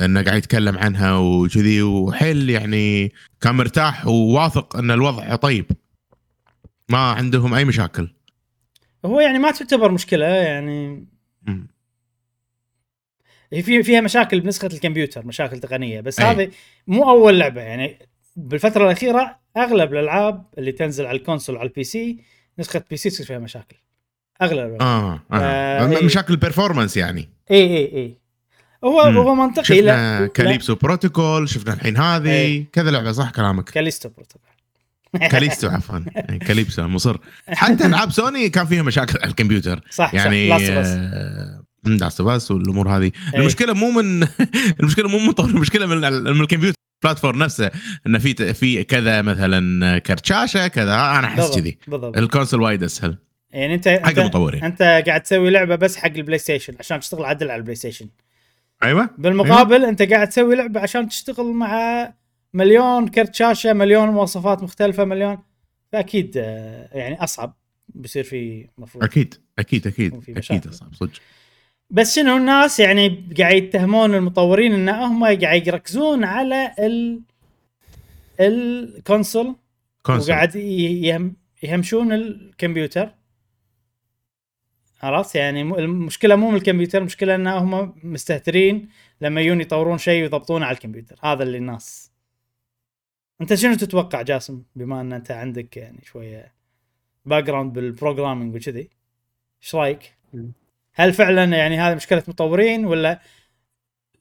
[0.00, 5.66] إنه قاعد يتكلم عنها وكذي وحيل يعني كان مرتاح وواثق إن الوضع طيب
[6.88, 8.08] ما عندهم أي مشاكل
[9.04, 11.06] هو يعني ما تعتبر مشكلة يعني.
[13.52, 16.26] هي في فيها مشاكل بنسخة الكمبيوتر مشاكل تقنية بس أي.
[16.26, 16.50] هذه
[16.86, 17.98] مو أول لعبة يعني
[18.36, 22.18] بالفترة الأخيرة أغلب الألعاب اللي تنزل على ال console على ال PC
[22.58, 23.76] نسخة PC تصير فيها مشاكل
[24.42, 24.82] أغلب.
[24.82, 25.20] آه, آه.
[25.32, 26.04] آه، م- إي.
[26.04, 28.18] مشاكل ال performance يعني اي اي اي
[28.84, 29.16] هو مم.
[29.16, 29.64] هو منطقي.
[29.64, 30.26] شفنا لا.
[30.26, 32.66] Calypso Protocol شفنا الحين هذه أي.
[32.72, 34.50] كذا لعبة صح كلامك؟ Callisto Protocol.
[35.30, 36.00] Callisto عفوا.
[36.30, 37.16] إي، Calypso مصر.
[37.48, 39.80] حتى ألعاب سوني كان فيها مشاكل على الكمبيوتر.
[39.90, 43.12] صح يعني صح Last Last of Us والأمور هذه.
[43.34, 43.40] أي.
[43.40, 44.26] المشكلة مو من
[44.80, 47.70] المشكلة مو من طور المشكلة من, من الكمبيوتر ال platform نفسه
[48.06, 50.94] انه في في كذا مثلا كرت شاشه كذا.
[50.94, 51.78] أنا أحس كذي.
[51.92, 53.18] ال console وايد أسهل.
[53.50, 54.64] يعني أنت حق أنت, المطورين.
[54.64, 58.08] أنت قاعد تسوي لعبة بس حق ال PlayStation عشان تشتغل عدل على ال PlayStation.
[58.82, 59.10] أيوه.
[59.18, 62.12] بالمقابل أنت قاعد تسوي لعبة عشان تشتغل مع
[62.54, 65.38] مليون كرت شاشة مليون مواصفات مختلفة مليون.
[65.92, 67.56] فأكيد آه، يعني أصعب
[67.88, 70.74] بيصير في مفروض أكيد أكيد أكيد أكيد مشاكل.
[70.74, 71.12] صعب صدق.
[71.90, 77.20] بس شنو الناس يعني قاعد يتهمون المطورين إن هم قاعد يركزون على ال
[78.40, 79.56] ال console
[80.02, 83.10] console وقاعد يهم يهمشون الكمبيوتر.
[85.02, 88.88] عرفت؟ يعني المشكلة مو من الكمبيوتر المشكلة إن هم مستهترين
[89.20, 91.16] لما يجون يطورون شيء ويضبطونه على الكمبيوتر.
[91.22, 92.10] هذا اللي الناس.
[93.40, 96.52] أنت شنو تتوقع جاسم؟ بما إن أنت عندك يعني شوية
[97.24, 98.88] background بال programming وكذي
[99.62, 100.16] إيش رأيك؟
[100.94, 103.20] هل فعلا يعني هذه مشكلة مطورين ولا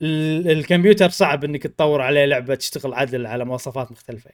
[0.02, 4.31] ال- الكمبيوتر صعب إنك تطور عليه لعبة تشتغل عدل على مواصفات مختلفة؟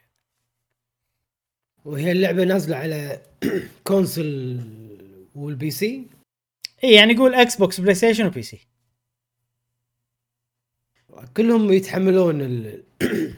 [1.86, 3.22] وهي اللعبة نازلة على
[3.84, 4.60] console
[5.36, 6.08] وال PC
[6.84, 8.60] اي يعني يقول Xbox PlayStation و PC
[11.38, 12.84] كلهم يتحملون ال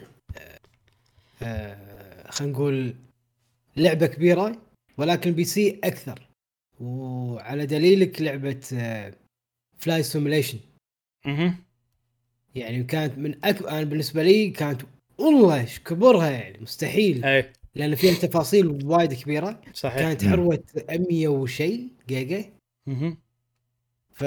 [1.42, 2.94] آه، خلينا نقول
[3.76, 4.62] لعبة كبيرة
[4.98, 6.28] ولكن ال PC أكثر.
[6.80, 8.60] وعلى دليلك لعبة
[9.78, 10.58] Flight Simulation
[11.26, 11.58] أها
[12.54, 14.82] يعني كانت من أكبر أنا بالنسبة لي كانت
[15.18, 17.24] والله إيش كبرها يعني مستحيل.
[17.24, 17.52] أي.
[17.74, 19.60] لأن فيها تفاصيل وايد كبيرة.
[19.72, 19.98] صحيح.
[19.98, 20.24] كانت.
[20.24, 22.44] حروة 100 وشيء جيجا.
[22.86, 23.23] مهم.
[24.14, 24.24] ف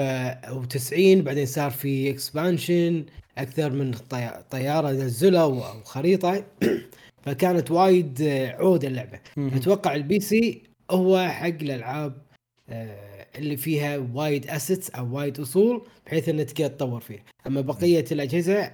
[0.48, 3.04] و90 بعدين صار في expansion
[3.38, 6.44] أكثر من طي- طيارة نزلوا أو خريطه
[7.24, 9.18] فكانت وايد آه، عود اللعبة.
[9.38, 12.22] أتوقع ال PC هو حق الألعاب
[12.68, 18.04] آه، اللي فيها وايد assets أو وايد أصول بحيث انك تقدر تطور فيها أما بقية
[18.12, 18.72] الأجهزة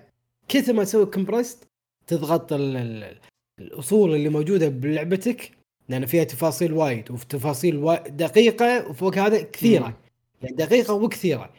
[0.48, 1.64] كثر ما تسوي compressed
[2.06, 3.16] تضغط ال- ال-
[3.60, 5.50] الأصول اللي موجودة بلعبتك
[5.88, 9.96] لأن فيها تفاصيل وايد وفي تفاصيل وا- دقيقة وفوق هذا كثيرة.
[10.42, 11.52] يعني دقيقة وكثيره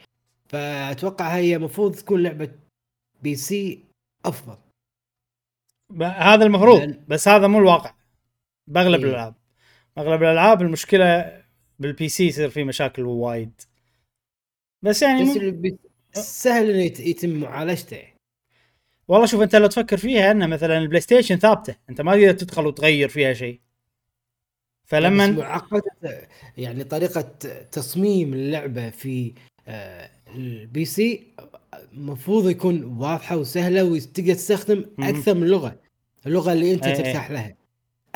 [0.48, 2.50] فأتوقع هي المفروض تكون لعبة
[3.22, 3.84] PC
[4.24, 4.56] أفضل.
[6.02, 7.94] هذا المفروض لأن- بس هذا مو الواقع.
[8.66, 9.10] بأغلب إيه.
[9.10, 9.34] الألعاب.
[9.98, 11.42] اغلب الألعاب المشكلة
[11.78, 13.60] بال PC يصير في مشاكل وايد.
[14.82, 15.36] بس يعني بس.
[15.36, 15.78] البي-
[16.12, 18.02] سهل إنه يت- يتم معالجته.
[19.08, 21.76] والله شوف أنت لو تفكر فيها ان مثلا ال PlayStation ثابتة.
[21.90, 23.60] أنت ما تقدر تدخل وتغير فيها شيء.
[24.86, 27.20] فلما معقده يعني طريقة
[27.72, 29.32] تصميم اللعبة في
[29.68, 31.26] آه، ال PC
[31.92, 35.04] المفروض يكون واضحة وسهلة وتقدر تستخدم مم.
[35.04, 35.76] أكثر من لغة
[36.26, 36.96] اللغة اللي أنت أي أي.
[36.96, 37.54] ترتاح لها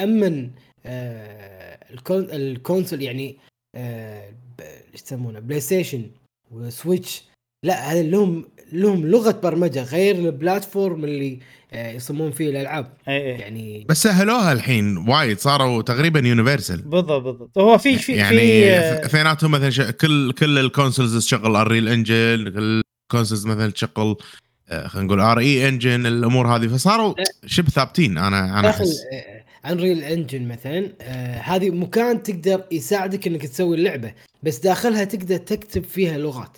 [0.00, 0.50] أما
[0.86, 3.36] آه، ال con- ال console يعني
[3.74, 6.10] آه، إيش يسمونه PlayStation و
[6.50, 7.24] Switch
[7.62, 11.38] لا هذا لهم لهم لغة برمجة غير ال platform اللي
[11.72, 17.58] يصممون فيه الألعاب اي اي يعني بس سهلوها الحين وايد صاروا تقريبا universal بالضبط بالضبط
[17.58, 21.88] هو في في يعني في آه، اثنيناتهم مثلا ش- كل كل ال consoles تشغل Unreal
[21.88, 22.82] Engine كل
[23.12, 24.16] ال consoles مثلا تشغل
[24.68, 27.14] آه، خلينا نقول RE Engine الأمور هذه فصاروا.
[27.46, 29.00] شبه ثابتين أنا أنا داخل أحس
[29.66, 35.84] Unreal Engine مثلا آه، هذه مكان تقدر يساعدك إنك تسوي اللعبة بس داخلها تقدر تكتب
[35.84, 36.56] فيها لغات.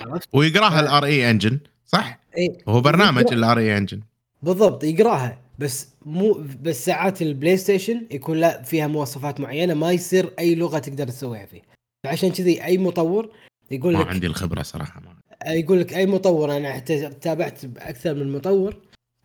[0.00, 0.80] عرفت؟ ويقراها آه.
[0.80, 4.00] الار اي انجن صح؟ إي وهو برنامج ال RE Engine
[4.42, 10.32] بالضبط يقرأها بس مو بس ساعات ال PlayStation يكون لا فيها مواصفات معينة ما يصير
[10.38, 11.62] أي لغة تقدر تسويها فيه
[12.04, 13.30] فعشان كذي أي مطور
[13.70, 15.16] يقول ما لك عندي الخبرة صراحة ما.
[15.54, 18.76] يقول لك أي مطور أنا حتى تابعت أكثر من مطور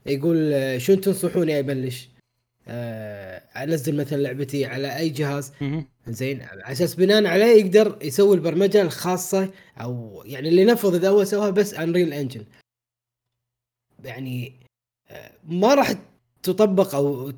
[0.06, 2.10] يقول آه، شو تنصحوني أبلش؟
[2.68, 5.52] آه، أنزل مثلا لعبتي على أي جهاز.
[6.08, 11.24] زين على أساس بناء عليه يقدر يسوي البرمجة الخاصة أو يعني اللي نفذ إذا هو
[11.24, 12.46] سواها بس Unreal Engine
[14.04, 14.54] يعني
[15.12, 15.94] آه، ما راح
[16.44, 17.32] تطبق أو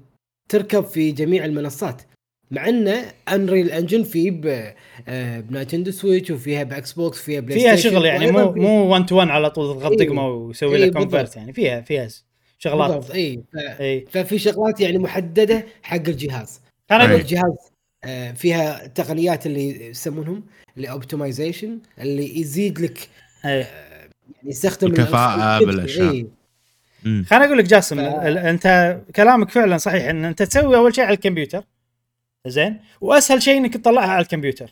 [0.49, 2.01] تركب في جميع المنصات
[2.51, 4.41] مع انه Unreal Engine في
[5.07, 9.05] آه، ب Nintendo Switch وفيها ب Xbox فيها Play فيها شغل يعني مو مو 1
[9.05, 10.07] تو 1 على طول تضغط إيه.
[10.07, 11.35] دقمة ويسوي إيه، لك convert بالضبط.
[11.35, 12.07] يعني فيها فيها
[12.63, 16.61] شغلات بالضبط اي ف- اي ففي شغلات يعني محددة حق الجهاز
[16.91, 17.03] أنا.
[17.05, 17.55] أقول الجهاز
[18.03, 20.43] آه، فيها تقنيات اللي يسمونهم
[20.77, 23.09] ال optimization اللي يزيد لك
[23.45, 23.51] إيه.
[23.51, 23.67] يعني
[24.43, 24.87] يستخدم
[25.65, 26.11] بالأشياء.
[26.11, 26.25] إيه.
[27.03, 27.25] مم.
[27.29, 31.13] خليني أقول لك جاسم ف- أنت كلامك فعلا صحيح إن أنت تسوي أول شيء على
[31.13, 31.63] الكمبيوتر
[32.47, 34.71] زين وأسهل شيء إنك تطلعها على الكمبيوتر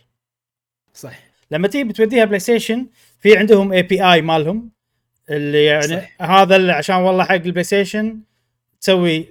[0.94, 1.20] صح
[1.52, 2.88] لما تيجي بتوديها بلاي ستيشن
[3.20, 4.70] في عندهم API مالهم
[5.32, 6.22] اللي يعني صح.
[6.22, 8.20] هذا اللي عشان والله حق البلاي ستيشن
[8.82, 9.26] تسوي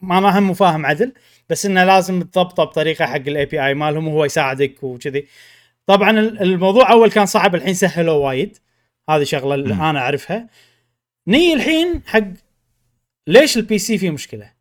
[0.00, 1.12] ما ما هم فاهم عدل
[1.48, 5.26] بس إنه لازم تضبطه بطريقة حق ال API مالهم وهو يساعدك وكذي.
[5.86, 8.58] طبعا ال- الموضوع أول كان صعب الحين سهلوه وايد.
[9.10, 9.74] هذه شغلة اللي.
[9.74, 10.48] أنا أعرفها.
[11.26, 12.22] ني الحين حق
[13.26, 14.52] ليش ال PC فيه مشكلة؟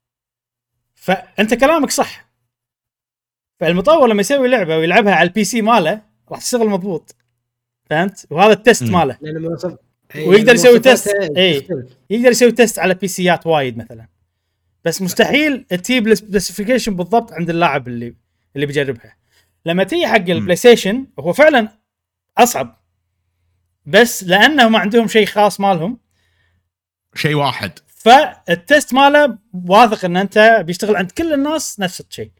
[0.96, 2.26] فأنت كلامك صح.
[3.60, 6.02] فالمطور لما يسوي لعبة ويلعبها على ال PC ماله
[6.32, 7.16] راح تشتغل مضبوط.
[7.90, 8.92] فهمت؟ وهذا ال test مم.
[8.92, 9.18] ماله.
[10.16, 11.38] ويقدر لأن يسوي مواصفاتها test.
[11.38, 11.68] إيه.
[12.10, 14.08] يقدر يسوي test على PC ات وايد مثلا.
[14.86, 18.16] بس مستحيل تجيب ال specification بالضبط عند اللاعب اللي
[18.56, 19.18] اللي بيجربها.
[19.66, 21.70] لما تيجي حق البلاي ستيشن هو فعلا
[22.38, 22.82] أصعب.
[23.86, 26.00] بس لأنه ما عندهم شيء خاص مالهم.
[27.16, 27.72] شيء واحد.
[27.88, 32.32] فال test ماله واثق إن أنت بيشتغل عند كل الناس نفس الشيء.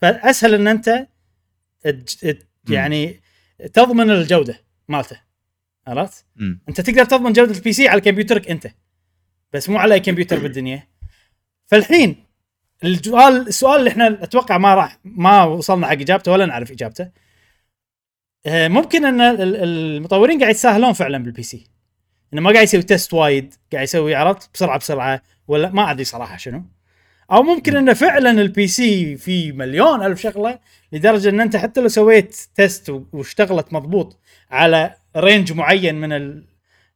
[0.00, 1.06] فأسهل إن أنت
[2.68, 3.20] يعني
[3.72, 5.27] تضمن الجودة مالته.
[5.88, 6.26] عرفت؟
[6.68, 8.70] انت تقدر تضمن جودة ال PC على كمبيوترك انت.
[9.52, 10.88] بس مو على أي كمبيوتر بالدنيا.
[11.66, 12.24] فالحين
[12.84, 17.10] السؤال السؤال اللي إحنا أتوقع ما راح ما وصلنا حق إجابته ولا نعرف إجابته.
[18.46, 19.56] آه، ممكن إن ال-
[19.96, 21.66] المطورين قاعد يتساهلون فعلا بال PC
[22.32, 26.36] إنه ما قاعد يسوي test وايد قاعد يسوي عرفت؟ بسرعة بسرعة ولا ما أدري صراحة
[26.36, 26.64] شنو.
[27.32, 30.58] أو ممكن إنه فعلا ال PC فيه مليون ألف شغلة
[30.92, 34.18] لدرجة إن أنت حتى لو سويت تيست و- واشتغلت مضبوط
[34.50, 36.44] على range معين من ال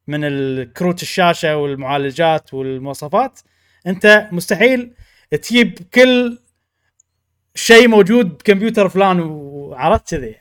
[0.06, 3.40] من الكروت الشاشة والمعالجات والمواصفات
[3.86, 4.90] أنت مستحيل
[5.42, 6.38] تجيب كل
[7.54, 10.34] شيء موجود بكمبيوتر فلان وعرفت كذي.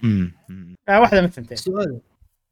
[0.89, 1.57] آه، واحدة من الثنتين.
[1.57, 1.99] سؤال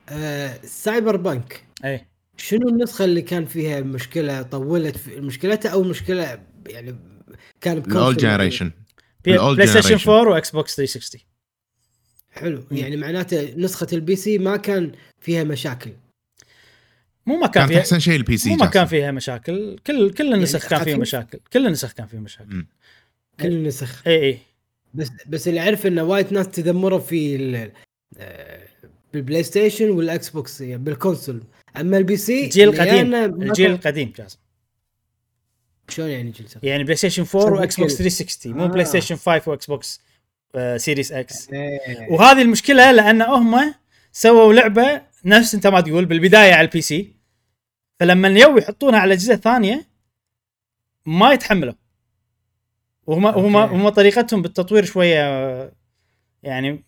[0.09, 1.63] آه سايبر بانك.
[1.85, 2.05] اي
[2.37, 6.95] شنو النسخة اللي كان فيها مشكلة طولت في مشكلتها أو مشكلة يعني
[7.61, 8.71] كان ال old ب console generation
[9.25, 10.07] بلاي ستيشن generation.
[10.09, 11.21] 4 واكس بوكس 360
[12.31, 12.63] حلو.
[12.71, 15.91] يعني معناته نسخة ال PC ما كان فيها مشاكل.
[17.25, 18.85] مو ما كان كانت فيها أحسن شيء ال PC مو ما كان.
[18.85, 19.79] فيها مشاكل.
[19.87, 21.39] كل كل النسخ كان فيها؟ مشاكل.
[21.53, 22.55] كل النسخ كان فيها مشاكل.
[22.55, 22.67] مم.
[23.39, 24.07] كل النسخ.
[24.07, 24.37] اي اي
[24.93, 27.71] بس بس اللي أعرف انه وايد ناس تذمروا في ال-
[29.13, 31.43] بالبلاي ستيشن والاكس بوكس يعني بال console.
[31.77, 33.15] أما ال PC الجيل القديم.
[33.15, 34.37] الجيل القديم جاسم.
[35.91, 38.09] شلون يعني جيل سنة؟ يعني بلاي ستيشن 4 واكس بوكس سنتين.
[38.09, 38.67] 360 مو آه.
[38.67, 40.01] بلاي ستيشن 5 واكس بوكس
[40.55, 41.49] آه، سيريس إكس.
[42.09, 43.73] وهذه المشكلة لأن هم
[44.11, 47.15] سووا لعبة نفس أنت ما تقول بالبداية على ال PC
[47.99, 49.87] فلما يو يحطونها على أجهزة ثانية
[51.05, 51.73] ما يتحملوا
[53.07, 53.55] وهم هم.
[53.55, 55.73] هم طريقتهم بالتطوير شوية
[56.43, 56.83] يعني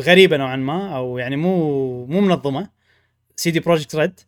[0.00, 2.68] غريبة نوعا ما أو يعني مو مو منظمة
[3.36, 4.20] سي دي بروجكت ريد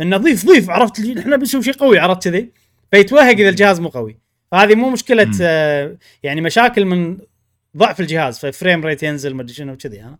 [0.00, 2.52] إنه ضيف ضيف عرفت إحنا بنسوي شيء قوي عرفت كذي
[2.90, 4.18] فيتوهق إذا الجهاز مو قوي.
[4.50, 5.30] فهذه مو مشكلة.
[5.42, 7.18] آه يعني مشاكل من
[7.76, 10.18] ضعف الجهاز ف frame rate ينزل ما أدري شنو كذي أنا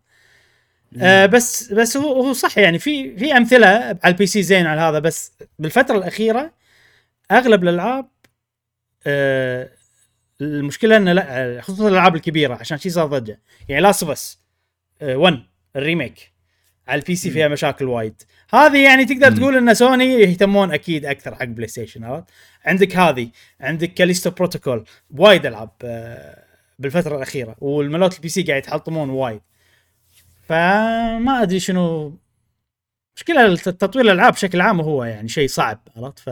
[0.98, 4.80] آه بس بس هو هو صح يعني في في أمثلة على ال PC زين على
[4.80, 6.52] هذا بس بالفترة الأخيرة
[7.30, 8.08] أغلب الألعاب
[9.06, 9.70] آه
[10.40, 13.40] المشكلة إنه لا خصوصا الألعاب الكبيرة عشان شي صار ضجة.
[13.68, 14.40] يعني لاست اس
[15.02, 15.42] 1
[15.76, 16.32] ال remake
[16.88, 18.22] على ال PC فيها مشاكل وايد.
[18.54, 19.36] هذه يعني تقدر.
[19.36, 22.24] تقول إن سوني يهتمون أكيد أكثر حق بلاي ستيشن عرفت؟
[22.66, 23.30] عندك هذه
[23.60, 26.44] عندك كاليستو بروتوكول وايد ألعاب آه،
[26.78, 29.40] بالفترة الأخيرة والملوت ال PC قاعد يتحطمون وايد
[30.48, 32.18] فما أدري شنو
[33.16, 36.30] مشكلة تطوير الألعاب بشكل عام هو يعني شيء صعب عرفت ف.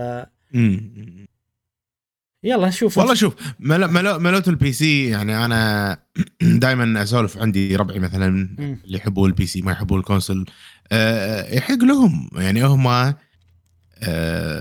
[2.45, 5.99] يلا نشوف والله شوف ملو ملو ملوت ال PC يعني أنا
[6.63, 8.27] دائما أسولف عندي ربعي مثلا.
[8.59, 10.47] اللي يحبون ال PC ما يحبون ال console
[10.93, 13.15] أه يحق لهم يعني هم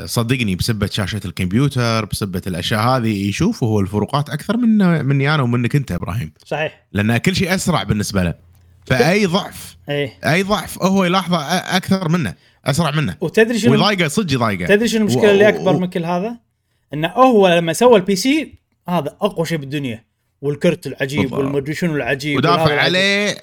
[0.06, 5.76] صدقني بسبة شاشة الكمبيوتر بسبة الأشياء هذه يشوفوا هو الفروقات أكثر من مني أنا ومنك
[5.76, 6.34] أنت إبراهيم.
[6.46, 6.86] صحيح.
[6.92, 8.34] لأن كل شيء أسرع بالنسبة له.
[8.86, 10.14] فأي ضعف إيه.
[10.26, 11.38] أي ضعف هو يلاحظه
[11.78, 12.34] أكثر منه
[12.66, 13.16] أسرع منه.
[13.22, 14.66] وتدري شنو؟ ويضايقه صدق يضايقه.
[14.66, 16.38] تدري شنو المشكلة و- اللي أكبر و- من كل هذا؟
[16.94, 18.54] انه هو لما سوى ال PC
[18.90, 20.04] هذا أقوى شيء بالدنيا.
[20.42, 21.40] والكرت العجيب بالضبط.
[21.40, 22.82] والمدري شنو العجيب ودافع.
[22.82, 23.38] عليه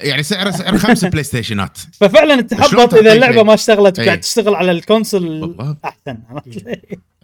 [0.00, 4.04] يعني سعره سعر خمس بلاي ستيشنات ففعلا انت تحبط إذا اللعبة؟ ما اشتغلت إيه.
[4.04, 5.78] وقاعد تشتغل على ال console بالضبط.
[5.84, 6.18] أحسن؟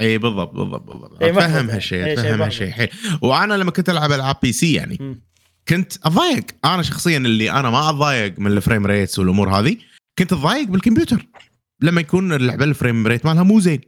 [0.01, 1.73] اي بالضبط بالضبط بالضبط محفوظ اتفهم يعني.
[1.73, 2.43] هالشيء اتفهم.
[2.43, 2.89] هالشيء حيل
[3.23, 5.21] وأنا لما كنت ألعب العاب PC يعني.
[5.69, 9.77] كنت أتضايق أنا شخصيا اللي أنا ما أتضايق من ال frame rates والأمور هذه
[10.19, 11.27] كنت أتضايق بالكمبيوتر
[11.81, 13.81] لما يكون اللعبة ال frame rate مالها مو زين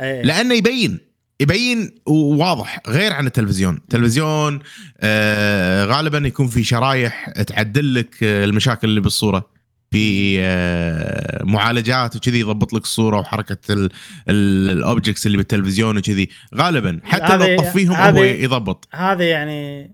[0.00, 0.22] إيه.
[0.22, 1.11] لأنه يبين
[1.42, 3.74] يبين وواضح غير عن التلفزيون.
[3.76, 4.60] التلفزيون
[5.00, 9.52] آه غالبا يكون في شرايح تعدل لك المشاكل اللي بالصورة.
[9.90, 13.88] في آه معالجات وكذي يضبط لك الصورة وحركة
[14.28, 16.28] ال objects اللي بالتلفزيون وكذي.
[16.54, 17.00] غالبا.
[17.04, 18.88] حتى اذا تطفيهم هو يضبط.
[18.92, 19.92] هذا يعني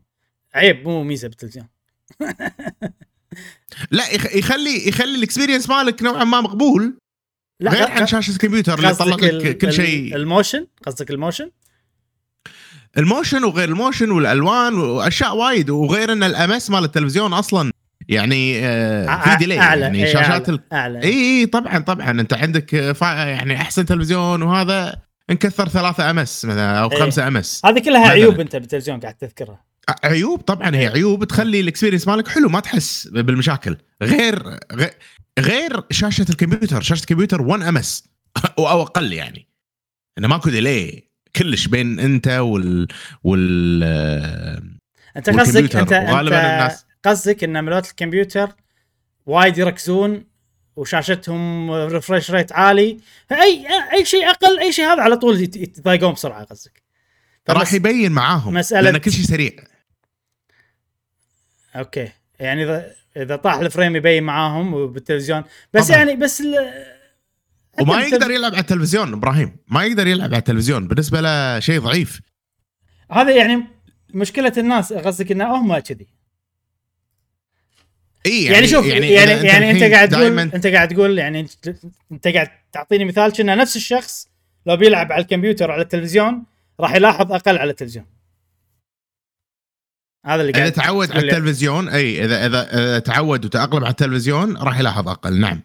[0.55, 1.67] عيب مو ميزة بالتلفزيون.
[3.91, 6.99] لا يخ- يخلي يخلي ال experience مالك نوعا ما مقبول.
[7.63, 10.17] غير غ- عن شاشة الكمبيوتر اللي يطلع لك كل شيء.
[10.17, 11.51] الموشن؟ قصدك الموشن؟
[12.99, 17.71] الموشن وغير الموشن والألوان وأشياء وايد وغير إن ال ms مال التلفزيون أصلا
[18.09, 20.49] يعني آه في delay يعني إيه، شاشات أعلى.
[20.49, 20.61] ال...
[20.73, 21.03] أعلى.
[21.03, 22.11] اي اي طبعا طبعا.
[22.11, 22.95] أنت عندك آه،
[23.27, 24.97] يعني أحسن تلفزيون وهذا
[25.31, 26.99] نكثر ثلاثة ms مثلا أو إيه.
[26.99, 28.13] خمسة ms هذه كلها مثلاً.
[28.13, 29.65] عيوب أنت بالتلفزيون قاعد تذكرها.
[30.05, 33.77] عيوب طبعا هي عيوب تخلي ال experience مالك حلو ما تحس بالمشاكل.
[34.03, 34.91] غير غير,
[35.41, 38.05] غير شاشة الكمبيوتر شاشة الكمبيوتر 1 ms
[38.59, 39.49] أو أو أقل يعني.
[40.19, 42.89] انه ماكو delay كلش بين أنت وال
[43.25, 43.83] وال
[45.17, 45.77] أنت قصدك.
[45.77, 48.51] انت وغالباً انت الناس- قصدك إن ملوت الكمبيوتر
[49.27, 50.25] وايد يركزون
[50.77, 52.99] وشاشتهم refresh rate عالي.
[53.33, 56.83] اي أي شيء أقل أي شيء هذا على طول يت- يتضايقون بسرعة قصدك.
[57.51, 59.53] راح يبين معاهم مسألة- لأن كل شيء سريع.
[61.77, 62.09] okay.
[62.41, 65.43] يعني إذا إذا طاح ال frame يبين معاهم بالتلفزيون.
[65.73, 65.99] بس طبعاً.
[65.99, 66.89] يعني بس ال-
[67.81, 69.57] وما يقدر يلعب على التلفزيون إبراهيم.
[69.69, 70.89] ما يقدر يلعب على التلفزيون.
[70.89, 72.21] بالنسبة له شيء ضعيف.
[73.13, 73.65] هذا يعني
[74.15, 76.07] مشكلة الناس قصدك إن هم كذي.
[78.27, 81.47] إي يعني, يعني شوف يعني يعني, إذا يعني أنت قاعد تقول أنت قاعد تقول يعني
[82.13, 84.29] أنت قاعد تعطيني مثال كنا نفس الشخص
[84.67, 86.45] لو بيلعب على الكمبيوتر على التلفزيون
[86.81, 88.07] راح يلاحظ أقل على التلفزيون.
[90.29, 91.21] هذا اللي إذا قاعد تعود على.
[91.21, 95.41] التلفزيون أي إذا إذا تعود وتأقلم على التلفزيون راح يلاحظ أقل.
[95.41, 95.61] نعم.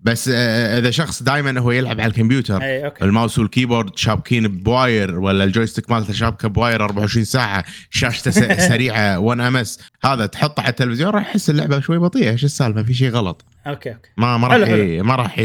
[0.00, 3.04] بس آه، إذا شخص دائما هو يلعب على الكمبيوتر إي okay.
[3.04, 7.24] ال mouse وال keyboard شابكين ب wire ولا ال joystick مالته شابكة ب wire 24
[7.24, 8.30] ساعة شاشته
[8.68, 12.30] سريعة 1 ms هذا تحطه على التلفزيون راح يحس اللعبة شوي بطيئة.
[12.30, 13.44] إيش السالفة؟ في شيء غلط.
[13.66, 14.10] okay okay.
[14.16, 14.68] ما ما راح
[15.04, 15.38] ما راح.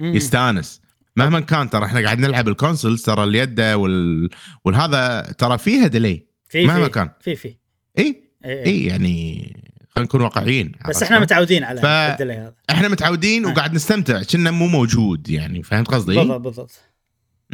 [0.00, 0.80] يستانس.
[1.16, 4.28] مهما كان ترى إحنا قاعد نلعب ال consoles ترى اليد وال...
[4.64, 6.66] والهذا ترى فيها delay في.
[6.66, 7.10] مهما كان.
[7.20, 7.67] في في.
[7.98, 8.64] اي اي, اي.
[8.66, 9.42] اي يعني
[9.88, 13.50] خلينا نكون واقعيين بس إحنا؟ متعودين على ف- هذا إحنا متعودين آه.
[13.50, 16.80] وقاعد نستمتع كنا مو موجود يعني فهمت قصدي؟ بالضبط بالضبط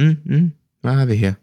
[0.01, 0.51] امم
[0.85, 1.35] هذه هي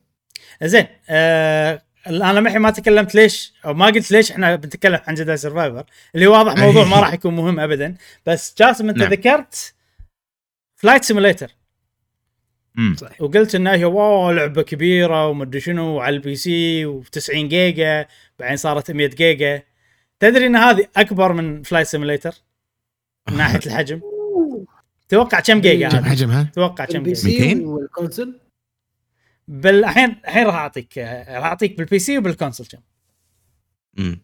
[0.63, 5.38] زين آه أنا الحين ما تكلمت ليش أو ما قلت ليش إحنا بنتكلم عن Jedi
[5.38, 5.83] Survivor
[6.15, 7.95] اللي واضح موضوع ما راح يكون مهم ابدا
[8.25, 9.11] بس جاسم أنت نعم.
[9.11, 9.73] ذكرت
[10.75, 11.51] Flight Simulator
[12.77, 18.07] امم وقلت انها هي wow لعبة كبيرة ومدري شنو وعلى ال PC و90 جيجا
[18.39, 19.64] بعدين صارت 100 جيجا.
[20.19, 22.33] تدري إن هذه أكبر من Flight Simulator
[23.30, 24.02] من ناحية الحجم.
[25.10, 27.14] توقع كم جيجا كم حجمها؟ توقع كم جيجا.
[27.15, 28.39] PC 200 وال console؟
[29.48, 32.80] بالحين الحين راح اعطيك راح أعطيك بال PC وبال console كم.
[33.99, 34.22] امم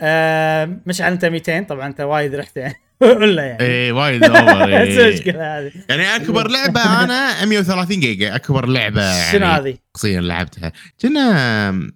[0.00, 2.56] آه مش على أنت 200 طبعا أنت وايد رحت.
[2.56, 5.08] يعني ولا يعني اي وايد over إيه.
[5.08, 10.72] المشكلة هذه يعني أكبر لعبة أنا 130 جيجا أكبر لعبة يعني شنو هذه؟ شخصيا لعبتها
[11.02, 11.92] كنا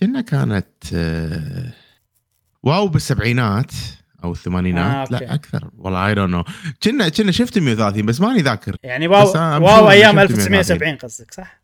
[0.00, 1.72] كنا كانت آه،
[2.62, 3.72] واو بالسبعينات
[4.24, 5.18] أو الثمانينات آه،.
[5.18, 6.44] لا أكثر والله اي دونت نو
[6.82, 9.32] كنا كنا شفت 130 بس ماني ذاكر يعني واو
[9.64, 11.60] واو أيام شفت 1970 قصدك صح؟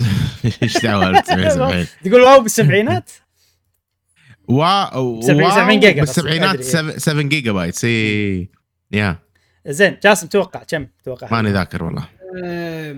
[0.62, 3.10] إيش دعوة 1970 تقول واو بالسبعينات؟
[4.48, 6.62] واو 70 واو جيجا قصدك، بالسبعينات أدري.
[6.62, 8.48] 7 7 جيجا بايت اي
[8.92, 9.18] يا.
[9.66, 12.08] زين جاسم توقع كم؟ توقع؟ ماني ذاكر والله.
[12.44, 12.96] آه،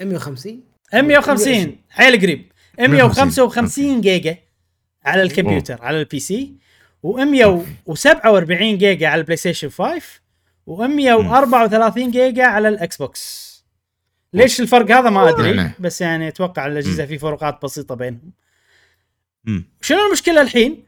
[0.00, 0.60] 150
[0.94, 2.52] 150 حيل قريب.
[2.78, 4.36] 155 جيجا
[5.04, 6.52] على الكمبيوتر على ال PC
[7.06, 10.00] و147 جيجا على ال PlayStation 5
[10.70, 13.46] و134 جيجا على ال Xbox
[14.32, 15.70] ليش الفرق هذا ما أدري نعم.
[15.78, 18.32] بس يعني أتوقع الأجهزة في فروقات بسيطة بينهم.
[19.46, 19.64] مم.
[19.80, 20.84] شنو المشكلة الحين؟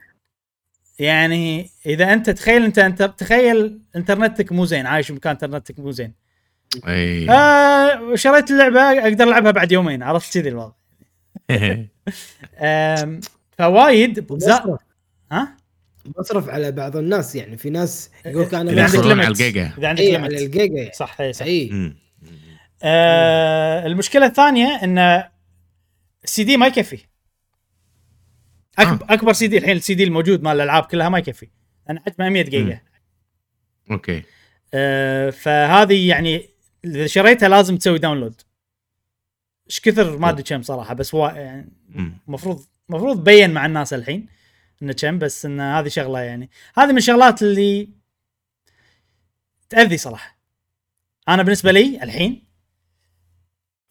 [0.99, 6.13] يعني إذا أنت تخيل انت أنت تخيل إنترنتك مو زين عايش بمكان إنترنتك مو زين
[6.89, 10.73] أي آه شريت اللعبة أقدر ألعبها بعد يومين عرفت كذي الوضع
[13.59, 14.27] فوايد
[15.33, 15.57] ها
[16.19, 19.73] مصرف على بعض الناس يعني في ناس يقول لك أنا إذا عندك على الجيجا.
[19.79, 20.93] إذا عندك اي على الجيجا يعني.
[20.95, 21.97] صح اي صح اي مم.
[22.83, 25.25] آه المشكلة الثانية إن
[26.25, 26.99] السي دي ما يكفي
[28.79, 29.15] أكبر, آه.
[29.15, 31.49] أكبر سي دي الحين السي دي الموجود مال الألعاب كلها ما يكفي.
[31.91, 32.81] أنا حجمه 100 جيجا.
[33.91, 34.23] okay.
[34.75, 36.49] آه فهذه يعني
[36.85, 38.43] إذا شريتها لازم تسوي download
[39.71, 41.73] إيش كثر ما أدري كم صراحة بس هو يعني.
[42.29, 44.27] المفروض المفروض تبين مع الناس الحين
[44.83, 46.51] إنه كم بس إن هذه شغلة يعني.
[46.77, 47.89] هذه من الشغلات اللي
[49.69, 50.39] تأذي صراحة.
[51.29, 52.45] أنا بالنسبة لي الحين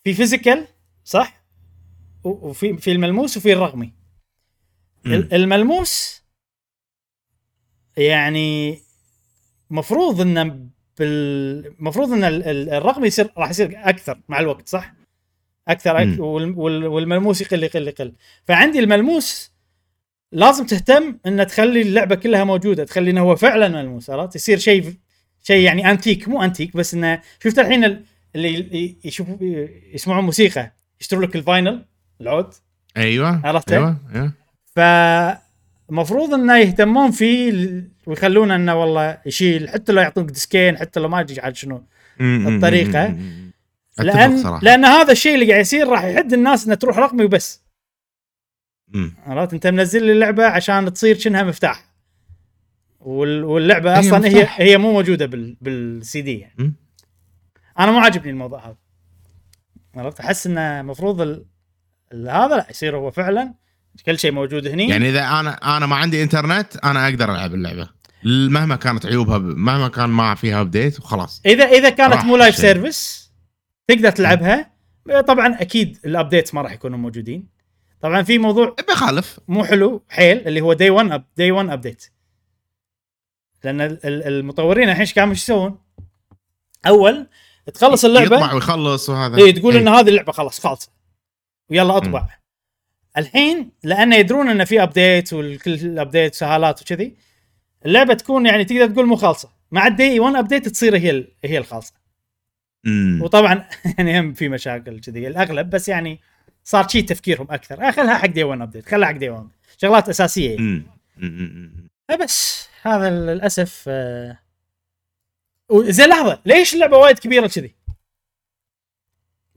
[0.03, 0.67] في physical
[1.03, 1.45] صح؟
[2.23, 3.93] وفي في الملموس وفي الرقمي.
[5.13, 6.21] الملموس
[7.97, 8.79] يعني
[9.69, 10.67] مفروض إنه
[10.99, 14.93] بالمفروض إن ال- ال- الرقمي يصير راح يصير أكثر مع الوقت صح؟
[15.67, 16.19] أكثر أك...
[16.19, 18.13] والملموس يقل يقل يقل.
[18.45, 19.51] فعندي الملموس
[20.31, 24.93] لازم تهتم ان تخلي اللعبة كلها موجودة تخلي إنه هو فعلا ملموس عرفت؟ يصير شيء
[25.43, 28.03] شيء يعني انتيك مو انتيك بس إنه شفت الحين ال-
[28.35, 29.37] اللي ي- يشوفوا
[29.93, 30.71] يسمعون موسيقى
[31.01, 31.85] يشتروا لك ال vinyl
[32.21, 32.53] العود.
[32.97, 34.33] أيوه عرفته؟ أيوه أيوه.
[34.77, 34.79] ف
[35.89, 41.19] المفروض إنه يهتمون فيه ويخلونه إنه والله يشيل حتى لو يعطونك ديسكين حتى لو ما
[41.19, 41.83] أدري عاد شنو.
[43.97, 44.63] أتفق لأن صراحة.
[44.63, 47.61] لأن هذا الشيء اللي قاعد يصير راح يحد الناس انها تروح رقمي وبس.
[49.25, 51.85] عرفت أنت منزل لي اللعبة عشان تصير شنها مفتاح
[52.99, 54.61] وال- واللعبة هي أصلا هي مفتاح.
[54.61, 56.73] هي مو موجودة بال بالسي دي يعني.
[57.79, 58.75] أنا مو عاجبني الموضوع هذا
[59.95, 61.45] عرفت أحس إنه المفروض ال...
[62.13, 63.53] ال- هذا لا يصير هو فعلا
[64.05, 64.89] كل شيء موجود هني.
[64.89, 67.89] يعني إذا أنا أنا ما عندي إنترنت أنا أقدر ألعب اللعبة.
[68.23, 71.41] مهما كانت عيوبها مهما كان ما فيها ابديت وخلاص.
[71.45, 72.55] اذا إذا كانت مو live.
[72.55, 73.31] service
[73.87, 74.71] تقدر تلعبها.
[75.27, 77.47] طبعا أكيد ال updates ما راح يكونوا موجودين.
[78.01, 79.39] طبعا في موضوع بخالف.
[79.47, 82.05] مو حلو حيل اللي هو day 1 up day 1 update
[83.63, 85.79] لأن ال- ال- المطورين الحين إيش قاموا إيش يسوون؟
[86.87, 87.27] أول
[87.73, 88.35] تخلص اللعبة.
[88.35, 89.37] يطبع ويخلص وهذا.
[89.37, 89.81] اي تقول إيه.
[89.81, 90.91] إن هذه اللعبة خلاص خالصة.
[91.69, 92.27] ويلا أطبع.
[93.17, 97.15] الحين لأن يدرون إن في update والكل ال update سهالات وكذي
[97.85, 101.57] اللعبة تكون يعني تقدر تقول مو خالصة مع ال day 1 update تصير هي هي
[101.57, 101.93] الخالصة
[102.83, 103.21] مم.
[103.21, 103.65] وطبعا
[103.97, 106.19] يعني هم في مشاكل كذي الأغلب بس يعني
[106.63, 110.49] صار شيء تفكيرهم أكثر خلها حق day 1 update خلها حق day 1 شغلات أساسية
[110.55, 110.83] يعني.
[112.23, 114.37] بس هذا للأسف آه،
[115.73, 117.75] زين لحظة ليش اللعبة وايد كبيرة كذي؟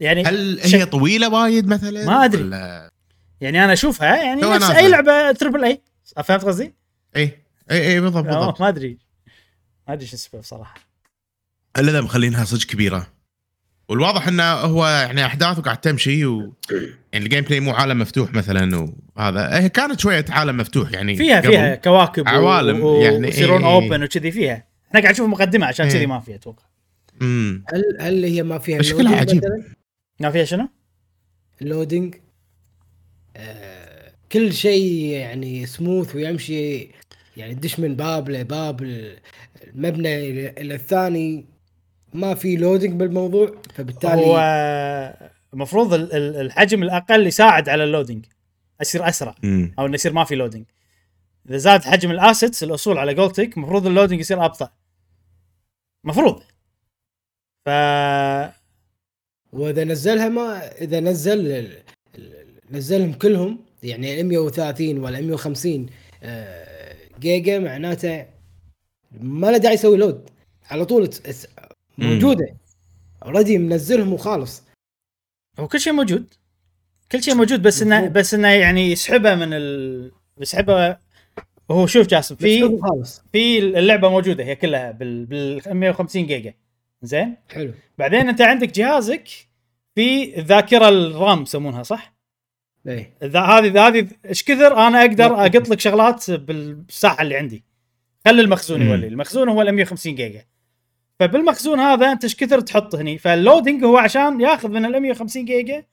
[0.01, 2.43] يعني هل شك- هي طويلة وايد مثلا؟ ما أدري.
[2.43, 2.91] ولا-
[3.41, 4.79] يعني أنا أشوفها يعني نفس نازلة.
[4.79, 5.81] اي لعبة triple A
[6.25, 6.75] فهمت قصدي؟
[7.17, 7.39] اي
[7.71, 8.99] اي اي بالضبط بالضبط ما أدري
[9.89, 10.75] ما أدري شو اسمه بصراحه
[11.79, 13.07] إلا إذا مخلينها صدق كبيرة
[13.89, 16.55] والواضح إنه هو يعني أحداثه قاعد تمشي و
[17.13, 21.41] يعني ال gameplay مو عالم مفتوح مثلا وهذا هي كانت شوية عالم مفتوح يعني فيها.
[21.41, 23.73] فيها كواكب عوالم و- يعني ويصيرون إيه.
[23.75, 25.93] open وكذي فيها إحنا قاعد نشوف مقدمة عشان إيه.
[25.93, 26.63] كذي ما فيها أتوقع
[27.23, 29.37] هل هل هي ما فيها شكلها loading عجيب.
[29.45, 29.63] مثلاً؟
[30.21, 30.69] ما فيها شنو؟
[31.63, 32.21] ال loading آه
[34.33, 36.89] كل شيء يعني سموث ويمشي
[37.37, 41.47] يعني تدش من باب لباب المبنى إلى إلى الثاني.
[42.15, 44.39] ما في loading بالموضوع فبالتالي هو
[45.55, 48.27] المفروض ال- ال- الحجم الأقل يساعد على ال loading
[48.81, 49.35] يصير أسرع
[49.79, 50.65] أو إنه يصير ما في loading
[51.49, 54.71] إذا زاد حجم ال assets الأصول على قولتك المفروض ال loading يصير أبطأ.
[56.05, 56.43] مفروض.
[57.67, 57.69] ف
[59.53, 61.73] وإذا نزلها ما إذا نزل
[62.71, 65.87] نزلهم كلهم يعني ال 130 ولا 150
[66.23, 68.27] آه، جيجا معناته
[69.21, 70.31] ما له داعي يسوي load
[70.71, 71.11] على طول
[71.99, 72.57] موجودة.
[73.23, 74.63] already منزلهم وخالص.
[75.59, 76.35] هو كل شيء موجود.
[77.13, 78.09] كل شيء موجود بس انه.
[78.09, 80.97] بس إنه يعني يسحبه من ال يسحبه
[81.71, 82.79] هو شوف جاسم في
[83.33, 86.55] في اللعبة موجودة هي كلها بال بال 150 جيجا.
[87.03, 87.73] زين؟ حلو.
[87.99, 89.29] بعدين أنت عندك جهازك
[89.95, 92.20] في الذاكرة ال RAM يسمونها صح؟
[92.87, 93.15] إيه.
[93.23, 97.65] إذا هذه هذه إيش كثر؟ أنا أقدر أقط لك شغلات بالساحة اللي عندي.
[98.25, 98.83] خلي المخزون.
[98.83, 100.45] يولي المخزون هو ال 150 جيجا.
[101.21, 105.45] فبالمخزون هذا أنت إيش كثر تحط هني؟ فال loading هو عشان ياخذ من ال 150
[105.45, 105.85] جيجا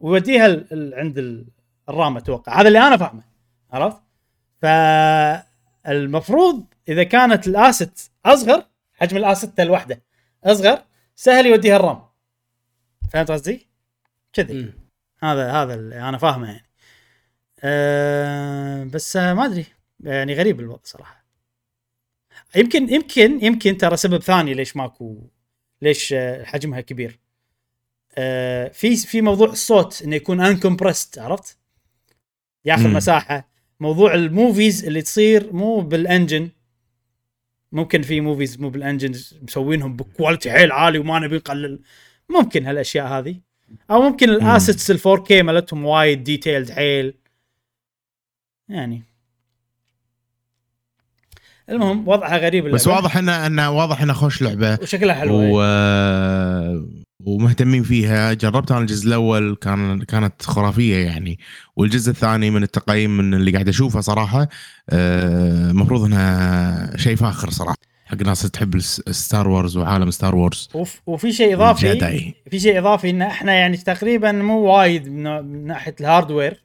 [0.00, 1.46] ويوديها ال- ال- عند ال-
[1.88, 2.60] ال RAM أتوقع.
[2.60, 3.22] هذا اللي أنا فاهمه.
[3.72, 4.00] عرفت؟
[5.84, 10.02] فالمفروض إذا كانت ال asset أصغر حجم ال asset الواحده
[10.44, 10.78] أصغر
[11.16, 12.02] سهل يوديها ال RAM.
[13.12, 13.66] فهمت قصدي؟
[14.32, 14.72] كذي.
[15.32, 16.66] هذا هذا اللي أنا فاهمه يعني.
[17.60, 19.66] أه بس ما أدري.
[20.00, 21.26] يعني غريب الوضع صراحة.
[22.56, 25.30] يمكن يمكن يمكن ترى سبب ثاني ليش ماكو
[25.82, 27.18] ليش حجمها كبير.
[28.18, 31.58] أه في في موضوع الصوت إنه يكون uncompressed عرفت؟
[32.64, 32.88] ياخذ.
[32.88, 33.48] مساحة.
[33.80, 36.50] موضوع ال movies اللي تصير مو بال engine
[37.72, 41.82] ممكن في movies مو بال engine مسوينهم ب quality حيل عالي وما نبي نقلل.
[42.28, 43.45] ممكن هالأشياء هذه.
[43.90, 47.14] أو ممكن ال assets ال 4K مالتهم وايد detailed حيل.
[48.68, 49.02] يعني.
[51.70, 53.02] المهم وضعها غريب بس اللعبة.
[53.02, 54.78] واضح انه انه واضح إنه خوش لعبة.
[54.82, 55.60] وشكلها حلو و...
[55.60, 56.88] و...
[57.20, 58.32] ومهتمين فيها.
[58.32, 61.38] جربت أنا الجزء الأول كان كانت خرافية يعني.
[61.76, 64.48] والجزء الثاني من التقييم من اللي قاعد أشوفه صراحة
[64.90, 67.95] آه، المفروض إنها شيء فاخر صراحة.
[68.06, 68.78] حق ناس تحب
[69.10, 71.00] ستار وورز وعالم ستار وورز وف...
[71.06, 72.34] وفي شيء إضافي.
[72.50, 76.62] في شيء إضافي إن إحنا يعني تقريبا مو وايد من, ناحية ال hardware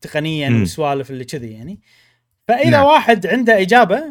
[0.00, 0.50] تقنيا.
[0.50, 1.80] والسوالف اللي كذي يعني
[2.48, 2.84] فإذا نعم.
[2.84, 4.02] واحد عنده إجابة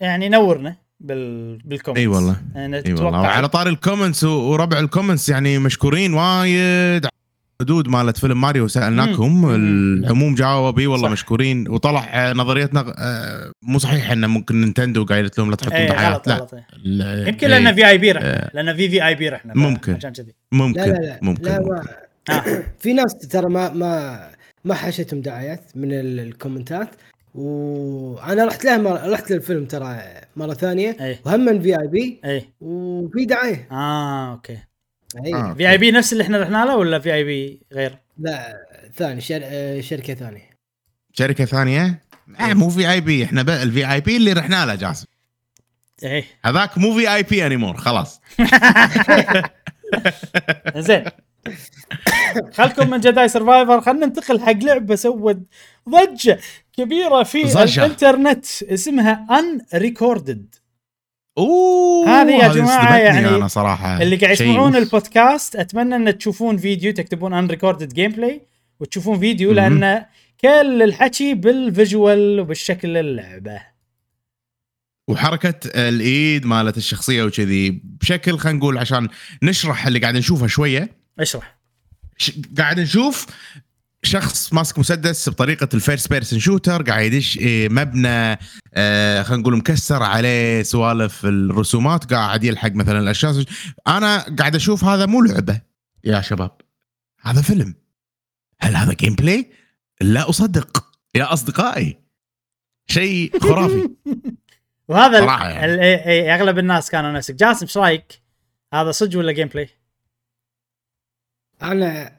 [0.00, 4.24] يعني نورنا بال بال comments إي والله أنا إي والله أتوقع- وعلى طار ال comments
[4.24, 7.06] وربع ال comments يعني مشكورين وايد
[7.62, 9.50] حدود مالت فيلم ماريو سألناكم.
[9.54, 11.12] العموم جاوب اي والله صح.
[11.12, 11.68] مشكورين.
[11.68, 16.12] وطلع آه، نظريتنا آه، مو صحيح انه ممكن نينتندو قايلت لهم لا تحطون إيه دعايات
[16.14, 16.66] غلط لا غلط إيه.
[16.84, 18.50] لا، يمكن إيه، لأن في VIP رحنا آه.
[18.54, 19.94] لأن في في VIP رحنا ممكن.
[19.94, 20.34] عشان كذي.
[20.52, 21.18] ممكن لا لا لا.
[21.22, 21.72] ممكن, لا ممكن.
[22.28, 22.62] ما.
[22.78, 24.20] في ناس ترى ما ما
[24.64, 26.88] ما حاشتهم دعايات من ال- ال commentات.
[27.34, 29.98] وأنا رحت له مرة رحت للفيلم ترى
[30.36, 30.96] مرة ثانية.
[31.00, 31.20] إيه.
[31.26, 32.20] وهم في VIP.
[32.24, 32.48] إيه.
[32.60, 33.68] وفي دعاية.
[33.72, 34.58] آه okay.
[35.24, 35.54] اي آه.
[35.54, 38.56] في VIP نفس اللي إحنا رحنا له ولا في VIP غير؟ لا
[38.96, 39.40] ثاني شر...
[39.80, 40.50] شركة ثانية.
[41.12, 42.00] شركة ثانية؟
[42.40, 43.24] آه مو VIP.
[43.24, 45.06] إحنا ال VIP اللي رحنا له جاسم.
[46.02, 46.24] إيه.
[46.44, 48.20] هذاك مو VIP anymore خلاص.
[50.76, 51.04] زين.
[52.52, 55.38] خلكم من جداي survivor خلينا ننتقل حق لعبة سوت
[55.88, 56.38] ضجة
[56.72, 57.62] كبيرة في.
[57.62, 60.54] الإنترنت اسمها Unrecorded
[61.38, 64.76] أوه هذه يا صدمتني يعني أنا صراحة اللي قاعد يسمعون.
[64.76, 68.40] البودكاست أتمنى أن تشوفون فيديو تكتبون Unrecorded gameplay
[68.80, 69.52] وتشوفون فيديو.
[69.52, 70.04] لأن
[70.40, 73.60] كل الحكي بال visual وبالشكل اللعبة
[75.08, 75.54] وحركة
[75.88, 79.08] الإيد مالت الشخصية وكذي بشكل خلينا نقول عشان
[79.42, 80.88] نشرح اللي قاعد نشوفه شوية
[81.18, 81.58] اشرح.
[82.58, 83.26] قاعد نشوف
[84.02, 88.38] شخص ماسك مسدس بطريقة ال first person shooter قاعد يدش إيه، مبنى
[88.74, 93.44] آه خلينا نقول مكسر عليه سوالف الرسومات قاعد يلحق مثلا الاشياء
[93.86, 95.60] أنا قاعد أشوف هذا مو لعبة
[96.04, 96.50] يا شباب
[97.20, 97.74] هذا فيلم
[98.60, 99.50] هل هذا gameplay؟
[100.00, 101.98] لا أصدق يا أصدقائي
[102.86, 103.88] شيء خرافي
[104.88, 105.76] وهذا يعني.
[105.76, 108.22] إيه- إيه، أغلب الناس كانوا نفسك جاسم إيش رأيك؟
[108.74, 109.68] هذا صدق ولا جيم بلاي؟
[111.62, 112.17] أنا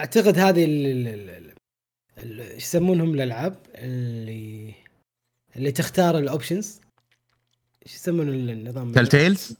[0.00, 0.64] أعتقد هذه
[2.56, 4.74] يسمونهم الألعاب اللي
[5.56, 6.80] اللي تختار ال options؟
[7.86, 9.56] إيش يسمون النظام؟ Telltale's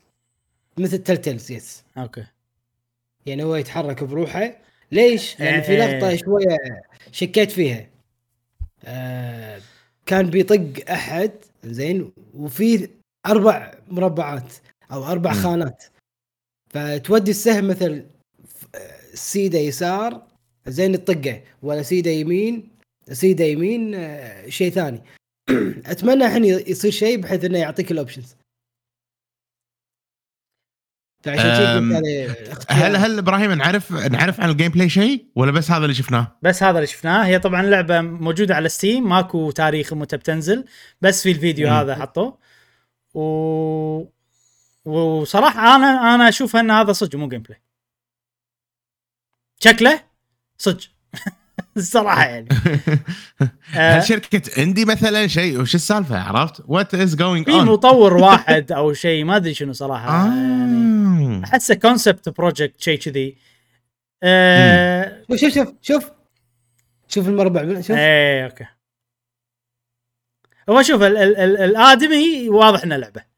[0.78, 2.26] مثل Telltale's yes okay.
[3.26, 4.56] يعني هو يتحرك بروحه.
[4.92, 5.98] ليش؟ لأن في إيه.
[5.98, 6.82] لقطة شوية
[7.12, 7.88] شكيت فيها.
[8.84, 9.60] آه
[10.06, 11.30] كان بيطق أحد
[11.64, 12.88] زين وفي
[13.26, 14.54] أربع مربعات
[14.92, 15.32] أو أربع.
[15.32, 15.84] خانات.
[16.68, 18.06] فتودي السهم مثل
[19.14, 20.22] سيدة يسار
[20.66, 22.68] زين تطقه ولا سيدة يمين
[23.12, 25.02] سيدة يمين آه، شيء ثاني
[25.92, 28.36] أتمنى الحين يصير شيء بحيث إنه يعطيك ال options.
[32.68, 36.62] هل هل إبراهيم نعرف نعرف عن ال gameplay شيء ولا بس هذا اللي شفناه؟ بس
[36.62, 40.64] هذا اللي شفناه هي طبعا لعبة موجودة على ستيم ماكو تاريخ متى بتنزل
[41.00, 41.74] بس في الفيديو مم.
[41.74, 42.38] هذا حطوه
[43.14, 44.04] و...
[44.84, 47.60] وصراحة أنا أنا أشوف إن هذا صدق مو gameplay
[49.62, 50.00] شكله؟
[50.58, 50.80] صدق.
[51.76, 52.48] الصراحه يعني.
[53.76, 58.14] آه، هل شركة indie مثلا شيء؟ وش السالفة؟ عرفت؟ what is going في on؟ مطور
[58.24, 60.26] واحد أو شيء ما أدري شنو صراحة.
[60.26, 61.44] يعني آه.
[61.44, 63.36] أحسه concept project شيء كذي.
[64.22, 65.22] آه.
[65.30, 66.10] شوف شوف شوف شوف.
[67.08, 67.90] شوف المربع شوف.
[67.96, 68.66] إيه okay.
[70.70, 73.29] هو شوف ال ال ال الآدمي واضح إنه لعبة.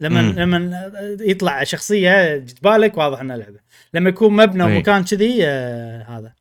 [0.00, 0.38] لما مم.
[0.38, 0.90] لما
[1.20, 3.58] يطلع شخصية جبالك واضح إنها لعبة.
[3.94, 4.76] لما يكون مبنى إيه.
[4.76, 6.32] ومكان كذي آه هذا.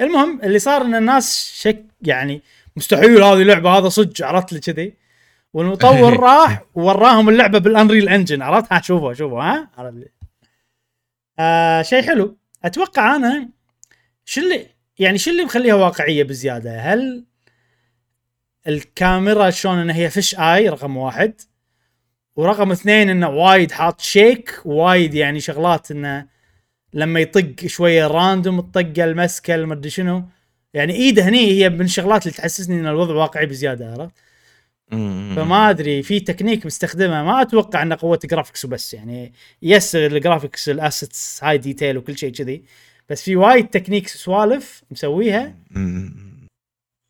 [0.00, 2.42] المهم اللي صار إن الناس شك يعني
[2.76, 4.94] مستحيل هذه لعبة هذا صدق عرفت لي كذي.
[5.54, 9.70] والمطور راح ووراهم اللعبة بالأنريل انجن عرفت؟ ها شوفوا شوفوا ها.
[9.78, 10.08] عرفت لي.
[11.38, 12.36] آه شيء حلو.
[12.64, 13.48] أتوقع أنا
[14.24, 14.66] شو اللي
[14.98, 17.24] يعني شو اللي مخليها واقعية بزيادة؟ هل
[18.68, 21.40] الكاميرا شلون انها هي فيش آي رقم واحد؟
[22.38, 26.26] ورقم اثنين إنه وايد حاط شيك وايد يعني شغلات إنه
[26.94, 30.24] لما يطق شوية random الطقه المسكه المدري شنو.
[30.74, 34.14] يعني إيده هني هي من الشغلات اللي تحسسني إن الوضع واقعي بزيادة عرفت.
[35.36, 39.32] فما أدري في تكنيك مستخدمة ما أتوقع انه قوة graphics وبس يعني.
[39.62, 42.62] yes ال graphics ال assets high detail وكل شيء كذي.
[43.08, 45.54] بس في وايد تكنيك سوالف مسويها.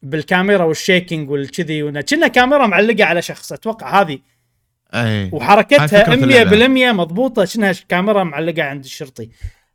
[0.03, 4.19] بالكاميرا وال shaking والكذي كنا كاميرا معلقه على شخص أتوقع هذه
[4.95, 6.91] هاي وحركتها فكرة اللعبة.
[6.93, 9.31] 100% مضبوطة شنها كاميرا معلقة عند الشرطي.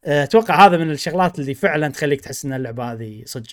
[0.05, 3.47] أه، أتوقع هذا من الشغلات اللي فعلا تخليك تحس إن اللعبة هذه صدق.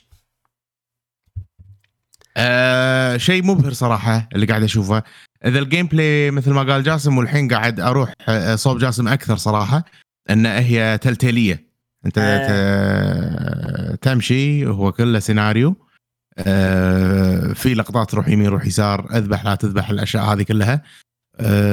[2.37, 5.03] آه شيء مبهر صراحة اللي قاعد أشوفه.
[5.47, 9.85] إذا ال gameplay مثل ما قال جاسم والحين قاعد أروح آه، صوب جاسم أكثر صراحة
[10.31, 11.71] إن هي تلتيلية.
[12.07, 12.19] أنت.
[12.19, 15.77] ت- تمشي هو كله سيناريو.
[16.39, 20.83] آه في لقطات روح يمين روح يسار أذبح لا تذبح الأشياء هذه كلها.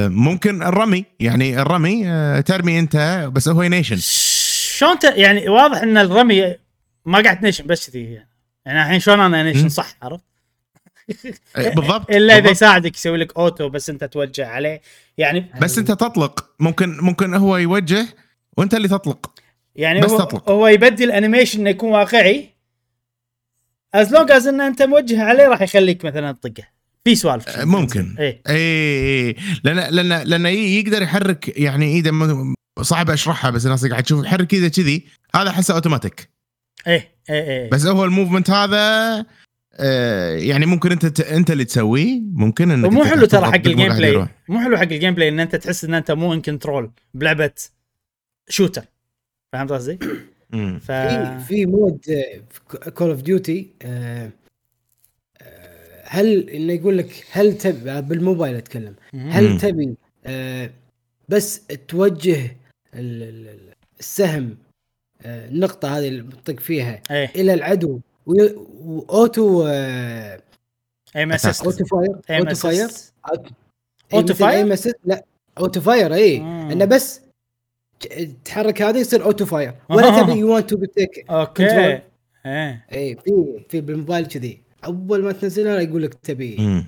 [0.10, 3.98] ممكن الرمي يعني الرمي آه ترمي انت بس هو نيشن
[4.78, 6.56] شلون يعني واضح إن الرمي
[7.06, 8.22] ما قاعد نيشن بس كذي
[8.66, 9.70] يعني الحين شلون أنا نيشن.
[9.70, 10.24] صح عرفت؟
[11.56, 12.50] بالضبط إلا إذا.
[12.50, 14.82] يساعدك يسوي لك auto بس أنت توجه عليه
[15.18, 18.08] يعني بس أنت تطلق ممكن ممكن هو يوجه
[18.58, 19.34] وأنت اللي تطلق
[19.76, 20.50] يعني بس هو, تطلق.
[20.50, 22.50] هو يبدي ال animation إنه يكون واقعي
[23.94, 26.68] as long as إن أنت موجه عليه راح يخليك مثلا تطقه
[27.08, 28.16] في سوالف آه، ممكن.
[28.20, 28.42] إيه.
[28.50, 28.56] اي
[29.30, 34.04] اي لأن لأن لأن ي- يقدر يحرك يعني ايده م- صعب أشرحها بس الناس قاعد
[34.04, 35.06] تشوف يحرك ايده كذي
[35.36, 36.30] هذا أحسه اوتوماتيك
[36.88, 37.70] إيه إيه إيه.
[37.70, 39.26] بس هو ال movement هذا
[39.80, 43.56] آه، يعني ممكن أنت ت- أنت اللي تسويه ممكن إنك ومو أنت حلو ترى حق
[43.56, 44.28] الجيم بلاي.
[44.50, 47.52] مو حلو حق ال gameplay إن أنت تحس إن أنت مو in control بلعبة
[48.50, 48.82] shooter
[49.54, 50.00] فهمت قصدي؟
[50.80, 52.00] ف في في mode
[52.94, 54.30] Call of Duty آه،
[56.10, 58.96] هل إنه يقول لك هل تبي بالموبايل أتكلم.
[59.14, 60.70] هل تبي آه،
[61.30, 62.42] بس توجه
[62.94, 64.58] ال- ال- ال- السهم
[65.22, 67.32] آه، النقطة هذه اللي بتطق فيها إيه.
[67.36, 70.40] إلى العدو و auto آه،
[71.16, 71.32] aim.
[71.32, 72.88] assist auto fire auto fire.
[73.32, 73.50] auto
[74.14, 75.24] auto fire؟ لا
[75.60, 76.38] auto fire اي.
[76.38, 77.22] إنه بس
[78.46, 79.74] تحرك هذا يصير auto fire.
[79.90, 80.10] ولا.
[80.24, 82.02] تبي you want to take okay.
[82.46, 84.67] اي في في بالموبايل كذي.
[84.86, 86.56] أول ما تنزلها يقول لك تبي.
[86.60, 86.86] مم.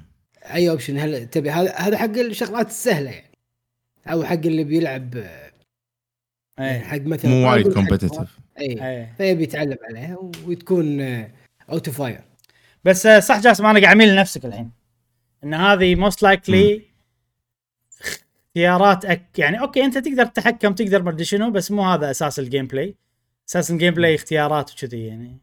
[0.53, 3.37] أي option هل تبي؟ هذا هذا حق الشغلات السهلة يعني.
[4.07, 5.15] أو حق اللي بيلعب
[6.59, 6.79] إيه.
[6.79, 9.13] حق مثلا مو وايد competitive اي إيه.
[9.17, 11.31] فيبي يتعلم عليها وتكون آه،
[11.71, 12.21] auto fire
[12.83, 14.71] بس آه، صح جاسم أنا قاعد أميل لنفسك الحين.
[15.43, 16.81] إن هذه most likely
[18.47, 19.39] اختيارات أك...
[19.39, 22.95] يعني okay أنت تقدر تتحكم تقدر ما أدري شنو بس مو هذا أساس ال gameplay
[23.49, 25.37] أساس ال gameplay اختيارات وكذي يعني.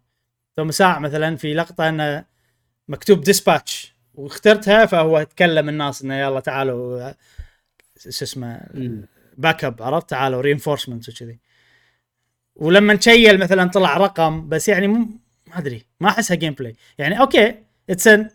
[0.56, 2.24] ثم ساعة مثلا في لقطة انه
[2.88, 7.12] مكتوب dispatch واخترتها فهو تكلم الناس إنه يلا تعالوا
[7.98, 8.60] شو اسمه
[9.38, 11.38] backup عرفت؟ تعالوا reinforcement وكذي.
[12.56, 14.98] ولما نشيل مثلا طلع رقم بس يعني مو
[15.46, 17.54] ما أدري ما أحسها gameplay يعني okay
[17.90, 18.30] it's in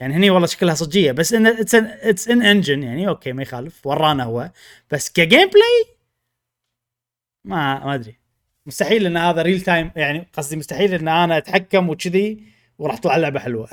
[0.00, 3.42] يعني هني والله شكلها صجية بس إن it's in it's in engine يعني okay ما
[3.42, 4.50] يخالف ورانا هو.
[4.90, 5.96] بس ك gameplay
[7.44, 8.16] ما ما أدري.
[8.66, 12.49] مستحيل إن هذا real time يعني قصدي مستحيل إن أنا أتحكم وكذي.
[12.80, 13.68] وراح تطلع لعبة حلوة.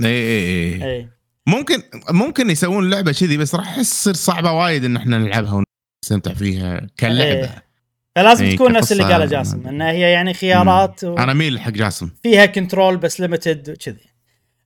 [0.00, 1.08] اي اي اي
[1.46, 5.64] ممكن ممكن يسوون لعبة كذي بس راح تصير صعبة وايد إن إحنا نلعبها
[6.04, 7.22] ونستمتع فيها كلعبة.
[7.22, 7.62] إيه.
[8.16, 11.14] فلازم إي، تكون نفس اللي قاله جاسم انها هي يعني خيارات و...
[11.16, 12.10] أنا اميل حق جاسم.
[12.22, 14.12] فيها control بس limited وكذي.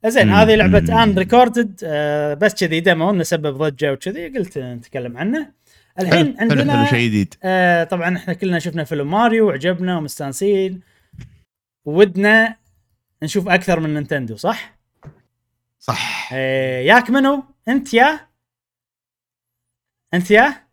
[0.06, 0.30] زين.
[0.30, 1.02] هذه لعبة.
[1.03, 5.52] Unrecorded آه بس كذي demo نسبب ضجة وكذي قلت نتكلم عنه.
[6.01, 7.34] الحين حلو, عندنا حلو شيء جديد.
[7.43, 10.80] آه طبعا إحنا كلنا شفنا فيلم ماريو وعجبنا ومستانسين.
[11.84, 12.56] ودنا
[13.27, 14.78] نشوف أكثر من نينتندو صح؟
[15.78, 18.20] صح آه ياك منو؟ أنت يا
[20.15, 20.66] أنت يا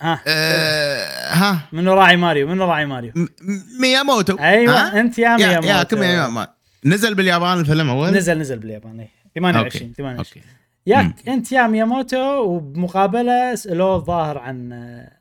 [0.00, 3.12] ها آه ها منو راعي ماريو؟ منو راعي ماريو؟
[3.80, 6.46] مياموتو أيوه؟ أنت يا يا مياموتو يا كم يا
[6.84, 9.10] نزل باليابان الفيلم أول نزل نزل باليابان إيه.
[9.34, 9.94] 28 okay.
[9.94, 10.40] 28 okay
[10.86, 15.17] ياك أنت يا مياموتو وبمقابلة سألوه الظاهر عن آه،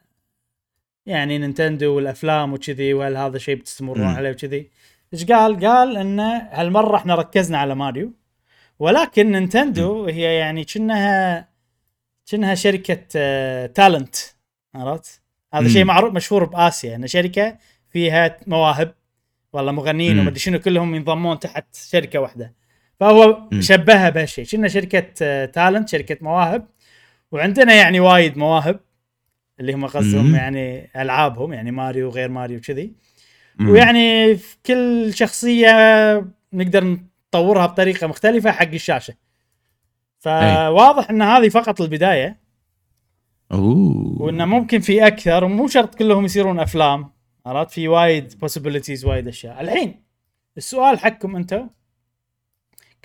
[1.08, 4.06] يعني نينتندو والأفلام وكذي وهل هذا شيء بتستمرون.
[4.06, 4.70] عليه وكذي
[5.14, 8.14] إيش قال؟ قال إنه هالمرة إحنا ركزنا على ماريو
[8.80, 11.48] ولكن نينتندو هي يعني كأنها
[12.32, 14.16] كأنها شركة آه، تالنت
[14.76, 15.22] عرفت؟
[15.54, 15.68] هذا.
[15.68, 17.58] شيء معروف مشهور بآسيا إن شركة
[17.90, 18.94] فيها مواهب
[19.54, 20.20] والله مغنيين.
[20.20, 22.54] ومدري شنو كلهم ينضمون تحت شركة واحدة
[23.00, 23.62] فهو مم.
[23.62, 26.68] شبهها بهالشيء كنا شركة آه، تالنت شركة مواهب
[27.32, 28.80] وعندنا يعني وايد مواهب
[29.60, 30.36] اللي هم قصدهم.
[30.36, 32.94] يعني ألعابهم يعني ماريو وغير ماريو كذي.
[33.62, 35.72] ويعني في كل شخصية
[36.54, 36.98] نقدر
[37.30, 39.14] نطورها بطريقة مختلفة حق الشاشة.
[40.20, 42.40] فواضح إن هذه فقط البداية.
[43.52, 44.22] أوه.
[44.22, 47.10] وإنه ممكن في أكثر ومو شرط كلهم يصيرون أفلام
[47.46, 49.62] عرفت؟ في وايد possibilities وايد أشياء.
[49.62, 50.04] الحين
[50.58, 51.70] السؤال حقكم أنتم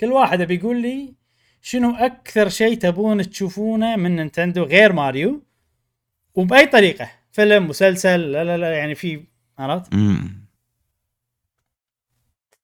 [0.01, 1.15] كل واحد بيقول لي
[1.63, 5.43] شنو أكثر شيء تبون تشوفونه من نينتندو غير ماريو؟
[6.35, 9.25] وبأي طريقة فيلم مسلسل لا لا لا يعني في
[9.59, 9.93] عرفت.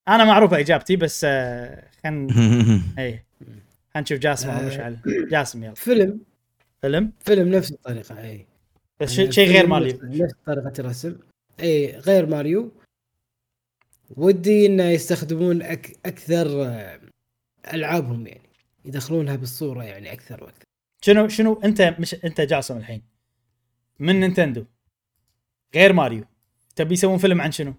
[0.07, 2.27] أنا معروفه اجابتي بس آه، خن
[2.99, 3.23] اي
[3.95, 4.65] حنشوف جاسم أو آه.
[4.67, 4.97] مشعل
[5.31, 5.73] جاسم يلا.
[5.73, 6.19] فيلم.
[6.81, 8.45] فيلم؟ فيلم نفس الطريقة إي.
[8.99, 9.99] بس يعني شيء شيء غير ماريو.
[10.03, 11.15] نفس- نفس طريقة الرسم.
[11.59, 12.71] إي غير ماريو.
[14.17, 16.99] ودي إنه يستخدمون أك أكثر آه،
[17.73, 18.49] ألعابهم يعني
[18.85, 20.63] يدخلونها بالصورة يعني أكثر وأكثر.
[21.01, 23.01] شنو شنو أنت مش أنت جاسم الحين.
[23.99, 24.65] من نينتندو.
[25.75, 26.25] غير ماريو.
[26.75, 27.73] تبي يسوون فيلم عن شنو؟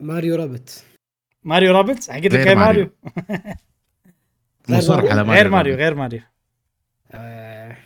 [0.00, 0.84] ماريو رابت
[1.44, 2.90] ماريو رابتس قلت لك غير ماريو.
[3.04, 3.54] ماريو.
[4.68, 6.20] مصر على ماريو غير ماريو غير ماريو.
[7.10, 7.76] آه،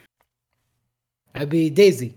[1.37, 2.13] أبي دايزي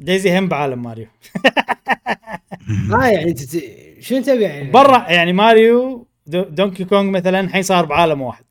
[0.00, 1.06] دايزي هم بعالم ماريو.
[2.92, 7.84] ها يعني تت- شنو تبي يعني؟ برا يعني ماريو دو دونكي كونغ مثلا الحين صار
[7.84, 8.44] بعالم واحد؟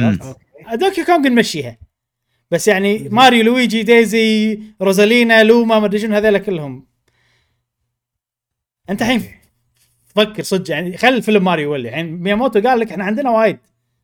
[0.00, 0.34] okay.
[0.76, 1.78] دونكي كونغ نمشيها.
[2.50, 6.86] بس يعني ماريو لويجي دايزي روزالينا لوما ما أدري شنو هذول كلهم.
[8.90, 9.22] أنت الحين
[10.16, 13.58] فكر صدق يعني خل الفيلم ماريو يولي الحين مياموتو قال لك إحنا عندنا وايد.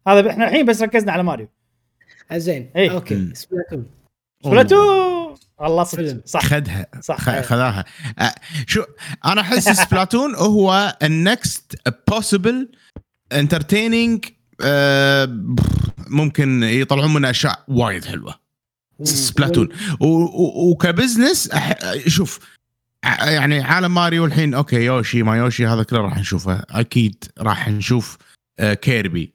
[0.09, 1.49] هذا إحنا الحين بس ركزنا على ماريو.
[2.33, 2.71] زين.
[2.77, 2.91] إيه.
[2.91, 3.35] okay.
[3.35, 3.87] سبلاتون.
[4.45, 5.35] سبلاتون!
[5.59, 5.85] والله.
[5.85, 6.27] صدق.
[6.27, 6.45] صح.
[6.45, 7.41] خدها صح.
[7.41, 7.85] خذاها.
[8.19, 8.35] أه،
[8.67, 8.83] شو
[9.25, 11.75] أنا أحس سبلاتون هو ال next
[12.09, 12.73] possible
[13.33, 14.25] entertaining
[16.09, 18.35] ممكن يطلعون منه أشياء وايد حلوة.
[19.03, 19.69] سبلاتون.
[20.01, 21.51] وك business
[22.07, 22.39] شوف
[23.21, 26.63] يعني عالم ماريو الحين okay يوشي ما يوشي هذا كله راح نشوفه.
[26.71, 28.19] أكيد راح نشوف
[28.59, 29.33] آه، كيربي.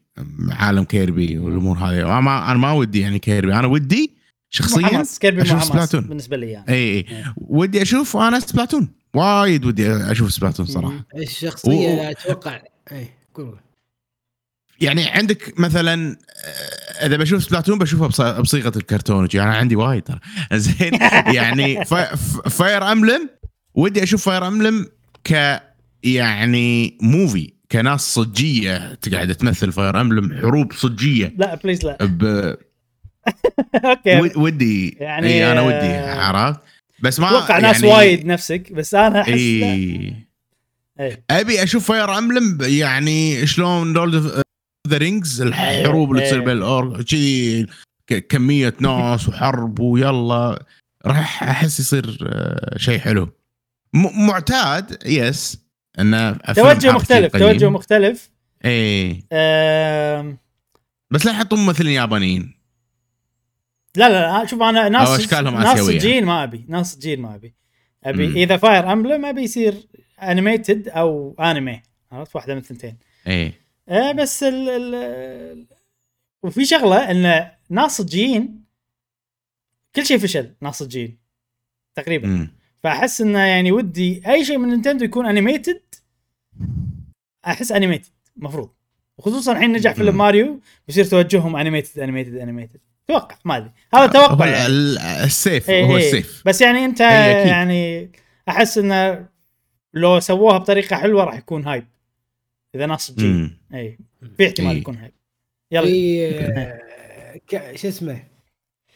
[0.50, 2.20] عالم كيربي والأمور هذه.
[2.20, 3.54] أنا ما ودي يعني كيربي.
[3.54, 4.14] أنا ودي
[4.50, 6.02] شخصيا كيربي حماس سبلاتون.
[6.02, 6.70] بالنسبة لي يعني.
[6.70, 7.06] اي اي
[7.38, 8.90] ودي أشوف أنا سبلاتون.
[9.14, 11.06] وايد ودي أشوف سبلاتون صراحة.
[11.16, 12.62] الشخصيه و- أتوقع
[12.92, 13.60] اي قول.
[14.82, 20.04] يعني عندك مثلا آه، إذا بشوف سبلاتون بشوفها بص- بصيغة الكرتون يعني أنا عندي وايد
[20.04, 20.20] ترى.
[20.60, 20.94] زين؟
[21.36, 21.86] يعني
[22.50, 23.30] Fire Emblem
[23.76, 24.86] ودي أشوف Fire Emblem
[25.24, 25.62] ك
[26.04, 31.34] يعني movie كناس صجية تقعد تمثل Fire Emblem حروب صجية.
[31.38, 31.98] لا please لا.
[32.02, 32.24] ب...
[33.86, 34.20] okay.
[34.22, 34.90] ود- ودي.
[35.00, 36.60] يعني، يعني أنا ودي عرفت؟
[37.00, 39.36] بس ما أتوقع ناس يعني وايد نفسك بس أنا أحس لا.
[39.36, 40.28] إيه.
[41.32, 44.42] أبي أشوف Fire Emblem يعني شلون Lord
[44.88, 46.30] the Rings الحروب اللي إيه.
[46.30, 47.68] تصير بين ال orc كذي
[48.30, 50.66] كمية ناس وحرب ويلا.
[51.06, 53.30] راح أحس يصير آه، شيء حلو.
[53.94, 55.66] معتاد yes
[56.00, 58.32] إنه توجه مختلف توجه مختلف.
[58.66, 60.38] اي آم،
[61.12, 62.54] بس لا يحطون ممثلين يابانيين.
[63.96, 65.80] لا لا لا شوف أنا ناس أو أشكالهم ناس.
[65.80, 67.54] صجين ما أبي ناس صجين ما أبي.
[68.04, 68.36] أبي مم.
[68.36, 69.74] إذا Fire Emblem أبي يصير
[70.22, 71.82] animated أو انمي
[72.12, 72.98] عرفت؟ واحدة من الثنتين.
[73.28, 73.54] اي
[73.90, 75.66] آه بس ال ال
[76.44, 78.64] وفي شغلة إن ناس صجيين
[79.96, 81.18] كل شيء فشل ناس صجيين
[81.96, 82.52] تقريبا مم.
[82.84, 85.82] فأحس إنه يعني ودي أي شيء من نينتندو يكون animated
[87.48, 88.70] أحس animated مفروض
[89.18, 90.18] وخصوصا الحين نجح فيلم.
[90.18, 94.66] ماريو بيصير توجههم animated animated animated توقع ما أدري هذا هو توقع يعني.
[94.68, 96.08] ال- ال safe إيه هو إيه.
[96.08, 97.48] ال safe بس يعني أنت هي.
[97.48, 98.12] يعني
[98.50, 99.26] أحس إنه
[99.94, 101.86] لو سووها بطريقة حلوة راح يكون hype
[102.76, 103.78] إذا صجيين مم.
[103.78, 103.98] إي
[104.38, 104.78] في احتمال.
[104.78, 105.14] يكون هايب
[105.72, 108.24] يلا في شو اسمه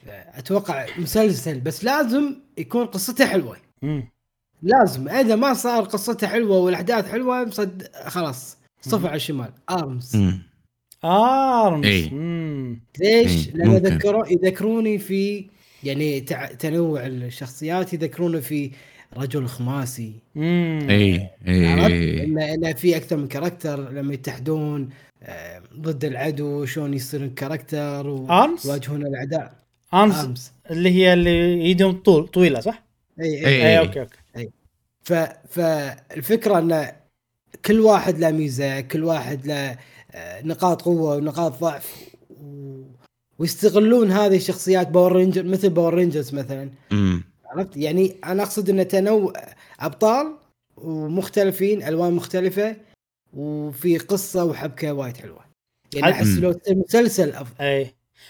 [0.07, 4.09] أتوقع مسلسل بس لازم يكون قصته حلوة مم.
[4.61, 10.41] لازم إذا ما صار قصته حلوة والأحداث حلوة مصد خلاص صفر على الشمال Arms مم.
[11.05, 12.13] Arms إيه.
[12.13, 12.81] مم.
[12.99, 13.71] ليش؟ إيه، لأن.
[13.71, 15.49] يذكروا يذكروني في
[15.83, 16.21] يعني
[16.59, 18.71] تنوع الشخصيات يذكروني في
[19.17, 20.87] رجل خماسي مم.
[20.89, 24.89] اي؟ اي ان ان في أكثر من character لما يتحدون
[25.23, 29.53] آه، ضد العدو شلون يصيرون character و- Arms يواجهون الأعداء
[29.93, 32.83] Arms Arms اللي هي اللي ايدهم طول طويلة صح؟
[33.19, 33.47] إي إيه.
[33.47, 34.49] إي إي okay okay
[35.03, 35.13] ف
[35.49, 36.91] فالفكرة إن
[37.65, 39.77] كل واحد له ميزة كل واحد له
[40.11, 41.93] آه، نقاط قوة ونقاط ضعف
[42.41, 42.81] و...
[43.39, 47.23] ويستغلون هذه الشخصيات Power Ranger مثل Power Rangers مثلا مم.
[47.55, 49.33] عرفت يعني أنا أقصد انه تنوع
[49.79, 50.35] أبطال
[50.77, 52.75] ومختلفين ألوان مختلفة
[53.33, 55.45] وفي قصة وحبكة وايد حلوة
[55.93, 56.27] يعني عاد- أحس.
[56.37, 57.87] لو مسلسل افضل اي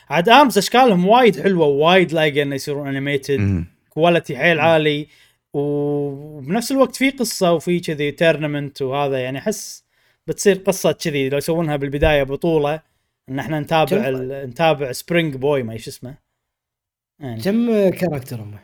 [0.10, 3.65] عاد Arms أشكالهم وايد حلوة وايد لايقه انه يصيرون animated.
[3.89, 5.07] quality حيل عالي
[5.53, 9.84] وبنفس الوقت في قصة وفي كذي tournament وهذا يعني أحس
[10.27, 12.81] بتصير قصة كذي لو يسوونها بالبداية بطولة
[13.30, 14.07] إن إحنا نتابع.
[14.10, 14.49] ال...
[14.49, 16.18] نتابع Spring Boy ما إيش اسمه
[17.19, 18.56] يعني كم character هم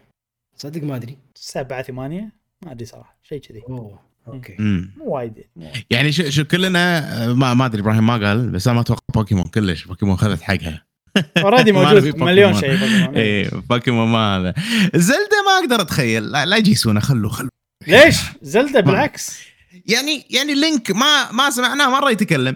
[0.61, 1.17] صدق ما أدري.
[1.35, 2.31] سبعة ثمانية؟
[2.65, 3.61] ما أدري صراحة شيء كذي.
[3.69, 4.55] أوه okay.
[4.59, 5.71] مو وايد وايد.
[5.89, 9.43] يعني شو, شو كلنا ما ما أدري إبراهيم ما قال بس أنا ما أتوقع بوكيمون
[9.43, 9.85] كلش.
[9.85, 10.85] بوكيمون خذت حقها.
[11.38, 12.53] already موجود مليون.
[12.53, 13.15] شيء بوكيمون.
[13.17, 14.53] اي بوكيمون ما هذا.
[14.95, 16.23] زلدة ما أقدر أتخيل.
[16.31, 17.49] لا, لا يجيسونه خلوه خلوه
[17.88, 19.39] ليش؟ زلدة بالعكس.
[19.88, 22.55] يعني يعني لينك ما ما سمعناه مرة يتكلم.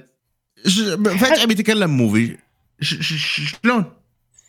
[0.68, 0.80] ش-
[1.20, 2.38] فجأة بيتكلم movie.
[2.82, 3.86] ش- ش- شلون؟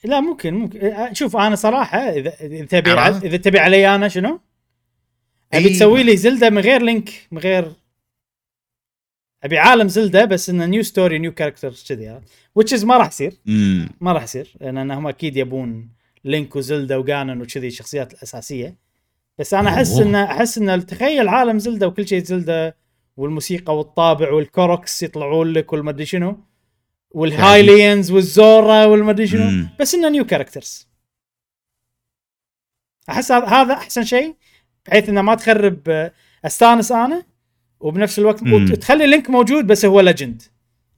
[0.05, 4.41] لا ممكن ممكن شوف أنا صراحة إذا إذا تبي عرفت؟ إذا تبي علي أنا شنو؟
[5.53, 5.75] أبي إي.
[5.75, 7.73] تسوي لي زلدة من غير لينك من غير
[9.45, 12.21] أبي عالم زلدة بس إنه new story new characters كذي
[12.55, 13.33] which is ما راح يصير
[14.01, 15.89] ما راح يصير لأن هم أكيد يبون
[16.25, 18.77] لينك وزلدة وجانون وكذي الشخصيات الأساسية
[19.39, 19.99] بس أنا أحس.
[19.99, 22.77] انه أحس إنه تخيل عالم زلدة وكل شيء زلدة
[23.17, 26.39] والموسيقى والطابع وال Koroks يطلعون لك والمدري شنو
[27.17, 29.67] وال Hylians وال Zora والمدري شنو.
[29.81, 30.89] بس إنه new characters
[33.11, 34.35] أحس هذا- أحسن شيء
[34.87, 36.13] بحيث إنه ما تخرب آه،
[36.45, 37.23] أستانس أنا
[37.81, 38.53] وبنفس الوقت مم.
[38.73, 40.43] وتخلي اللينك موجود بس هو legend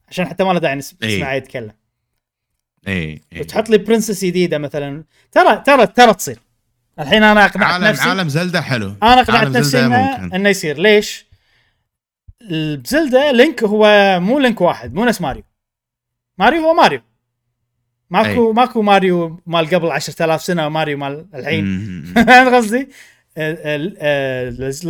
[0.09, 1.15] عشان حتى ما له داعي نس- إيه.
[1.17, 1.71] نسمعه يتكلم
[2.87, 3.39] اي إي.
[3.39, 6.39] وتحط لي princess جديدة مثلا ترى ترى ترى تصير
[6.99, 10.35] الحين أنا أقنعت عالم نفسي عالم زلدة حلو أنا أقنعت نفسي انه.
[10.35, 11.25] إنه يصير ليش؟
[12.51, 15.43] بزلدة لينك هو مو لينك واحد مو نفس ماريو
[16.39, 17.01] ماريو هو ماريو
[18.09, 21.65] ماكو ماكو ماريو مال قبل 10000 سنة وماريو مال الحين.
[22.15, 22.87] فهمت قصدي؟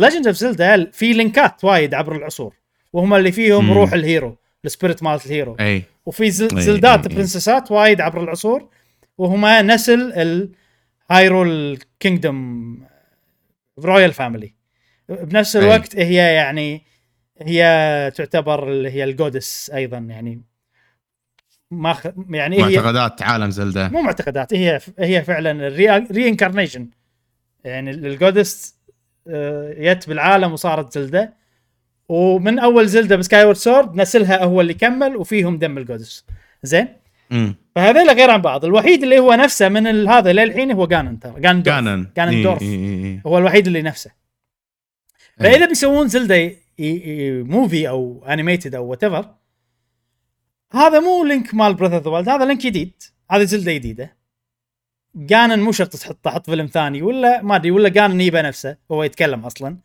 [0.00, 2.54] Legend of Zelda في لينكات وايد عبر العصور
[2.92, 3.72] وهم اللي فيهم مم.
[3.72, 7.16] روح ال hero ال spirit مالت ال hero اي وفي زل- أي- زلدات أي- أي.
[7.16, 8.68] princess ات وايد عبر العصور
[9.18, 10.12] وهما نسل
[11.10, 12.80] ال Hyrule Kingdom
[13.78, 14.54] royal family
[15.08, 15.62] بنفس أي.
[15.62, 16.82] الوقت هي يعني
[17.42, 20.42] هي تعتبر اللي هي ال goddess أيضا يعني
[21.70, 22.06] ما خ...
[22.30, 23.88] يعني هي معتقدات عالم زلدة.
[23.88, 26.88] مو معتقدات هي هي فعلا ال reincarnation
[27.64, 28.76] يعني ال goddess
[29.78, 31.40] جت بالعالم وصارت زلدة.
[32.08, 36.24] ومن أول زلدة ب Skyward Sword نسلها هو اللي كمل وفيهم دم ال goddess
[36.62, 36.88] زين.
[37.74, 38.64] فهذول غير عن بعض.
[38.64, 42.62] الوحيد اللي هو نفسه من هذا للحين هو جانن ترى جانن Ganondorf.
[43.26, 44.10] هو الوحيد اللي نفسه.
[45.40, 45.44] إي.
[45.44, 46.08] فإذا بيسوون
[46.78, 49.34] ي- movie أو animated أو whatever
[50.72, 53.02] هذا مو لينك مال Breath of the Wild هذا لينك جديد.
[53.30, 54.16] هذا زلدة جديدة.
[55.14, 59.02] جانن مو شرط تحط تحط فيلم ثاني ولا ما أدري ولا جانن يبه نفسه هو
[59.02, 59.78] يتكلم أصلا.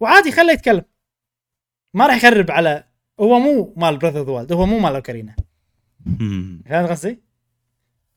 [0.00, 0.84] وعادي خله يتكلم.
[1.94, 2.84] ما راح يخرب على
[3.20, 5.36] هو مو مال Breath of the Wild هو مو مال أوكارينا.
[6.66, 7.18] فهمت قصدي؟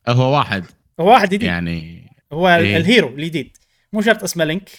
[0.08, 0.64] هو واحد.
[1.00, 1.42] هو واحد جديد.
[1.42, 2.76] يعني هو إيه.
[2.76, 3.56] ال hero الجديد.
[3.92, 4.70] مو شرط اسمه لينك.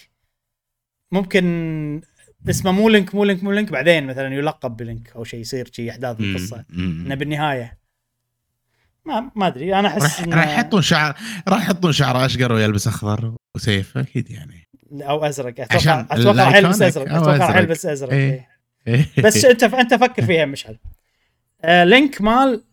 [1.12, 2.00] ممكن
[2.50, 5.90] اسمه مو لينك مو لينك مو لينك بعدين مثلا يلقب بلينك أو شيء يصير شيء
[5.90, 6.36] أحداث مم.
[6.36, 7.04] القصة مم.
[7.06, 7.78] إنه بالنهاية
[9.04, 11.16] ما ما أدري أنا أحس راح راح يحطون شعر
[11.48, 16.54] راح يحطون شعر أشقر ويلبس أخضر وسيف أكيد يعني أو أزرق أتوقع عشان أتوقع راح
[16.56, 17.60] يلبس ال iconic ازرق أتوقع راح أزرق.
[17.62, 18.48] يلبس أزرق إيه.
[18.86, 19.06] إيه.
[19.24, 20.78] بس أنت أنت فكر فيها مشعل
[21.62, 22.64] آه لينك مال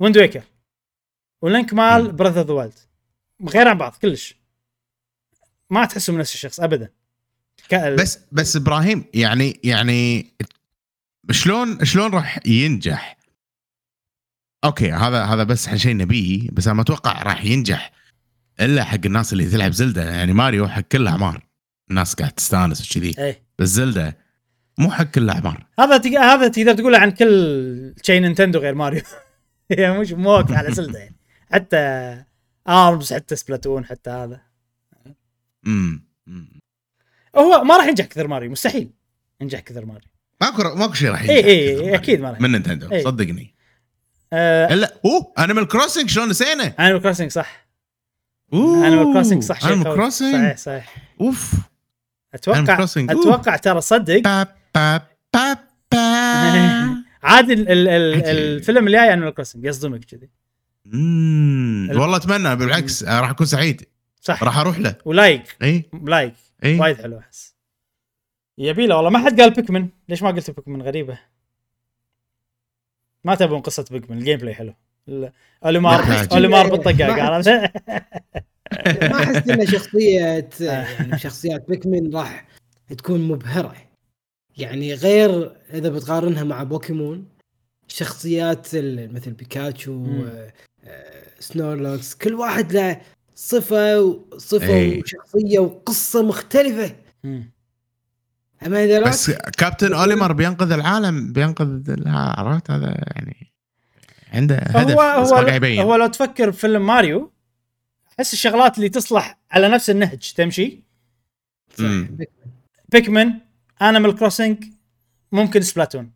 [0.00, 0.42] Wind Waker
[1.42, 2.12] ولينك مال.
[2.12, 2.74] Breath of the Wild
[3.48, 4.40] غير عن بعض كلش
[5.70, 6.88] ما تحسهم نفس الشخص ابدا
[7.74, 10.32] بس بس إبراهيم يعني يعني
[11.30, 13.16] شلون شلون راح ينجح؟
[14.64, 17.92] okay هذا هذا بس شيء نبيه بس أنا ما أتوقع راح ينجح
[18.60, 21.46] إلا حق الناس اللي تلعب زلدة يعني ماريو حق كل الأعمار.
[21.90, 23.14] الناس قاعد تستانس وكذي.
[23.18, 23.42] إيه.
[23.58, 24.16] بس زلدة
[24.78, 25.66] مو حق كل الأعمار.
[25.78, 26.10] هذا تق...
[26.10, 29.02] هذا تقدر تقوله عن كل شيء Nintendo غير ماريو.
[29.70, 31.16] هي مش مو واقف على زلدة يعني.
[31.52, 32.16] حتى
[32.68, 34.40] Arms حتى Splatoon حتى هذا.
[35.66, 36.09] امم.
[37.36, 38.90] هو ما راح ينجح كثر ماريو مستحيل
[39.40, 40.08] ينجح كثر ماريو.
[40.40, 43.02] ماكو ماكو شيء راح اي ينجح اي إي أكيد ما راح من Nintendo إي.
[43.02, 43.54] صدقني.
[44.32, 47.66] آه الا أوه Animal Crossing شلون نسينا؟ Animal Crossing صح.
[48.52, 49.84] أوه Animal Crossing صح Animal.
[49.94, 50.94] Crossing صحيح صحيح.
[51.20, 51.52] أوف.
[52.34, 52.84] أتوقع.
[53.10, 55.00] أتوقع ترى صدق با با
[55.34, 55.54] با
[55.92, 55.98] با
[57.22, 58.24] عادي ال- ال- ال-.
[58.28, 60.28] الفيلم الجاي Animal Crossing يصدمك كذي.
[62.00, 63.88] والله أتمنى بالعكس راح أكون سعيد.
[64.20, 64.42] صح.
[64.42, 64.94] راح أروح له.
[65.04, 66.32] ولايق اي لايق
[66.64, 67.54] اي وايد حلو أحس.
[68.58, 69.10] يبي له والله.
[69.10, 69.88] ما حد قال Pikmin.
[70.08, 71.18] ليش ما قلت Pikmin؟ غريبة.
[73.24, 74.18] ما تبون قصة Pikmin.
[74.18, 74.74] ال gameplay حلو
[75.64, 76.04] Olimar.
[76.32, 77.10] Olimar بالطقاق
[79.02, 82.46] ما احس ان شخصية يعني شخصيات Pikmin راح
[82.98, 83.74] تكون مبهرة.
[84.58, 87.28] يعني غير إذا بتقارنها مع بوكيمون
[87.88, 90.06] شخصيات ال- مثل بيكاتشو.
[90.06, 90.52] آه،
[90.84, 93.00] آه، Snorlax كل واحد له
[93.40, 95.00] صفة وصفه إي.
[95.00, 97.52] وشخصية وقصة مختلفة مم.
[98.66, 103.52] أما إذا بس Captain Olimar بينقذ العالم بينقذ عرفت هذا يعني
[104.32, 107.32] عنده هدف هو بس هو ما قاعد يبين هو لو تفكر بفيلم ماريو
[108.18, 110.82] أحس الشغلات اللي تصلح على نفس النهج تمشي.
[112.88, 113.32] Pikmin.
[113.82, 114.64] Animal Crossing
[115.32, 116.12] ممكن Splatoon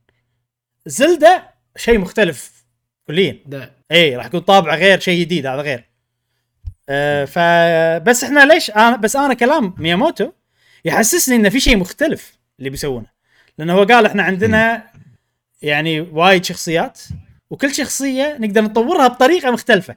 [0.87, 1.43] زلدا
[1.77, 2.65] شيء مختلف
[3.07, 5.94] كليا ده اي راح يكون طابع غير شيء جديد هذا غير
[6.89, 10.33] آه فبس إحنا ليش أنا بس أنا كلام مياموتو
[10.85, 13.07] يحسسني انه في شيء مختلف اللي بيسوونه.
[13.59, 14.91] لأنه هو قال إحنا عندنا
[15.63, 17.01] يعني وايد شخصيات
[17.51, 19.97] وكل شخصية نقدر نطورها بطريقة مختلفة.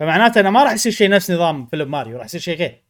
[0.00, 2.82] فمعناته انه ما راح يصير شيء نفس نظام فيلم ماريو راح يصير شيء غير.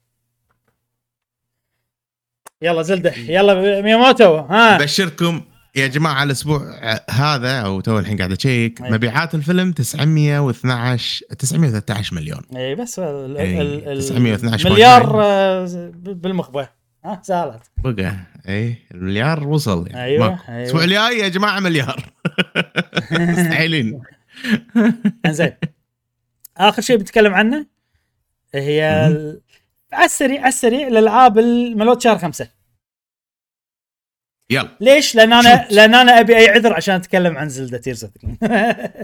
[2.62, 4.78] يلا زلدة يلا مياموتو ها.
[4.78, 5.42] بشركم
[5.76, 6.74] يا جماعة الأسبوع
[7.10, 8.90] هذا أو تو الحين قاعد أشيك أي.
[8.90, 12.40] مبيعات الفيلم 912 913 مليون.
[12.56, 16.68] أي بس ال- إي، ال- ال- 912 مليار آه، بالمخبه
[17.04, 17.62] ها سهلت.
[17.84, 18.16] بقى.
[18.48, 20.02] أي المليار وصل يعني.
[20.04, 20.42] أيوة، ماكو.
[20.48, 20.60] أيوة.
[20.62, 22.12] الأسبوع الجاي يا جماعة مليار.
[23.12, 24.00] مستحيلين.
[25.26, 25.52] إنزين.
[26.56, 27.66] آخر شيء بنتكلم عنه
[28.54, 28.82] هي
[29.92, 32.48] على السريع على السريع الألعاب اللي نزلت شهر خمسة.
[34.50, 34.68] يلا.
[34.80, 35.72] ليش؟ لأن أنا شوت.
[35.72, 38.12] لأن أنا أبي أي عذر عشان أتكلم عن Zelda Tears of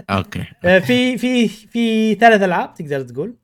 [0.09, 0.43] okay.
[0.87, 3.35] في في في ثلاث ألعاب تقدر تقول.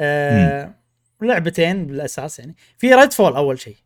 [0.00, 0.74] آه
[1.22, 2.54] لعبتين بالأساس يعني.
[2.78, 3.76] في Redfall أول شيء.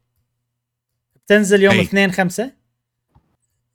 [1.16, 1.82] بتنزل يوم أي.
[1.82, 2.50] 2 5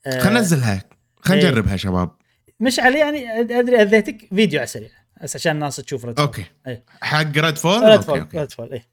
[0.07, 0.84] آه خلينا ننزلها.
[1.21, 1.51] خلينا إيه.
[1.51, 2.11] نجربها شباب.
[2.59, 4.89] مشعل يعني أدري أذيتك فيديو على السريع.
[5.23, 6.45] بس عشان الناس تشوف Red okay.
[6.67, 6.84] إيه.
[7.01, 8.88] حق Redfall Redfall Redfall إيه.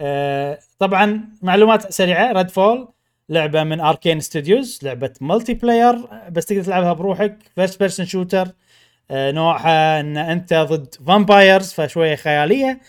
[0.00, 2.32] آه، طبعا معلومات سريعة.
[2.32, 2.88] Redfall
[3.30, 5.96] لعبة من Arkane Studios لعبة multiplayer
[6.30, 8.48] بس تقدر تلعبها بروحك first person shooter
[9.10, 12.80] نوعها إن أنت ضد vampires فشوية خيالية.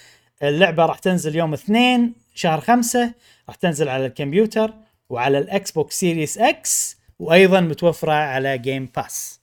[0.44, 3.14] اللعبة راح تنزل يوم 2 شهر 5
[3.48, 4.74] راح تنزل على الكمبيوتر
[5.10, 9.40] وعلى ال Xbox Series X وأيضا متوفرة على Game Pass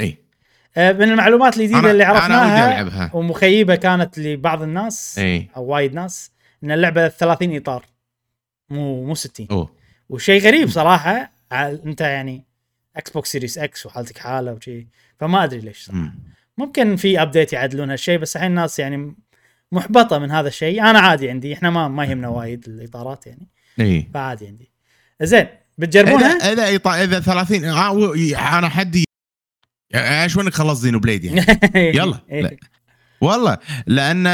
[0.00, 0.18] أي.
[0.76, 3.10] آه، من المعلومات الجديدة اللي عرفناها.
[3.14, 5.48] ومخيبة كانت لبعض الناس أي.
[5.56, 6.30] أو وايد ناس
[6.64, 7.84] إن اللعبة 30 إطار
[8.70, 9.79] مو مو 60 أوه.
[10.10, 12.44] وشيء غريب صراحة أنت يعني
[12.96, 14.86] Xbox Series X وحالتك حالة وشي
[15.20, 16.00] فما أدري ليش صراحة.
[16.00, 16.18] مم.
[16.58, 19.14] ممكن في update يعدلون هالشيء بس الحين الناس يعني
[19.72, 23.48] محبطة من هذا الشيء أنا عادي عندي إحنا ما ما يهمنا وايد الإطارات يعني
[23.80, 24.70] اي فعادي عندي
[25.22, 25.46] زين
[25.78, 29.04] بتجربونها؟ اذا إذا إذا 30 آه، أنا حدي
[29.94, 31.46] إيش وينك خلص زينو بليد يعني
[31.98, 32.20] يلا.
[33.20, 34.26] والله لأن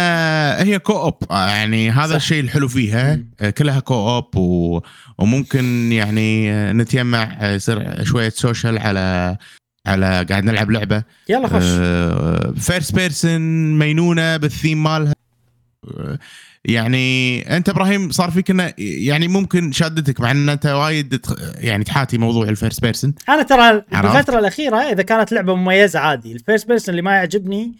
[0.67, 2.15] هي co-op يعني هذا صح.
[2.15, 3.51] الشيء الحلو فيها مم.
[3.51, 4.81] كلها co-op و...
[5.19, 9.37] وممكن يعني نتجمع يصير شوية social على
[9.87, 11.65] على قاعد نلعب لعبة يلا خش
[12.67, 13.41] first person
[13.79, 15.13] مينونه بالثيم مالها
[15.99, 16.19] آه،
[16.65, 21.21] يعني أنت إبراهيم صار فيك إنه يعني ممكن شادتك مع إن أنت وايد
[21.59, 25.99] يعني تحاتي موضوع ال first person أنا ترى عرفت؟ بالفترة الأخيرة إذا كانت لعبة مميزة
[25.99, 27.73] عادي ال first person اللي ما يعجبني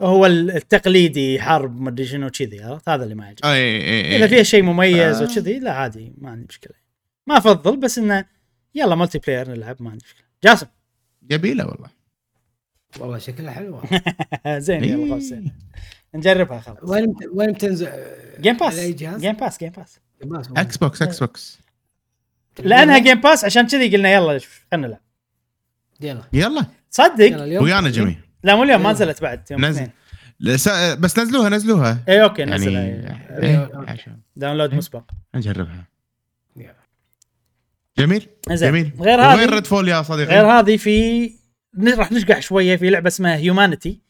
[0.00, 3.52] هو التقليدي حرب مدري شنو كذي عرفت؟ هذا اللي ما يعجبني.
[3.52, 5.24] أي إذا فيها شيء مميز آه.
[5.24, 6.74] وكذي لا عادي ما عندي مشكلة.
[7.26, 8.24] ما أفضل بس إنه
[8.74, 10.26] يلا multiplayer نلعب ما عندي مشكلة.
[10.44, 10.66] جاسم.
[11.22, 11.88] جميلة والله.
[12.98, 13.82] والله شكلها حلوة.
[14.58, 15.10] زين يلا إيه.
[15.10, 15.52] خلاص زين.
[16.14, 16.78] نجربها خلاص.
[16.82, 17.88] وين وين بتنزل
[18.40, 21.58] Game Pass على أي جهاز؟ Game Pass جيم باس باس إكس بوكس إكس بوكس
[22.58, 24.40] لانها جيم باس عشان كذي قلنا يلا
[24.72, 25.00] خلينا نلعب.
[26.00, 26.22] يلا.
[26.32, 26.66] يلا.
[26.90, 28.92] صدق؟ ويانا جميع لا مو اليوم ما يلا.
[28.92, 29.82] نزلت بعد يوم نزل.
[29.82, 29.90] اثنين.
[30.40, 31.98] لس- بس نزلوها نزلوها.
[32.08, 32.76] اي okay يعني نزل.
[32.76, 33.70] إيه،
[34.36, 35.02] download مسبق.
[35.34, 35.84] نجربها.
[37.98, 38.26] جميل.
[38.52, 38.92] زين جميل.
[39.00, 41.30] غير وين هذه Redfall يا صديقي؟ غير هذه في
[41.86, 44.00] راح نشقح شوية في لعبة اسمها Humanity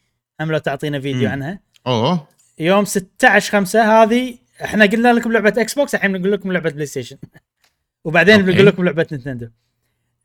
[0.41, 1.31] هم لو تعطينا فيديو مم.
[1.31, 1.59] عنها.
[1.87, 2.27] أوه.
[2.59, 7.17] يوم 16 5 هذه إحنا قلنا لكم لعبة Xbox الحين بنقول لكم لعبة PlayStation
[8.03, 8.41] وبعدين.
[8.41, 9.47] بنقول لكم لعبة Nintendo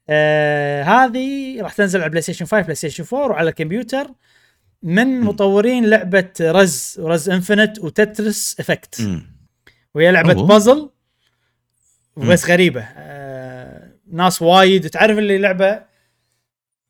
[0.08, 4.10] آه هذه راح تنزل على PlayStation 5 PlayStation 4 وعلى الكمبيوتر
[4.82, 9.08] من مطورين لعبة Rez و Rez Infinite و Tetris Effect.
[9.94, 10.32] وهي لعبة.
[10.46, 10.90] بازل
[12.16, 12.84] بس غريبة.
[12.96, 15.94] آه ناس وايد تعرف اللي لعبة؟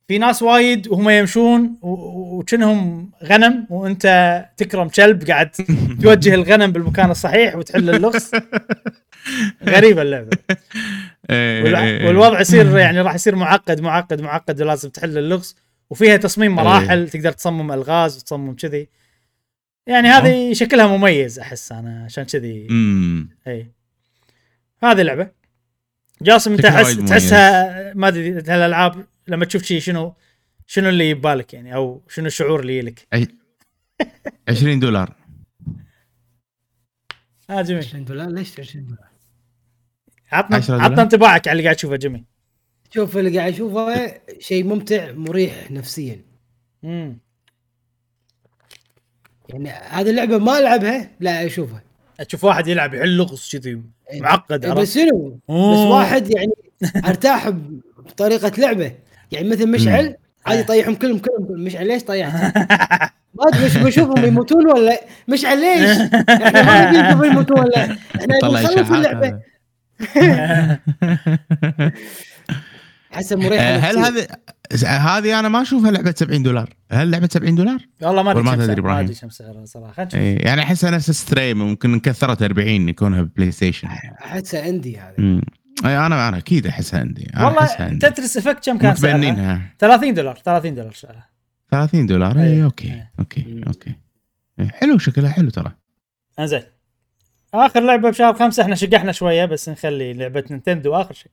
[0.09, 5.51] في ناس وايد وهم يمشون و- و- وكأنهم غنم وأنت تكرم كلب قاعد
[6.03, 8.31] توجه الغنم بالمكان الصحيح وتحل اللغز.
[9.75, 10.39] غريبة اللعبة.
[11.31, 15.57] إيه، والع- إيه، والوضع يصير يعني راح يصير معقد معقد معقد ولازم تحل اللغز.
[15.91, 18.89] وفيها تصميم مراحل تقدر تصمم ألغاز وتصمم كذي.
[19.87, 22.67] يعني هذه شكلها مميز أحس أنا عشان كذي.
[23.47, 23.73] اي
[24.83, 25.31] هذه لعبه
[26.23, 26.97] جاسم أنت تحس.
[26.97, 30.15] تحسها ما أدري هالألعاب لما تشوف شيء شنو
[30.67, 33.07] شنو اللي يبالك يعني أو شنو الشعور اللي يلك
[34.49, 35.15] 20 دولار.
[37.51, 37.79] آه جميل.
[37.85, 39.09] 20 دولار؟ ليش 20 دولار؟
[40.35, 40.91] عطنا 10 دولار.
[40.93, 42.25] عطنا انطباعك على اللي قاعد تشوفه جميل
[42.95, 46.21] شوف اللي قاعد اشوفه شيء ممتع مريح نفسيا
[46.85, 47.19] امم
[49.49, 51.83] يعني هذه اللعبة ما ألعبها لا أشوفها
[52.29, 53.83] تشوف واحد يلعب يحل لغز كذي
[54.21, 55.91] معقد إيه، عرفت؟ بس شنو؟ بس.
[55.91, 56.53] واحد يعني
[57.09, 57.49] أرتاح
[57.99, 58.93] بطريقة لعبة
[59.33, 60.17] يعني مثل مشعل
[60.47, 61.61] عادي يطيحهم كلهم كلهم.
[61.65, 62.57] مشعل ليش طيحت؟
[63.35, 65.99] ما أدري مش بشوفهم يموتون ولا مشعل ليش؟
[66.43, 67.85] إحنا ما نبي نشوفهم يموتون ولا
[68.17, 69.41] إحنا نخلص اللعبة
[73.15, 73.99] احسها مريحه آه، هل.
[73.99, 74.27] هذه
[74.87, 78.57] هذه أنا ما أشوفها لعبة 70 دولار هل لعبة 70 دولار؟ والله ما أدري ما
[78.57, 83.23] تدري ما؟ أدري كم سعرها صراحة إيه، يعني أحسها نفس ستريم ممكن كثرت 40 يكونها
[83.23, 85.41] بلاي ستيشن أحسها اندي هذه
[85.85, 88.09] أي أنا أنا أكيد أحسها عندي أنا أحسها والله عندي.
[88.09, 91.29] تترس إفكت كم كان سعرها؟ متبنينها 30 دولار 30 دولار سعرها
[91.71, 93.13] 30 دولار إيه، اي أوكي إيه.
[93.19, 93.63] أوكي مم.
[93.67, 93.95] أوكي
[94.61, 95.73] إيه، حلو شكلها حلو ترى
[96.39, 96.63] إنزين
[97.55, 101.33] آخر لعبة بشهر خمسة إحنا شقحنا شوية بس نخلي لعبة نينتندو آخر شيء.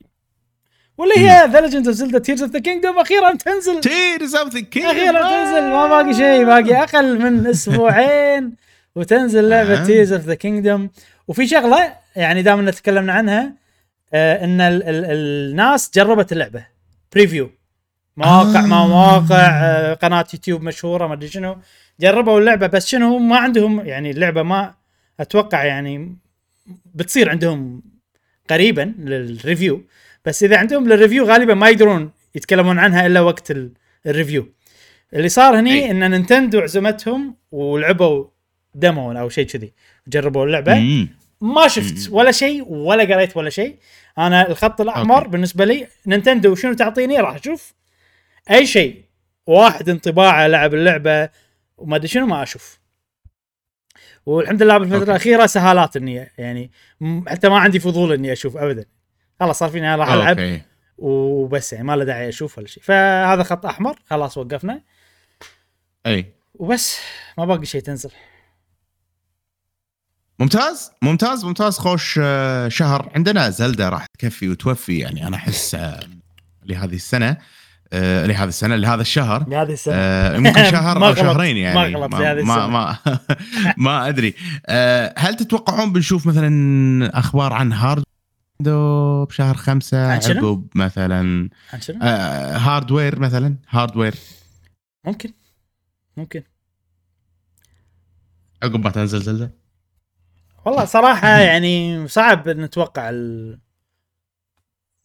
[0.97, 3.81] واللي هي The Legend of Zelda Tears of the Kingdom أخيرا تنزل.
[3.81, 8.55] Tears of the King أخيرا تنزل ما باقي شيء باقي أقل من أسبوعين
[8.95, 9.85] وتنزل لعبة.
[9.85, 10.89] Tears of the Kingdom
[11.27, 13.53] وفي شغلة يعني دام ان تكلمنا عنها
[14.13, 16.65] آه إن ال ال الناس جربت اللعبة.
[17.13, 17.49] preview
[18.17, 18.65] مواقع آه.
[18.65, 21.57] ما مواقع آه قناة يوتيوب مشهورة ما أدري شنو.
[21.99, 24.73] جربوا اللعبة بس شنو ما عندهم يعني اللعبة ما
[25.19, 26.15] أتوقع يعني
[26.95, 27.83] بتصير عندهم
[28.49, 29.85] قريبا لل review
[30.25, 33.71] بس إذا عندهم لل review غالبا ما يقدرون يتكلمون عنها إلا وقت ال-
[34.05, 34.49] ال review.
[35.13, 35.91] اللي صار هني إي.
[35.91, 38.25] إن نينتندو عزمتهم ولعبوا
[38.75, 39.73] demo أو شيء كذي
[40.07, 40.75] جربوا اللعبة.
[40.75, 41.09] مم.
[41.41, 43.75] ما شفت ولا شيء ولا قريت ولا شيء.
[44.17, 45.29] أنا الخط الأحمر okay.
[45.29, 47.73] بالنسبة لي نينتندو شنو تعطيني؟ راح أشوف
[48.51, 49.03] أي شيء.
[49.47, 51.29] واحد انطباعه لعب اللعبة
[51.77, 52.79] وما أدري شنو ما أشوف.
[54.25, 55.11] والحمد لله بالفترة okay.
[55.11, 56.71] الأخيرة سهالات إني يعني
[57.27, 58.85] حتى ما عندي فضول إني أشوف ابدا.
[59.39, 60.61] خلاص صار فيني راح ألعب okay.
[60.97, 62.83] وبس يعني ما له داعي أشوف ولا شيء.
[62.83, 64.81] فهذا خط أحمر خلاص وقفنا.
[66.05, 66.33] أي.
[66.53, 66.99] وبس
[67.37, 68.11] ما باقي شيء تنزل.
[70.39, 71.77] ممتاز ممتاز ممتاز.
[71.77, 73.11] خوش آه، شهر.
[73.15, 75.99] عندنا زلدة راح تكفي وتوفي يعني أنا أحس آه،
[76.65, 77.37] لهذه السنة.
[77.93, 79.49] آه، لهذه السنة لهذا الشهر.
[79.49, 79.95] لهذه السنة.
[79.97, 81.97] آه، ممكن شهر ما أو شهرين يعني.
[81.97, 82.97] ما هذه ما ما,
[83.77, 84.33] ما أدري.
[84.65, 88.03] آه، هل تتوقعون بنشوف مثلا أخبار عن hard
[89.29, 91.49] بشهر خمسة؟ عقب مثلا؟
[92.01, 93.55] آه، hardware مثلا.
[93.69, 94.15] hardware.
[95.05, 95.31] ممكن.
[96.17, 96.43] ممكن.
[98.63, 99.51] عقب ما تنزل زلدة.
[100.65, 103.59] والله صراحة يعني صعب نتوقع ال...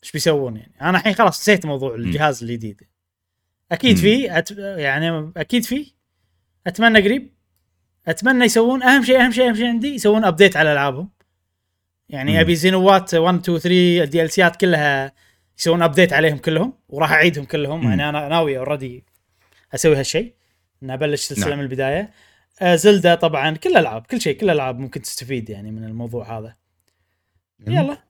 [0.02, 2.82] إيش بيسوون يعني؟ أنا الحين خلاص نسيت موضوع الجهاز الجديد.
[3.72, 4.02] أكيد مم.
[4.02, 4.50] في أت...
[4.58, 5.92] يعني أكيد في.
[6.66, 7.34] أتمنى قريب.
[8.08, 11.10] أتمنى يسوون أهم شيء أهم شيء أهم شيء عندي يسوون update على ألعابهم.
[12.08, 12.38] يعني مم.
[12.38, 15.12] أبي Xenoblade 1 2 3 ال DLC ات كلها
[15.58, 17.80] يسوون update عليهم كلهم وراح أعيدهم كلهم.
[17.80, 17.88] مم.
[17.90, 19.04] يعني أنا ناوي already
[19.74, 20.34] أسوي هالشيء.
[20.82, 21.58] ان أبلش سلسله نعم.
[21.58, 22.10] من البداية.
[22.60, 26.54] آه زلدا طبعا كل الالعاب كل شيء كل الالعاب ممكن تستفيد يعني من الموضوع هذا.
[27.66, 28.05] يلا.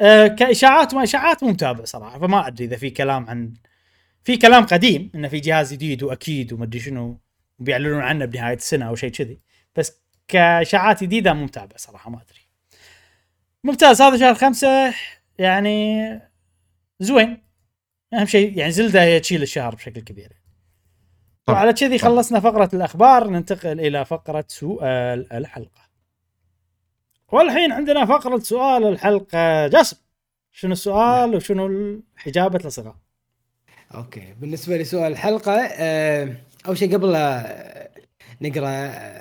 [0.00, 3.54] آه كإشاعات ما إشاعات مو متابع صراحة فما أدري إذا في كلام عن
[4.24, 7.20] في كلام قديم إنه في جهاز جديد وأكيد وما أدري شنو
[7.58, 9.40] بيعلنون عنه بنهاية السنة أو شيء كذي
[9.76, 12.40] بس كإشاعات جديدة مو متابع صراحة ما أدري.
[13.64, 14.94] ممتاز هذا شهر خمسة
[15.38, 16.20] يعني
[17.00, 17.42] زوين.
[18.14, 20.32] أهم شيء يعني زلدة هي تشيل الشهر بشكل كبير.
[21.48, 25.85] وعلى كذي خلصنا فقرة الأخبار ننتقل إلى فقرة سؤال الحلقة.
[27.32, 29.68] والحين عندنا فقرة سؤال الحلقة.
[29.68, 29.96] جاسم
[30.52, 32.96] شنو السؤال وشنو الإجابة الأصدقاء
[33.94, 36.32] okay بالنسبة لسؤال الحلقة آه،
[36.66, 37.90] أول شيء قبل لا
[38.40, 38.70] نقرأ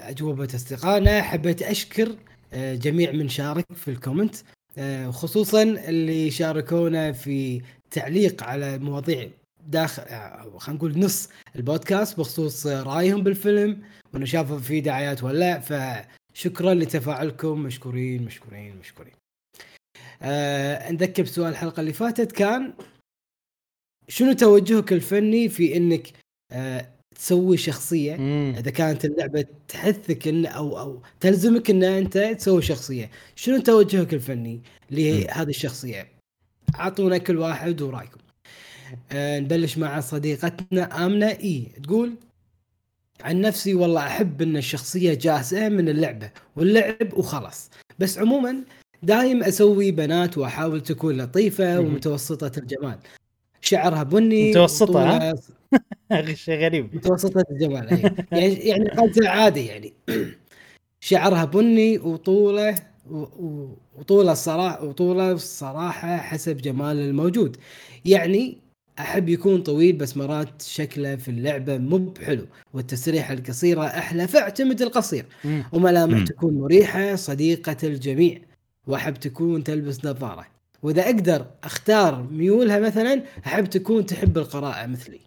[0.09, 2.15] أجوبة أصدقائنا حبيت أشكر
[2.53, 4.35] آه، جميع من شارك في ال comment
[4.77, 7.61] آه، وخصوصا اللي شاركونا في
[7.91, 9.29] تعليق على مواضيع
[9.67, 13.81] داخل آه، خلينا نقول نص البودكاست بخصوص آه، رأيهم بالفيلم
[14.13, 15.59] وإنه شافوا فيه دعايات ولا لا
[16.35, 17.59] فشكرا لتفاعلكم.
[17.59, 19.13] مشكورين مشكورين مشكورين.
[20.21, 22.73] آه نذكر بسؤال الحلقة اللي فاتت كان
[24.07, 26.07] شنو توجهك الفني في إنك
[26.51, 28.15] آه تسوي شخصية؟
[28.59, 34.61] إذا كانت اللعبة تحثك إن أو أو تلزمك إن أنت تسوي شخصية شنو توجهك الفني
[34.91, 36.07] لهذه الشخصية؟
[36.79, 38.19] أعطونا كل واحد ورأيكم.
[39.11, 41.27] آه نبلش مع صديقتنا آمنة.
[41.27, 42.15] إي تقول؟
[43.23, 47.69] عن نفسي والله أحب إن الشخصية جاهزه من اللعبة واللعب وخلاص
[47.99, 48.63] بس عموما
[49.03, 51.79] دايم أسوي بنات وأحاول تكون لطيفة.
[51.79, 52.97] ومتوسطة الجمال
[53.61, 55.33] شعرها بني؟ وطولها
[56.33, 58.11] شيء غريب متوسطة الجمال.
[58.31, 58.89] يعني يعني
[59.27, 59.93] عادي يعني
[60.99, 62.75] شعرها بني وطوله
[63.97, 67.57] وطوله الصراحة وطوله الصراحة حسب جمال الموجود
[68.05, 68.64] يعني
[68.99, 75.25] أحب يكون طويل بس مرات شكله في اللعبة مو بحلو والتسريحة القصيرة أحلى فاعتمد القصير.
[75.71, 76.23] وملامح.
[76.23, 78.39] تكون مريحة صديقة الجميع
[78.87, 80.45] وأحب تكون تلبس نظارة
[80.83, 85.19] وإذا أقدر أختار ميولها مثلا أحب تكون تحب القراءة مثلي.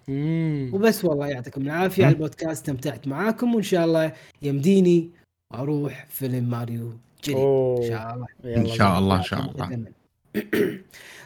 [0.73, 2.05] وبس والله يعطيكم العافية.
[2.05, 4.13] على البودكاست استمتعت معاكم وإن شاء الله
[4.43, 5.11] يمديني
[5.55, 6.93] أروح فيلم ماريو
[7.25, 7.89] جديد إن.
[7.89, 8.27] شاء الله
[8.57, 9.85] إن شاء الله إن شاء الله.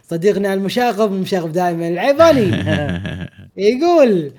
[0.02, 2.64] صديقنا المشاغب المشاغب دائما العيباني
[3.56, 4.32] يقول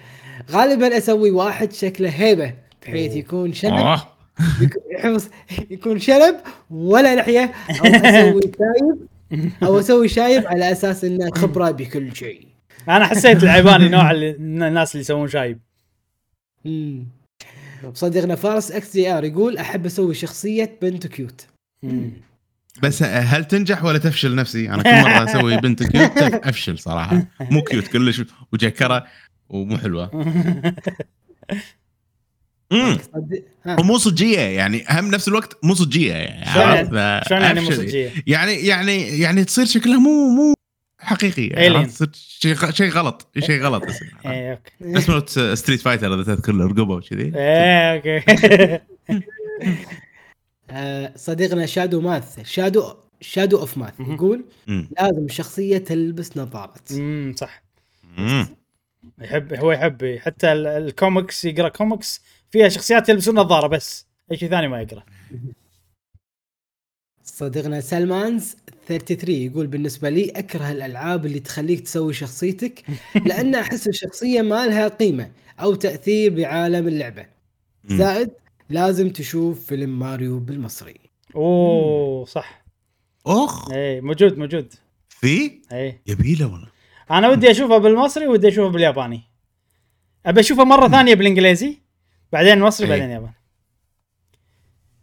[0.52, 3.16] غالبا أسوي واحد شكله هيبة بحيث.
[3.16, 3.98] يكون شنب.
[5.70, 6.36] يكون- شنب
[6.72, 9.08] ولا لحية أو أسوي شايب
[9.64, 12.48] أو أسوي شايب على أساس إنه خبرة بكل شيء
[12.90, 15.60] أنا حسيت العيباني نوع اللي- الناس اللي يسوون شايب.
[17.94, 21.48] صديقنا فارس XDR يقول أحب أسوي شخصية بنت cute.
[22.82, 27.26] بس هل تنجح ولا تفشل نفسي؟ أنا كل مرة أسوي بنت cute أفشل صراحة.
[27.42, 28.22] مو cute كلش
[28.54, 29.06] وجكرة
[29.50, 30.12] ومو حلوة.
[32.72, 32.98] امم.
[33.80, 37.72] ومو صجية يعني هم نفس الوقت مو صجية يعني شلون؟ يعني- يعني مو.
[37.72, 40.54] صجية؟ يعني يعني يعني تصير شكلها مو مو
[41.00, 43.84] حقيقي يعني شيء شيء غلط شيء غلط
[44.26, 44.72] إيه okay.
[44.82, 47.32] نفس Street Fighter إذا تذكر الرقبه وكذي.
[47.36, 48.18] إيه okay.
[48.18, 48.82] آه،
[51.16, 53.94] صديقنا Shadow Math Shadow Shadow of Math.
[54.00, 54.46] يقول.
[54.68, 57.64] لازم الشخصيه تلبس نظارات امم صح.
[59.22, 62.22] يحب هو يحب حتى ال- الكوميكس يقرأ كوميكس
[62.52, 65.04] فيها شخصيات يلبسون نظارة بس أي شيء ثاني ما يقرأ
[67.24, 68.56] صديقنا سلمانز
[68.88, 72.84] 33 يقول بالنسبة لي أكره الألعاب اللي تخليك تسوي شخصيتك
[73.28, 77.26] لأن أحس الشخصية ما لها قيمة أو تأثير بعالم اللعبة.
[77.86, 78.30] زائد
[78.70, 81.00] لازم تشوف فيلم ماريو بالمصري.
[81.36, 82.64] أوه صح.
[83.26, 83.72] أخ.
[83.72, 84.74] اي موجود موجود.
[85.10, 86.68] في؟ اي يبيله والله.
[87.12, 89.22] أنا ودي أشوفه بالمصري ودي أشوفه بالياباني.
[90.26, 91.78] أبي أشوفه مرة ثانية بالإنجليزي
[92.32, 92.92] بعدين مصري إي.
[92.92, 93.34] بعدين ياباني.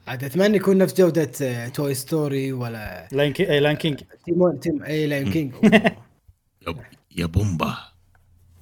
[0.06, 3.50] عاد أتمنى يكون نفس جودة آه، Toy Story ولا Lion Ki...
[3.50, 5.54] اي Lion King تيمون تيم اي Lion King
[7.16, 7.76] يا, بومبا.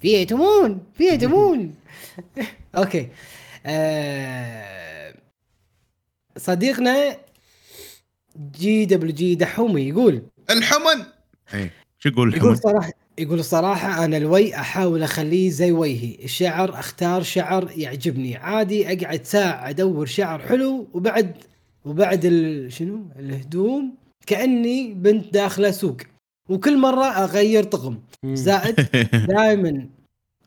[0.01, 1.75] في تيمون في تيمون
[2.79, 3.01] okay.
[3.01, 3.09] آه،
[6.37, 7.17] صديقنا
[8.59, 11.05] GWG دحومي يقول الحمن.
[11.55, 16.25] اي شو يقول يقول الحمن؟ صراحة يقول الصراحة أنا الويه أحاول أخليه زي ويهي.
[16.25, 18.37] الشعر أختار شعر يعجبني.
[18.37, 21.37] عادي أقعد ساعة أدور شعر حلو وبعد
[21.85, 22.73] وبعد ال...
[22.73, 23.95] شنو؟ الهدوم
[24.27, 25.97] كأني بنت داخلة سوق.
[26.49, 27.99] وكل مرة أغير طقم.
[28.25, 28.75] زائد
[29.35, 29.89] دائما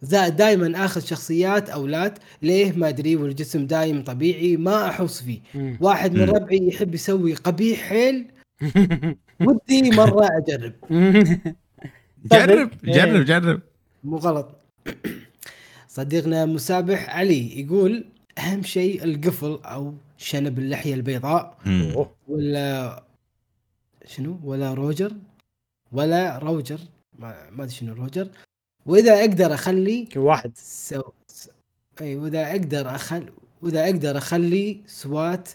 [0.02, 5.40] زائد دائما آخذ شخصيات أولاد ليه؟ ما أدري والجسم دايم طبيعي ما احس فيه.
[5.82, 6.22] واحد من.
[6.30, 8.32] ربعي يحب يسوي قبيح حيل.
[9.48, 10.74] ودي مرة أجرب.
[12.32, 12.94] جرب إيه.
[12.94, 13.62] جرب جرب.
[14.04, 14.50] مو غلط.
[15.88, 18.06] صديقنا مسابح علي يقول
[18.38, 21.58] أهم شيء القفل أو شنب اللحية البيضاء.
[22.28, 23.04] ولا
[24.06, 25.12] شنو؟ ولا روجر؟
[25.92, 26.80] ولا روجر.
[27.20, 28.28] ما ما أدري شنو روجر.
[28.86, 30.52] وإذا أقدر أخلي كل واحد.
[30.56, 31.02] سو...
[31.28, 31.50] س...
[32.02, 33.30] اي وإذا أقدر اخل
[33.62, 35.50] وإذا أقدر أخلي سوات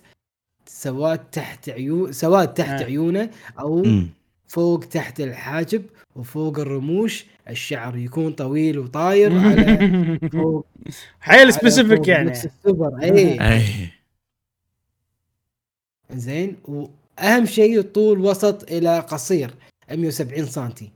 [0.67, 2.85] سواد تحت عيون سواد تحت آه.
[2.85, 3.31] عيونه
[3.61, 4.09] أو مم.
[4.49, 5.83] فوق تحت الحاجب
[6.17, 10.67] وفوق الرموش الشعر يكون طويل وطاير على فوق
[11.21, 12.31] حيل سبيسيفيك يعني.
[12.31, 13.63] نفس السوبر اي اي
[16.11, 19.55] زين وأهم شيء الطول وسط إلى قصير
[19.91, 20.91] 170 سنتي.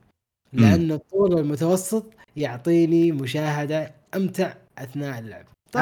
[0.53, 5.45] لأن الطول المتوسط يعطيني مشاهدة أمتع أثناء اللعب
[5.75, 5.79] آه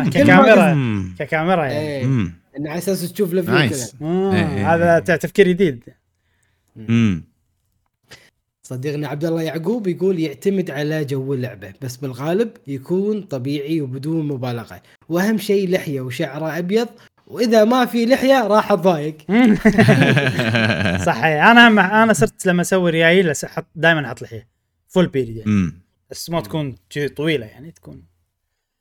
[0.00, 0.10] أوه.
[0.10, 1.04] ككاميرا.
[1.18, 2.32] ككاميرا يعني إيه مم.
[2.58, 3.90] ان على أساس تشوف ال view nice.
[3.94, 4.74] كذا آه، إيه.
[4.74, 5.84] هذا ت- تفكير جديد.
[8.62, 14.82] صديقنا عبد الله يعقوب يقول يعتمد على جو اللعبة بس بالغالب يكون طبيعي وبدون مبالغة
[15.08, 16.88] وأهم شيء لحية وشعره أبيض
[17.26, 19.16] وإذا ما في لحية راح أتضايق
[21.06, 21.50] صح إيه.
[21.50, 24.48] أنا أنا صرت لما أسوي ريايل أحط دائما أحط لحية
[24.92, 25.72] full beard يعني.
[26.10, 26.76] بس ما تكون
[27.16, 28.02] طويلة يعني تكون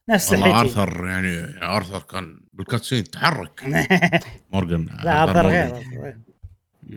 [0.09, 3.64] نفس والله آرثر يعني آرثر كان بال cutscene تحرك
[4.53, 6.17] مورجان لا آرثر غير.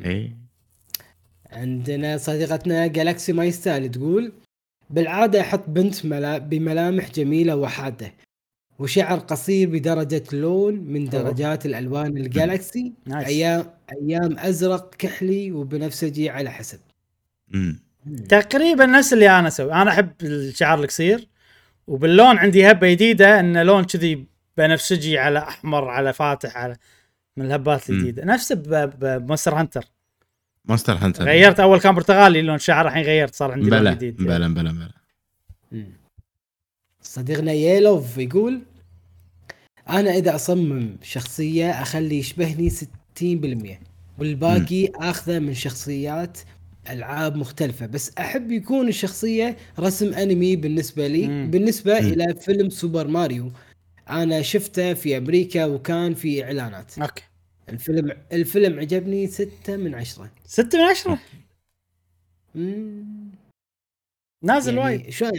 [0.05, 0.37] اي
[1.51, 4.33] عندنا صديقتنا جالكسي ما يستاهل تقول
[4.91, 8.13] بالعادة أحط بنت ملا بملامح جميلة وحاده
[8.79, 12.93] وشعر قصير بدرجة لون من درجات الألوان ال galaxy.
[13.09, 16.81] أيام أيام أزرق كحلي وبنفسجي على حسب
[17.49, 17.84] مم.
[18.29, 19.73] تقريبا نفس اللي أنا أسوي.
[19.73, 21.29] أنا أحب الشعر القصير
[21.87, 24.27] وباللون عندي هبة جديدة ان لون كذي
[24.57, 26.77] بنفسجي على أحمر على فاتح على
[27.37, 27.91] من الهبات.
[27.91, 28.25] الجديدة.
[28.25, 29.85] نفسه ب- ب Monster Hunter.
[30.65, 31.25] Monster Hunter.
[31.25, 34.17] غيرت أول كان برتغالي لون شعر الحين غيرت صار عندي لون جديد.
[34.17, 34.91] بلا بلا بلا
[37.03, 38.61] صديقنا ييلوف يقول
[39.89, 43.79] أنا إذا أصمم شخصية أخلي يشبهني 60%
[44.19, 46.39] والباقي آخذه من شخصيات
[46.91, 51.51] ألعاب مختلفة بس أحب يكون الشخصية رسم أنمي بالنسبة لي مم.
[51.51, 52.07] بالنسبة مم.
[52.07, 53.53] إلى فيلم سوبر ماريو.
[54.11, 56.99] أنا شفته في أمريكا وكان في إعلانات.
[56.99, 57.23] أوكي.
[57.69, 60.31] الفيلم الفيلم عجبني ستة من عشرة.
[60.47, 61.19] 6 من 10
[62.55, 63.05] مم.
[64.43, 65.11] نازل يعني وايد.
[65.11, 65.31] شوي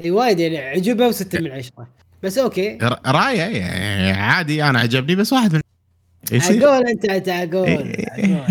[0.00, 1.88] إي وايد يعني عجبه وستة من عشرة.
[2.22, 2.78] بس أوكي.
[3.06, 5.60] رأيه يعني عادي أنا عجبني بس واحد من
[6.32, 8.44] يصير عقول أنت عقول إيه.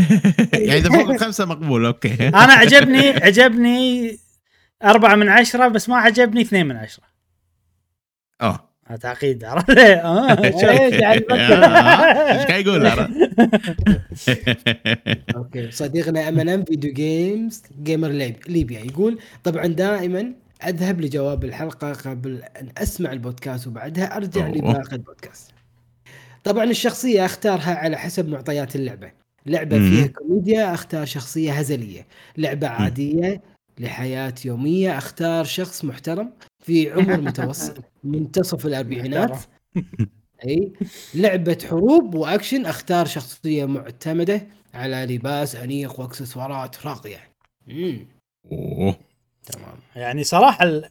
[0.53, 4.17] يعني إذا فوق الخمسة مقبول أوكي أنا عجبني عجبني
[4.83, 7.03] أربعة من عشرة بس ما عجبني اثنين من عشرة
[8.41, 8.69] آه
[9.01, 10.43] تعقيد عرفت آه.
[10.43, 11.63] إيه، تعال نفكر.
[11.63, 12.87] آه، إيش قاعد يقول؟
[15.35, 20.33] أوكي صديقنا MNM video games gamer ليب- ليبيا يقول طبعا دائما
[20.67, 24.47] أذهب لجواب الحلقة قبل أن أسمع البودكاست وبعدها أرجع.
[24.47, 25.52] لباقي البودكاست.
[26.43, 29.11] طبعا الشخصية أختارها على حسب معطيات اللعبة.
[29.45, 29.89] لعبة مم.
[29.89, 32.07] فيها كوميديا أختار شخصية هزلية،
[32.37, 33.41] لعبة عادية
[33.79, 39.39] لحياة يومية أختار شخص محترم في عمر متوسط منتصف الأربعينات.
[40.47, 40.73] أي.
[41.15, 47.17] لعبة حروب وأكشن أختار شخصية معتمدة على لباس أنيق وأكسسوارات راقية.
[47.69, 48.07] امم
[48.51, 48.95] أوه.
[49.45, 49.75] تمام.
[49.95, 50.89] يعني صراحة ال-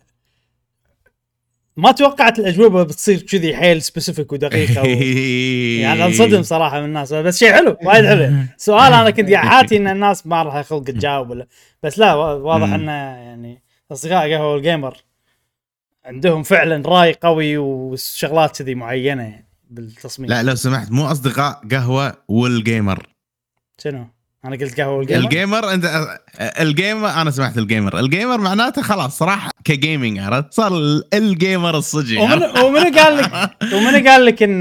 [1.77, 4.87] ما توقعت الأجوبة بتصير كذي حيل specific ودقيقة و...
[5.83, 9.77] يعني انصدم صراحة من الناس بس شيء حلو وايد حلو سؤال أنا كنت قاعد حاتي
[9.77, 11.47] إن الناس ما لها خلق تجاوب ولا
[11.83, 12.73] بس لا وا- واضح.
[12.73, 14.97] إنه يعني أصدقاء قهوة ال gamer
[16.05, 22.17] عندهم فعلا رأي قوي وشغلات كذي معينة يعني بالتصميم لا لو سمحت مو أصدقاء قهوة
[22.29, 23.07] وال gamer
[23.79, 24.07] شنو؟
[24.45, 26.07] أنا قلت قهوة ال gamer الجيمر أنت
[26.61, 31.77] الجيمر أنا سمعت الجيمر الجيمر معناته خلاص صراحة ك gaming عرفت صار ال- ال gamer
[31.79, 33.33] الصجي ومنو عرفت؟ ومنو قال لك
[33.75, 34.59] ومنو قال لك إن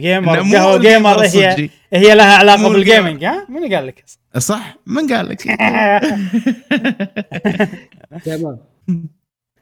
[0.00, 1.68] gamer قهوة gamer هي.
[1.92, 4.04] هي لها علاقة بال gaming ها؟ منو قال لك؟
[4.38, 5.42] صح من قال لك
[8.24, 8.58] تمام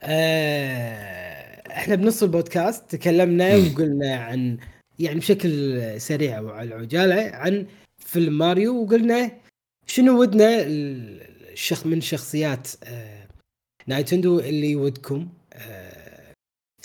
[0.03, 4.57] آه، إحنا بنص البودكاست تكلمنا وقلنا عن
[4.99, 7.67] يعني بشكل سريع وعلى العجاله عن
[8.07, 9.31] فيلم ماريو وقلنا
[9.87, 13.27] شنو ودنا الشخص من شخصيات آه،
[13.87, 16.33] Nintendo اللي ودكم آه،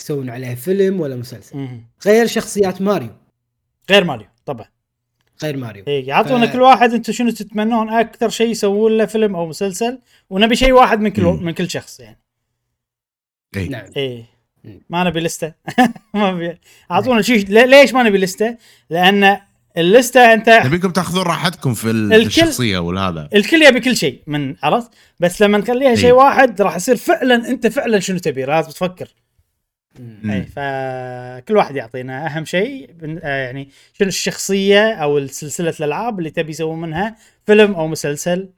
[0.00, 1.78] يسوون عليها فيلم ولا مسلسل.
[2.06, 3.10] غير شخصيات ماريو
[3.90, 4.66] غير ماريو طبعا
[5.42, 9.36] غير ماريو اي يعطونا ف- كل واحد أنتم شنو تتمنون أكثر شيء يسوون له فيلم
[9.36, 9.98] أو مسلسل
[10.30, 11.42] ونبي شيء واحد من كل مم.
[11.44, 12.18] من كل شخص يعني
[13.56, 13.68] إي.
[13.68, 14.24] نعم اي.
[14.90, 15.54] ما نبي لسته
[16.14, 16.58] ما نبي
[16.90, 18.56] أعطونا شيء لي- ليش ما نبي لسته؟
[18.90, 19.40] لأن
[19.76, 23.28] اللستة أنت نبيكم تاخذون راحتكم في ال- الكل- الشخصية والهذا.
[23.34, 24.90] الكل يبي كل شيء من عرفت؟
[25.20, 26.12] بس لما نخليها شيء إي.
[26.12, 29.08] واحد راح يصير فعلا أنت فعلا شنو تبي؟ لازم تفكر.
[30.24, 32.90] اي فكل واحد يعطينا أهم شيء
[33.22, 33.68] آه يعني
[33.98, 37.16] شنو الشخصية أو سلسلة الألعاب اللي تبي يسوون منها
[37.46, 38.48] فيلم أو مسلسل.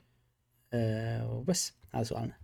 [0.73, 2.42] آه وبس هذا سؤالنا.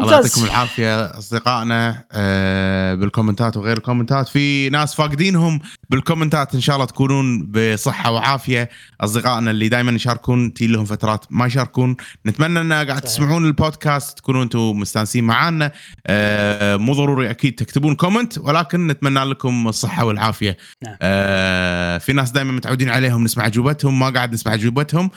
[0.00, 0.08] نعم.
[0.08, 6.76] الله يعطيكم ممتاز العافية أصدقائنا آه، بالكومنتات وغير الكومنتات في ناس فاقدينهم بالكومنتات إن شاء
[6.76, 8.70] الله تكونون بصحة وعافية
[9.00, 11.96] أصدقائنا اللي دائما يشاركون تيي لهم فترات ما يشاركون
[12.26, 13.00] نتمنى إن قاعد.
[13.00, 15.72] تسمعون البودكاست تكونوا أنتم مستانسين معانا
[16.06, 20.96] آه، مو ضروري أكيد تكتبون comment ولكن نتمنى لكم الصحة والعافية نعم.
[21.02, 25.10] آه، في ناس دائما متعودين عليهم نسمع اجوبتهم ما قاعد نسمع اجوبتهم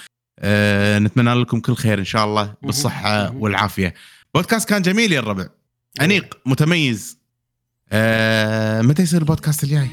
[1.00, 3.32] نتمنى لكم كل خير إن شاء الله بالصحة.
[3.36, 3.94] والعافية
[4.36, 5.48] بودكاست كان جميل يا الربع.
[6.02, 7.18] أنيق متميز.
[7.92, 9.88] آه متى يصير البودكاست الجاي؟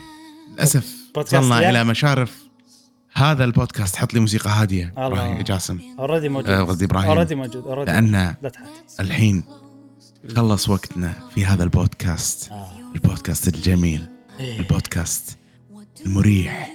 [0.53, 0.95] للأسف.
[1.17, 2.43] وصلنا؟ إلى مشارف.
[3.13, 4.85] هذا البودكاست حط لي موسيقى هادية.
[4.85, 5.07] الله.
[5.07, 5.81] إبراهيم يا جاسم.
[5.99, 6.51] already موجود.
[6.51, 7.11] آه، قصدي إبراهيم.
[7.11, 7.93] already موجود already.
[7.93, 8.35] لأن
[9.01, 9.45] الحين
[10.37, 12.51] خلص وقتنا في هذا البودكاست.
[12.51, 12.73] آه.
[12.95, 14.09] البودكاست الجميل.
[14.41, 14.59] إيه.
[14.59, 15.39] البودكاست
[16.07, 16.71] المريح.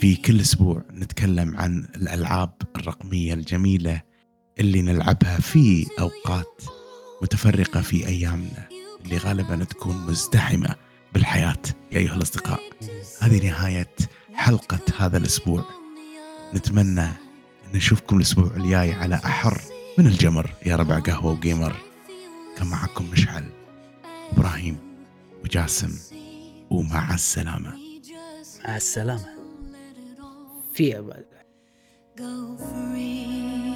[0.00, 4.02] في كل أسبوع نتكلم عن الألعاب الرقمية الجميلة
[4.60, 6.62] اللي نلعبها في أوقات
[7.22, 8.68] متفرقة في أيامنا
[9.04, 10.74] اللي غالبا تكون مزدحمة
[11.14, 11.62] بالحياة.
[11.92, 12.60] يا أيها الأصدقاء
[13.20, 13.94] هذه نهاية
[14.34, 15.64] حلقة هذا الأسبوع.
[16.54, 17.14] نتمنى أن
[17.74, 19.60] نشوفكم الأسبوع الجاي على أحر
[19.98, 20.50] من الجمر.
[20.66, 21.76] يا ربع قهوة وجيمر
[22.56, 23.44] كان معكم مشعل
[24.32, 24.76] إبراهيم
[25.44, 25.98] وجاسم
[26.70, 27.72] ومع السلامة.
[28.64, 29.26] مع السلامة.
[30.74, 31.16] في
[32.58, 33.71] free.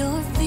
[0.00, 0.39] your